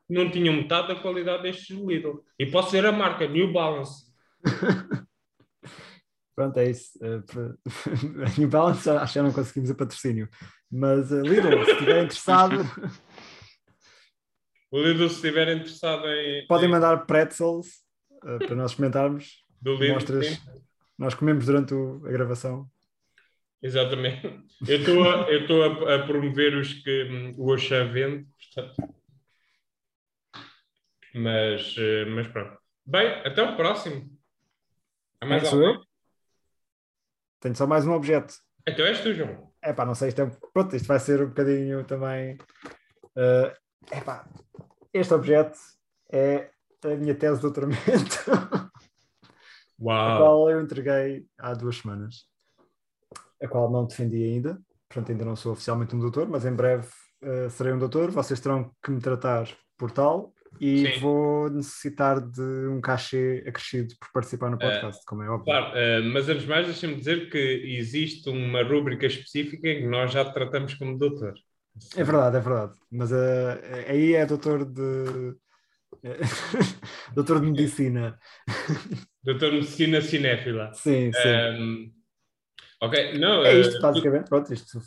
não 0.10 0.30
tinham 0.30 0.54
metade 0.56 0.90
da 0.90 0.96
qualidade 0.96 1.44
destes 1.44 1.76
do 1.76 1.90
Lidl. 1.90 2.24
E 2.40 2.46
posso 2.46 2.68
dizer 2.72 2.86
a 2.86 2.92
marca, 2.92 3.28
New 3.28 3.52
Balance. 3.52 4.12
Pronto, 6.36 6.58
é 6.58 6.70
isso. 6.70 6.98
Eh, 7.04 7.22
New 8.40 8.48
Balance 8.48 8.90
acho 8.90 9.14
que 9.14 9.20
já 9.20 9.24
não 9.24 9.34
conseguimos 9.34 9.70
o 9.70 9.76
patrocínio. 9.76 10.30
Mas 10.72 11.12
eh, 11.12 11.22
Lidl, 11.22 11.64
se 11.66 11.72
estiver 11.72 12.04
interessado, 12.06 12.62
O 14.72 14.80
Lidl, 14.82 15.10
se 15.10 15.16
estiver 15.16 15.50
interessado 15.56 16.08
em. 16.08 16.48
podem 16.48 16.68
em- 16.70 16.72
mandar 16.72 17.06
pretzels 17.06 17.81
eh, 18.26 18.38
para 18.39 18.55
nós 18.55 18.72
experimentarmos. 18.72 19.45
do 19.61 19.76
Lidl, 19.76 19.93
Mostras. 19.93 20.41
Nós 20.97 21.13
comemos 21.13 21.45
durante 21.45 21.74
o- 21.74 22.01
a 22.05 22.11
gravação. 22.11 22.69
Exatamente. 23.61 24.26
Eu 24.67 24.80
estou 24.80 25.03
a, 25.03 25.30
eu 25.32 25.41
estou 25.41 25.63
a, 25.63 25.95
a 25.95 26.05
promover 26.05 26.55
os 26.55 26.74
que 26.74 27.34
o 27.38 27.51
Oxã 27.51 27.91
vende, 27.91 28.28
portanto. 28.53 28.95
Mas, 31.13 31.76
eh, 31.78 32.05
mas 32.05 32.28
pronto. 32.28 32.57
Bem, 32.86 33.07
até 33.26 33.43
o 33.43 33.55
próximo. 33.55 34.09
Há 35.19 35.26
mais 35.26 35.45
alguém? 35.53 35.74
eu? 35.76 35.82
Tenho 37.39 37.55
só 37.55 37.67
mais 37.67 37.86
um 37.86 37.91
objeto. 37.93 38.34
Então 38.67 38.86
és 38.86 38.99
tu, 39.01 39.13
João. 39.13 39.51
É 39.61 39.74
pá, 39.74 39.86
não 39.86 39.93
sei, 39.95 40.09
isto 40.09 40.22
é, 40.22 40.32
pronto, 40.53 40.76
isto 40.76 40.88
vai 40.88 40.99
ser 40.99 41.22
um 41.22 41.28
bocadinho 41.28 41.84
também. 41.84 42.38
é 43.15 43.53
epá, 43.97 44.28
este 44.93 45.13
objeto 45.13 45.57
é 46.11 46.49
a 46.84 46.96
minha 46.96 47.16
tese 47.16 47.36
de 47.36 47.42
doutoramento, 47.42 48.18
a 48.32 48.72
Uau! 49.80 50.18
qual 50.18 50.50
eu 50.50 50.62
entreguei 50.62 51.26
há 51.38 51.54
duas 51.54 51.78
semanas, 51.78 52.26
a 53.42 53.48
qual 53.48 53.72
não 53.72 53.86
defendi 53.86 54.24
ainda, 54.24 54.60
portanto 54.88 55.12
ainda 55.12 55.26
não 55.26 55.36
sou 55.36 55.54
oficialmente 55.54 55.96
um 55.96 56.00
doutor, 56.00 56.28
mas 56.28 56.46
em 56.46 56.54
breve 56.54 56.88
eh, 57.24 57.50
serei 57.50 57.74
um 57.74 57.80
doutor, 57.80 58.12
vocês 58.12 58.40
terão 58.40 58.72
que 58.84 58.92
me 58.92 59.00
tratar 59.00 59.48
por 59.78 59.92
tal 59.92 60.34
e 60.60 60.94
Sim. 60.94 61.00
vou 61.00 61.50
necessitar 61.50 62.20
de 62.20 62.68
um 62.68 62.82
cachê 62.82 63.44
acrescido 63.48 63.96
por 64.00 64.12
participar 64.12 64.50
no 64.50 64.58
podcast, 64.58 65.04
como 65.06 65.24
é 65.24 65.30
óbvio. 65.30 65.46
Claro, 65.46 65.78
eh, 65.78 66.02
mas 66.02 66.28
antes 66.28 66.44
de 66.44 66.50
mais, 66.50 66.66
deixa-me 66.66 66.96
dizer 66.96 67.30
que 67.30 67.38
existe 67.38 68.30
uma 68.30 68.64
rúbrica 68.64 69.06
específica 69.06 69.68
em 69.68 69.82
que 69.82 69.88
nós 69.88 70.12
já 70.12 70.26
te 70.26 70.34
tratamos 70.34 70.74
como 70.74 70.98
doutor. 70.98 71.34
É 71.96 72.04
verdade, 72.04 72.38
é 72.38 72.40
verdade. 72.40 72.74
Mas 72.92 73.12
eh, 73.12 73.86
aí 73.88 74.14
é 74.14 74.26
doutor 74.26 74.66
de. 74.66 75.36
doutor 77.14 77.39
de 77.41 77.47
medicina. 77.52 78.18
Doutor 79.24 79.52
Medicina 79.54 80.02
Cinéfila. 80.02 80.74
Sim, 80.74 81.12
sim. 81.14 81.30
Um, 81.60 81.93
ok, 82.82 83.20
não. 83.20 83.45
é 83.45 83.54
eh, 83.54 83.60
isto, 83.62 83.80
basicamente. 83.82 84.28
Pronto, 84.30 84.54
isto 84.54 84.80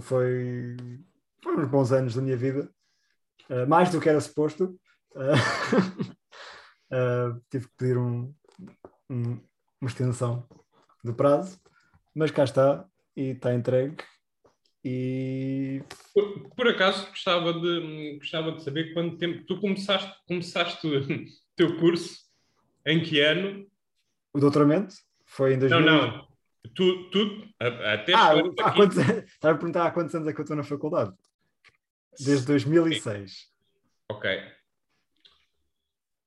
foi. 0.00 0.76
Foram 1.42 1.62
uns 1.64 1.68
bons 1.68 1.92
anos 1.92 2.14
da 2.14 2.22
minha 2.22 2.36
vida. 2.36 2.70
Eh, 3.48 3.66
mais 3.66 3.90
do 3.90 4.00
que 4.00 4.08
era 4.08 4.20
suposto. 4.20 4.78
Eh, 5.16 5.32
tive 7.50 7.66
que 7.68 7.74
pedir 7.76 7.98
um, 7.98 8.32
um- 9.10 9.40
uma 9.80 9.88
extensão 9.88 10.46
do 11.02 11.12
prazo. 11.14 11.58
Mas 12.14 12.30
cá 12.30 12.44
está. 12.44 12.86
E 13.16 13.30
está 13.30 13.52
entregue. 13.52 13.96
E 14.84 15.82
Por, 16.12 16.50
por 16.56 16.68
acaso 16.68 17.08
gostava 17.10 17.52
de, 17.52 18.16
gostava 18.18 18.52
de 18.52 18.62
saber 18.64 18.92
quanto 18.92 19.16
tempo 19.16 19.44
tu 19.46 19.60
começaste, 19.60 20.12
começaste 20.26 20.86
o 20.86 21.00
teu 21.54 21.76
curso, 21.78 22.20
em 22.84 23.02
que 23.02 23.20
ano? 23.20 23.66
o 24.34 24.40
doutoramento 24.40 24.94
foi 25.24 25.54
em 25.54 25.58
2000. 25.58 25.80
Não, 25.86 26.06
não. 26.08 26.28
Tu, 26.74 27.10
tu 27.10 27.48
até 27.60 28.12
Ah, 28.14 28.30
há 28.60 28.72
quantos, 28.72 28.96
estava 28.98 29.54
a 29.54 29.58
perguntar 29.58 29.86
há 29.86 29.90
quantos 29.90 30.14
anos 30.14 30.26
é 30.28 30.32
que 30.32 30.40
eu 30.40 30.42
estou 30.42 30.56
na 30.56 30.62
faculdade? 30.64 31.12
Desde 32.18 32.46
2006. 32.46 33.50
Ok. 34.10 34.30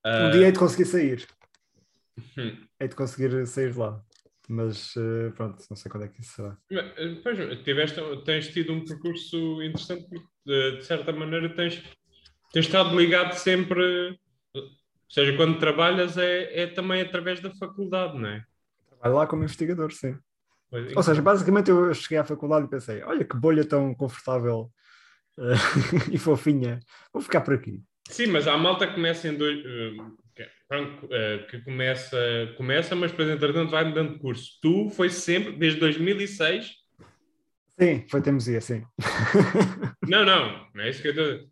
Um 0.05 0.09
Ah, 0.27 0.29
dia 0.29 0.45
hei 0.45 0.51
de 0.51 0.59
conseguir 0.59 0.85
sair. 0.85 1.27
hum. 2.37 2.67
Hei 2.79 2.87
de 2.87 2.95
conseguir 2.95 3.45
sair 3.47 3.71
de 3.71 3.79
lá. 3.79 4.03
Mas 4.49 4.93
eh, 4.97 5.31
pronto, 5.35 5.63
não 5.69 5.77
sei 5.77 5.91
quando 5.91 6.03
é 6.03 6.07
que 6.07 6.21
isso 6.21 6.35
será. 6.35 6.57
Eh, 6.71 7.15
Pois, 7.23 7.37
tiveste, 7.63 8.01
tens 8.23 8.47
tido 8.49 8.73
um 8.73 8.83
percurso 8.83 9.61
interessante 9.61 10.07
porque, 10.09 10.27
de, 10.77 10.81
certa 10.83 11.11
maneira, 11.11 11.49
tens, 11.53 11.83
tens 12.51 12.65
estado 12.65 12.95
ligado 12.95 13.33
sempre. 13.33 14.19
Ou 14.53 14.63
seja, 15.09 15.35
quando 15.35 15.59
trabalhas 15.59 16.17
é, 16.17 16.61
é 16.61 16.67
também 16.67 17.01
através 17.01 17.39
da 17.39 17.51
faculdade, 17.55 18.17
não 18.17 18.29
é? 18.29 18.43
Trabalho 18.89 19.15
lá 19.15 19.27
como 19.27 19.43
investigador, 19.43 19.91
sim. 19.91 20.17
Pois, 20.69 20.95
Ou 20.95 21.03
seja, 21.03 21.21
basicamente 21.21 21.69
eu 21.69 21.93
cheguei 21.93 22.17
à 22.17 22.23
faculdade 22.23 22.65
e 22.65 22.69
pensei: 22.69 23.03
olha 23.03 23.23
que 23.23 23.37
bolha 23.37 23.65
tão 23.67 23.93
confortável 23.93 24.71
eh, 25.37 25.53
e 26.11 26.17
fofinha, 26.17 26.79
vou 27.13 27.21
ficar 27.21 27.41
por 27.41 27.53
aqui. 27.53 27.83
Sim, 28.09 28.27
mas 28.27 28.47
a 28.47 28.57
malta 28.57 28.87
começa 28.87 29.27
em 29.27 29.37
dois. 29.37 29.63
Eh, 30.37 30.43
que- 30.43 30.49
pronto, 30.67 31.07
eh, 31.11 31.47
que 31.49 31.61
começa, 31.61 32.17
começa, 32.57 32.95
mas 32.95 33.11
depois, 33.11 33.29
entretanto, 33.29 33.71
vai 33.71 33.85
mudando 33.85 34.13
de 34.13 34.19
curso. 34.19 34.59
Tu 34.61 34.89
foi 34.89 35.09
sempre, 35.09 35.53
desde 35.53 35.79
2006, 35.79 36.85
Sim, 37.77 38.05
foi 38.09 38.21
teimosia, 38.21 38.61
sim. 38.61 38.85
Não, 40.07 40.23
não, 40.23 40.65
não 40.73 40.83
é 40.83 40.89
isso 40.89 41.01
que 41.01 41.09
eu 41.09 41.11
estou. 41.11 41.49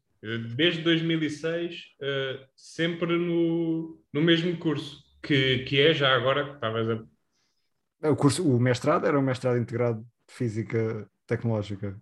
Desde 0.55 0.81
2006, 0.83 1.75
uh, 2.01 2.45
sempre 2.55 3.17
no, 3.17 4.01
no 4.13 4.21
mesmo 4.21 4.57
curso, 4.57 5.03
que, 5.21 5.65
que 5.65 5.81
é 5.81 5.93
já 5.93 6.15
agora 6.15 6.45
que 6.45 6.53
estavas 6.55 6.87
a. 6.89 8.09
O 8.09 8.15
curso, 8.15 8.47
o 8.47 8.57
mestrado 8.57 9.05
era 9.05 9.19
um 9.19 9.21
mestrado 9.21 9.57
integrado 9.57 9.99
de 10.01 10.33
Física 10.33 11.09
Tecnológica. 11.27 11.99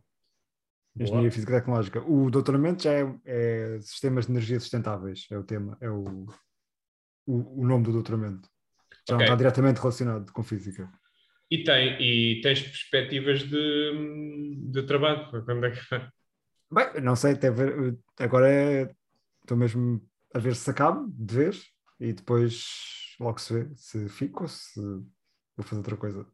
Engenharia 1.00 1.32
Física 1.32 1.54
Tecnológica. 1.54 2.02
O 2.02 2.30
doutoramento 2.30 2.84
já 2.84 2.92
é, 2.94 3.16
é, 3.26 3.80
Sistemas 3.82 4.26
de 4.28 4.34
Energia 4.34 4.60
Sustentáveis, 4.60 5.26
é 5.32 5.38
o 5.38 5.44
tema, 5.44 5.78
é 5.82 5.90
o, 5.90 6.28
o, 7.26 7.62
o 7.62 7.68
nome 7.68 7.86
do 7.86 7.92
doutoramento. 7.92 8.50
Já 9.08 9.16
okay. 9.16 9.18
não 9.18 9.24
está 9.24 9.36
diretamente 9.36 9.80
relacionado 9.80 10.32
com 10.32 10.44
física. 10.44 10.92
E, 11.50 11.64
tem, 11.64 12.02
e 12.02 12.42
tens 12.42 12.62
perspectivas 12.62 13.44
de, 13.44 14.56
de 14.72 14.84
trabalho? 14.84 15.30
Quando 15.44 15.66
é 15.66 15.72
que 15.72 15.80
Bem, 16.72 17.02
não 17.02 17.16
sei, 17.18 17.34
até 17.34 17.52
ver, 17.52 17.98
agora 18.18 18.50
é, 18.50 18.90
estou 19.42 19.58
mesmo 19.58 20.02
a 20.34 20.40
ver 20.40 20.56
se 20.56 20.70
acaba 20.70 21.06
de 21.10 21.36
vez 21.36 21.66
e 22.00 22.14
depois 22.14 22.64
logo 23.20 23.38
se 23.40 23.54
vê 23.54 23.70
se 23.76 24.08
fico 24.08 24.44
ou 24.44 24.48
se 24.48 24.80
vou 24.82 25.66
fazer 25.66 25.80
outra 25.80 25.98
coisa. 25.98 26.26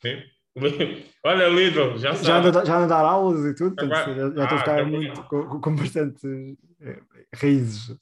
Sim. 0.00 0.22
Olha, 1.24 1.48
Lidl, 1.48 1.98
já 1.98 2.14
sabe. 2.14 2.26
Já 2.26 2.38
ando, 2.38 2.66
já 2.66 2.76
ando 2.76 2.84
a 2.84 2.86
dar 2.86 3.04
aulas 3.04 3.44
e 3.44 3.54
tudo, 3.54 3.74
portanto, 3.74 4.14
já, 4.14 4.14
já 4.14 4.28
estou 4.28 4.44
a 4.44 4.58
ficar 4.58 4.80
ah, 4.80 4.84
muito, 4.84 5.22
com, 5.24 5.60
com 5.60 5.76
bastante 5.76 6.56
é, 6.80 7.02
raízes. 7.34 7.94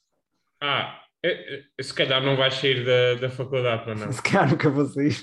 Ah, 0.61 1.03
se 1.81 1.93
calhar 1.93 2.21
não 2.21 2.35
vais 2.35 2.53
sair 2.55 2.83
da, 2.83 3.15
da 3.15 3.29
faculdade 3.29 3.83
para 3.83 3.95
não. 3.95 4.11
Se 4.13 4.21
calhar 4.21 4.49
nunca 4.49 4.69
vou 4.69 4.85
sair. 4.85 5.15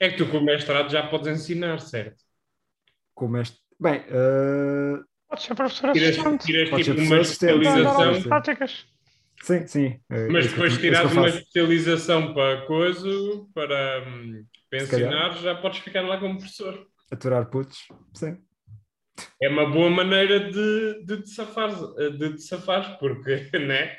É 0.00 0.08
que 0.10 0.16
tu 0.16 0.26
com 0.26 0.38
o 0.38 0.44
mestrado 0.44 0.90
já 0.90 1.06
podes 1.08 1.28
ensinar, 1.28 1.80
certo? 1.80 2.22
Com 3.14 3.26
o 3.26 3.28
mestrado. 3.28 3.60
Bem, 3.78 4.00
uh... 4.00 5.04
Pode 5.28 5.42
ser 5.42 5.54
professor 5.54 5.90
assistente. 5.90 6.46
Tiras, 6.46 6.68
tiras 6.68 6.84
tipo 6.84 7.00
uma 7.00 7.20
especialização. 7.20 8.22
Práticas. 8.22 8.86
Sim, 9.42 9.66
sim. 9.66 10.00
É, 10.10 10.28
Mas 10.28 10.50
depois 10.50 10.76
tiras 10.76 11.12
uma 11.12 11.28
especialização 11.28 12.34
para 12.34 12.66
coisa, 12.66 13.08
para, 13.54 14.04
hum, 14.06 14.44
para 14.68 14.82
ensinar, 14.82 15.36
já 15.38 15.54
podes 15.54 15.78
ficar 15.78 16.02
lá 16.02 16.18
como 16.18 16.36
professor. 16.36 16.86
Aturar 17.10 17.46
putos, 17.46 17.88
sim. 18.14 18.36
É 19.42 19.48
uma 19.48 19.70
boa 19.70 19.90
maneira 19.90 20.50
de, 20.50 21.04
de, 21.04 21.22
te 21.22 21.30
safares, 21.30 21.78
de 22.18 22.34
te 22.34 22.42
safares, 22.42 22.88
porque, 22.98 23.50
né? 23.58 23.96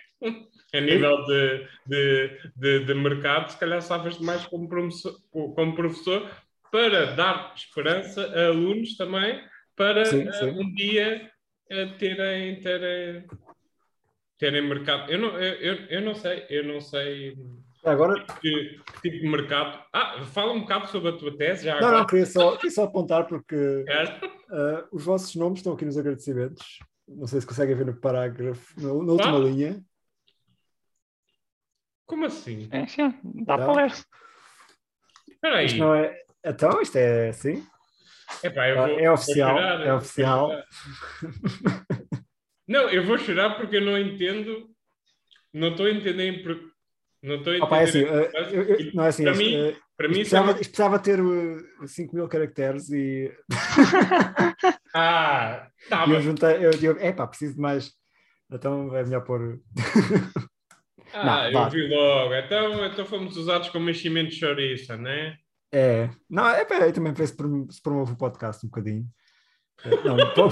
A 0.73 0.79
nível 0.79 1.25
de, 1.25 1.67
de, 1.85 2.39
de, 2.55 2.85
de 2.85 2.93
mercado, 2.93 3.51
se 3.51 3.57
calhar 3.57 3.81
sabes 3.81 4.17
mais 4.19 4.45
como 4.47 4.69
professor, 4.69 5.15
como 5.31 5.75
professor 5.75 6.29
para 6.71 7.13
dar 7.13 7.53
esperança 7.55 8.25
a 8.33 8.47
alunos 8.47 8.95
também 8.95 9.43
para 9.75 10.05
sim, 10.05 10.27
uh, 10.27 10.33
sim. 10.33 10.49
um 10.51 10.73
dia 10.73 11.29
uh, 11.71 11.97
terem, 11.97 12.59
terem, 12.61 13.25
terem 14.37 14.67
mercado. 14.67 15.11
Eu 15.11 15.19
não, 15.19 15.37
eu, 15.37 15.75
eu 15.89 16.01
não 16.01 16.15
sei, 16.15 16.45
eu 16.49 16.63
não 16.63 16.79
sei. 16.79 17.37
Agora... 17.83 18.23
Que, 18.39 18.79
que, 19.01 19.01
tipo 19.01 19.23
de 19.23 19.27
mercado. 19.27 19.83
Ah, 19.91 20.23
fala 20.23 20.53
um 20.53 20.61
bocado 20.61 20.87
sobre 20.87 21.09
a 21.09 21.17
tua 21.17 21.35
tese. 21.35 21.65
Já 21.65 21.71
não, 21.71 21.79
agora. 21.79 21.97
não, 21.97 22.05
queria 22.05 22.25
só, 22.25 22.55
queria 22.55 22.71
só 22.71 22.83
apontar 22.83 23.27
porque 23.27 23.55
uh, 23.55 24.87
os 24.91 25.03
vossos 25.03 25.35
nomes 25.35 25.59
estão 25.59 25.73
aqui 25.73 25.83
nos 25.83 25.97
agradecimentos. 25.97 26.79
Não 27.07 27.27
sei 27.27 27.41
se 27.41 27.47
conseguem 27.47 27.75
ver 27.75 27.85
no 27.85 27.95
parágrafo, 27.95 28.79
na, 28.79 28.87
na 28.87 29.11
última 29.11 29.35
ah. 29.35 29.39
linha. 29.39 29.83
Como 32.11 32.25
assim? 32.25 32.67
É 32.71 32.85
sim, 32.87 33.13
dá 33.23 33.57
para 33.57 33.71
ler. 33.71 33.93
Espera 35.29 35.59
aí. 35.59 35.65
Isto 35.65 35.79
não 35.79 35.95
é... 35.95 36.13
Então, 36.45 36.81
isto 36.81 36.97
é 36.97 37.29
assim? 37.29 37.65
Epá, 38.43 38.73
vou, 38.73 38.99
é 38.99 39.09
oficial, 39.09 39.55
chorar, 39.55 39.87
é 39.87 39.93
oficial. 39.93 40.51
Não, 42.67 42.89
eu 42.89 43.05
vou 43.05 43.17
chorar 43.17 43.55
porque 43.55 43.77
eu 43.77 43.85
não 43.85 43.97
entendo. 43.97 44.69
Não 45.53 45.69
estou 45.69 45.85
a 45.85 45.91
entender. 45.91 46.43
Não 47.23 47.35
estou 47.35 47.53
a 47.53 47.55
entender. 47.55 47.63
Opa, 47.63 47.77
é 47.77 47.83
assim, 47.83 48.03
uh, 48.03 48.29
eu, 48.51 48.63
eu, 48.63 48.93
não 48.93 49.05
é 49.05 49.07
assim. 49.07 49.23
Para 49.23 49.35
mim, 49.35 49.55
uh, 49.55 49.75
para 49.95 50.07
mim 50.09 50.19
isto, 50.19 50.31
precisava, 50.31 50.51
é... 50.51 50.55
isto 50.55 50.69
precisava 50.69 50.99
ter 50.99 51.21
uh, 51.21 51.87
5 51.87 52.13
mil 52.13 52.27
caracteres 52.27 52.89
e. 52.89 53.31
ah, 54.93 55.65
tá. 55.87 56.05
E 56.07 56.11
eu 56.11 56.21
juntei, 56.21 56.65
eu 56.65 56.71
digo, 56.71 56.99
epá, 56.99 57.25
preciso 57.25 57.55
de 57.55 57.61
mais. 57.61 57.93
Então 58.51 58.93
é 58.97 59.01
melhor 59.01 59.23
pôr. 59.23 59.61
Ah, 61.13 61.51
não, 61.51 61.63
eu 61.63 61.69
vi 61.69 61.87
logo. 61.87 62.33
Então, 62.33 62.85
então 62.85 63.05
fomos 63.05 63.37
usados 63.37 63.69
como 63.69 63.89
enchimento 63.89 64.29
de 64.31 64.37
chouriça, 64.37 64.97
né? 64.97 65.37
É. 65.71 66.09
Não, 66.29 66.47
é 66.49 66.65
peraí, 66.65 66.91
também 66.91 67.13
se 67.25 67.81
promove 67.81 68.13
o 68.13 68.17
podcast 68.17 68.65
um 68.65 68.69
bocadinho. 68.69 69.05
Não, 70.03 70.15
o 70.45 70.49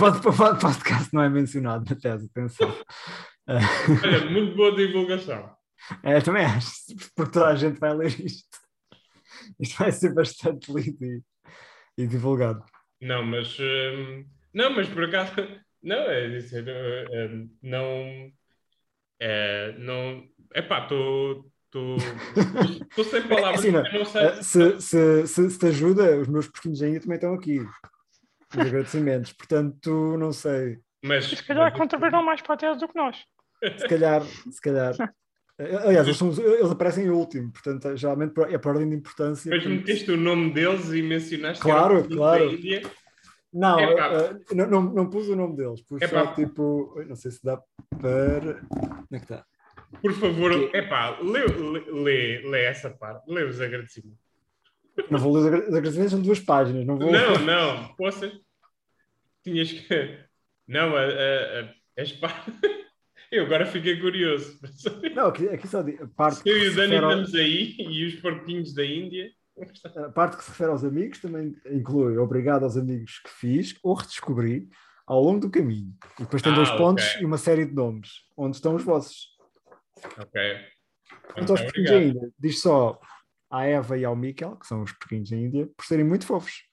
podcast 0.60 1.14
não 1.14 1.22
é 1.22 1.30
mencionado 1.30 1.86
na 1.90 2.00
tese, 2.00 2.30
atenção. 2.32 2.74
Olha, 3.48 4.30
muito 4.30 4.56
boa 4.56 4.76
divulgação. 4.76 5.56
É, 6.04 6.20
também 6.22 6.46
acho, 6.46 6.70
porque 7.16 7.32
toda 7.32 7.48
a 7.48 7.56
gente 7.56 7.80
vai 7.80 7.96
ler 7.96 8.20
isto. 8.20 8.60
Isto 9.60 9.78
vai 9.78 9.92
ser 9.92 10.14
bastante 10.14 10.72
lido 10.72 11.04
e, 11.04 11.24
e 11.98 12.08
divulgado. 12.08 12.64
Não, 13.02 13.24
mas 13.24 13.58
hum, 13.60 14.26
não, 14.54 14.72
mas 14.72 14.88
por 14.90 15.06
acaso 15.06 15.34
não 15.82 15.98
é 15.98 16.28
dizer 16.30 16.66
hum, 17.32 17.50
não 17.62 18.32
é, 19.20 19.74
não 19.78 20.28
Epá, 20.54 20.84
estou. 20.84 21.46
Estou 22.90 23.06
sem 23.06 23.28
palavras. 23.28 23.60
Assim, 23.60 23.70
não, 23.70 23.84
não 23.84 24.06
sei. 24.06 24.24
Eh, 24.24 24.42
se, 24.42 24.82
se, 24.82 25.28
se, 25.28 25.50
se, 25.52 25.60
te 25.60 25.68
ajuda, 25.68 26.18
os 26.18 26.28
meus 26.28 26.48
porquinhos 26.48 26.82
ainda 26.82 27.00
também 27.00 27.16
estão 27.16 27.34
aqui. 27.34 27.60
Os 27.60 28.60
agradecimentos. 28.60 29.34
Portanto, 29.34 30.18
não 30.18 30.34
sei. 30.34 30.80
Mas, 31.04 31.26
se 31.26 31.44
calhar 31.44 31.72
contribuíram 31.78 32.24
mais 32.24 32.42
para 32.42 32.56
a 32.56 32.58
tese 32.58 32.80
do 32.80 32.88
que 32.88 32.96
nós. 32.96 33.18
Se 33.78 33.88
calhar, 33.88 34.24
se 34.24 34.62
calhar. 34.62 34.96
Aliás, 35.60 36.08
eles, 36.08 36.18
são, 36.18 36.32
eles, 36.32 36.72
aparecem 36.72 37.06
em 37.06 37.10
último, 37.10 37.52
portanto, 37.52 37.96
geralmente 37.98 38.34
é 38.50 38.58
por 38.58 38.70
ordem 38.70 38.90
de 38.90 38.96
importância. 38.96 39.50
Mas 39.54 39.66
meteste 39.66 40.10
o 40.10 40.16
nome 40.16 40.54
deles 40.54 40.90
e 40.94 41.02
mencionaste 41.02 41.62
claro, 41.62 42.02
que 42.08 42.16
claro. 42.16 42.50
Não, 43.52 43.78
uh, 43.78 44.40
não, 44.54 44.68
não, 44.68 44.82
não, 44.82 45.10
pus 45.10 45.28
o 45.28 45.36
nome 45.36 45.58
deles, 45.58 45.82
pus 45.82 46.00
só 46.08 46.28
tipo. 46.34 46.96
Não 47.06 47.16
sei 47.16 47.32
se 47.32 47.44
dá 47.44 47.62
para. 48.00 48.62
Onde 49.02 49.16
é 49.16 49.18
que 49.18 49.26
está? 49.26 49.46
Por 50.02 50.14
favor, 50.14 50.52
é 50.52 50.78
epá, 50.78 51.20
lê, 51.20 51.46
lê, 51.46 52.42
lê 52.48 52.64
essa 52.64 52.90
parte, 52.90 53.30
lê 53.32 53.44
os 53.44 53.60
agradecimentos. 53.60 54.20
Não 55.10 55.20
vou 55.20 55.34
ler 55.34 55.68
os 55.70 55.76
agradecimentos, 55.76 56.12
são 56.12 56.22
duas 56.22 56.40
páginas, 56.40 56.86
não 56.86 56.98
vou. 56.98 57.12
Não, 57.12 57.40
não, 57.40 57.96
poça. 57.96 58.32
Tinhas 59.44 59.72
que. 59.72 60.20
Não, 60.68 60.96
a, 60.96 61.02
a, 61.02 61.62
a, 61.62 62.02
as 62.02 62.12
partes. 62.12 62.54
Eu 63.32 63.46
agora 63.46 63.66
fiquei 63.66 64.00
curioso. 64.00 64.60
Não, 65.16 65.28
aqui, 65.28 65.48
aqui 65.50 65.68
só 65.68 65.82
a 65.82 66.08
parte. 66.16 66.42
Eu 66.50 66.58
e 66.58 66.70
o 66.70 66.76
Dani 66.76 66.96
estamos 66.96 67.36
ao... 67.36 67.42
aí 67.42 67.76
e 67.78 68.06
os 68.06 68.16
porquinhos 68.16 68.74
da 68.74 68.84
Índia. 68.84 69.30
A 69.96 70.10
parte 70.10 70.38
que 70.38 70.44
se 70.44 70.50
refere 70.50 70.72
aos 70.72 70.84
amigos 70.84 71.20
também 71.20 71.56
inclui 71.70 72.18
obrigado 72.18 72.64
aos 72.64 72.76
amigos 72.78 73.20
que 73.20 73.30
fiz 73.30 73.78
ou 73.84 73.94
redescobri 73.94 74.68
ao 75.06 75.22
longo 75.22 75.42
do 75.42 75.50
caminho. 75.50 75.94
E 76.18 76.24
depois 76.24 76.42
tem 76.42 76.52
ah, 76.52 76.56
dois 76.56 76.72
pontos 76.72 77.06
okay. 77.08 77.22
e 77.22 77.26
uma 77.26 77.38
série 77.38 77.66
de 77.66 77.74
nomes. 77.74 78.24
Onde 78.36 78.56
estão 78.56 78.76
os 78.76 78.84
vossos? 78.84 79.28
Ok. 80.18 80.42
Então, 81.38 81.56
os 81.56 81.62
pequenos 81.62 81.90
da 81.90 82.02
Índia, 82.02 82.32
diz 82.40 82.62
só 82.62 83.00
à 83.50 83.66
Eva 83.66 83.98
e 83.98 84.06
ao 84.06 84.16
Miquel, 84.16 84.56
que 84.58 84.68
são 84.68 84.84
os 84.84 84.92
pequenos 84.94 85.30
da 85.30 85.38
Índia, 85.38 85.68
por 85.76 85.86
serem 85.86 86.06
muito 86.06 86.26
fofos. 86.26 86.64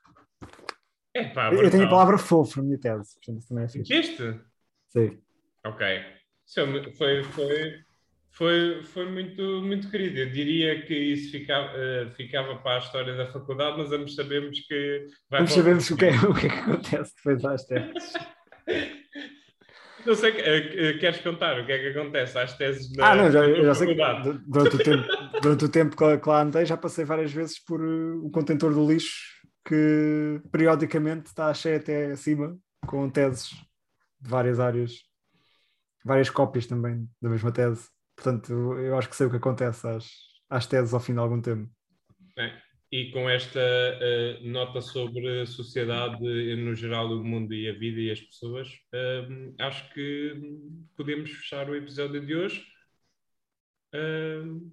É, 1.14 1.24
pá, 1.24 1.50
eu, 1.52 1.70
tenho 1.70 1.86
a 1.86 1.88
palavra 1.88 2.18
fofo 2.18 2.58
na 2.58 2.64
minha 2.64 2.78
tese, 2.78 3.14
portanto 3.14 3.38
isso 3.38 3.48
também 3.48 3.64
é 3.64 3.68
fixe. 3.68 3.92
Este? 3.92 4.40
Sim. 4.88 5.22
Ok. 5.64 5.86
É 5.86 6.16
foi, 6.96 7.24
foi, 7.24 7.84
foi, 8.30 8.82
foi 8.84 9.10
muito, 9.10 9.42
muito 9.62 9.90
querido. 9.90 10.18
Eu 10.18 10.30
diria 10.30 10.82
que 10.82 10.94
isso 10.94 11.32
ficava, 11.32 11.72
uh, 11.72 12.10
ficava 12.14 12.56
para 12.58 12.76
a 12.76 12.78
história 12.78 13.16
da 13.16 13.32
faculdade, 13.32 13.78
mas 13.78 13.92
ambos 13.92 14.14
sabemos 14.14 14.60
que 14.60 15.06
vai 15.28 15.40
Ambos 15.40 15.54
sabemos 15.54 15.90
o 15.90 15.96
que, 15.96 16.04
é, 16.04 16.10
o 16.10 16.34
que 16.34 16.46
é 16.46 16.50
que 16.50 16.58
acontece 16.58 17.14
depois 17.16 17.44
às 17.44 17.64
teses. 17.64 18.12
Não 20.06 20.14
sei, 20.14 20.30
eh, 20.38 20.88
eh, 20.88 20.98
queres 20.98 21.20
contar 21.20 21.60
o 21.60 21.66
que 21.66 21.72
é 21.72 21.78
que 21.78 21.98
acontece 21.98 22.38
às 22.38 22.56
teses 22.56 22.92
da 22.92 23.10
Ah, 23.10 23.16
não, 23.16 23.30
já, 23.30 23.52
já 23.52 23.74
sei 23.74 23.96
durante 24.46 24.76
o 24.76 24.78
tempo, 24.78 25.08
durante 25.42 25.64
o 25.64 25.68
tempo 25.68 25.96
que 25.96 26.28
lá 26.28 26.42
andei 26.42 26.64
já 26.64 26.76
passei 26.76 27.04
várias 27.04 27.32
vezes 27.32 27.58
por 27.62 27.82
um 27.82 28.30
contentor 28.30 28.72
do 28.72 28.86
lixo 28.86 29.36
que 29.66 30.40
periodicamente 30.52 31.26
está 31.26 31.52
cheio 31.52 31.78
até 31.78 32.12
acima 32.12 32.56
com 32.86 33.10
teses 33.10 33.48
de 34.20 34.30
várias 34.30 34.60
áreas, 34.60 34.92
várias 36.04 36.30
cópias 36.30 36.66
também 36.66 37.08
da 37.20 37.28
mesma 37.28 37.50
tese. 37.50 37.88
Portanto, 38.14 38.52
eu 38.78 38.96
acho 38.96 39.08
que 39.08 39.16
sei 39.16 39.26
o 39.26 39.30
que 39.30 39.36
acontece 39.36 39.86
às, 39.88 40.08
às 40.48 40.66
teses 40.66 40.94
ao 40.94 41.00
fim 41.00 41.14
de 41.14 41.18
algum 41.18 41.40
tempo. 41.40 41.68
É. 42.38 42.65
E 42.90 43.10
com 43.10 43.28
esta 43.28 43.60
uh, 43.60 44.48
nota 44.48 44.80
sobre 44.80 45.40
a 45.40 45.46
sociedade 45.46 46.22
no 46.56 46.74
geral, 46.74 47.10
o 47.10 47.24
mundo 47.24 47.52
e 47.52 47.68
a 47.68 47.72
vida 47.72 48.00
e 48.00 48.12
as 48.12 48.20
pessoas, 48.20 48.68
uh, 48.68 49.54
acho 49.58 49.92
que 49.92 50.34
podemos 50.96 51.30
fechar 51.30 51.68
o 51.68 51.74
episódio 51.74 52.24
de 52.24 52.34
hoje. 52.34 52.64
Uh, 53.92 54.70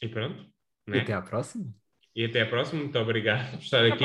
e 0.00 0.08
pronto. 0.08 0.44
Né? 0.86 0.98
E 0.98 1.00
até 1.00 1.12
à 1.12 1.22
próxima. 1.22 1.72
E 2.14 2.24
até 2.24 2.42
à 2.42 2.46
próxima. 2.46 2.82
Muito 2.82 2.98
obrigado 2.98 3.52
por 3.52 3.62
estar 3.62 3.84
aqui. 3.84 4.04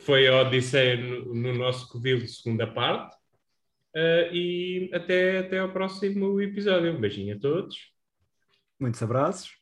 foi 0.00 0.26
a 0.26 0.40
Odisseia 0.40 0.96
no, 0.96 1.34
no 1.34 1.54
nosso 1.54 1.88
Covil, 1.88 2.26
segunda 2.26 2.66
parte. 2.66 3.14
Uh, 3.94 4.34
e 4.34 4.90
até, 4.94 5.38
até 5.40 5.58
ao 5.58 5.70
próximo 5.70 6.40
episódio. 6.40 6.96
Um 6.96 7.00
beijinho 7.00 7.36
a 7.36 7.38
todos. 7.38 7.76
Muitos 8.80 9.02
abraços. 9.02 9.61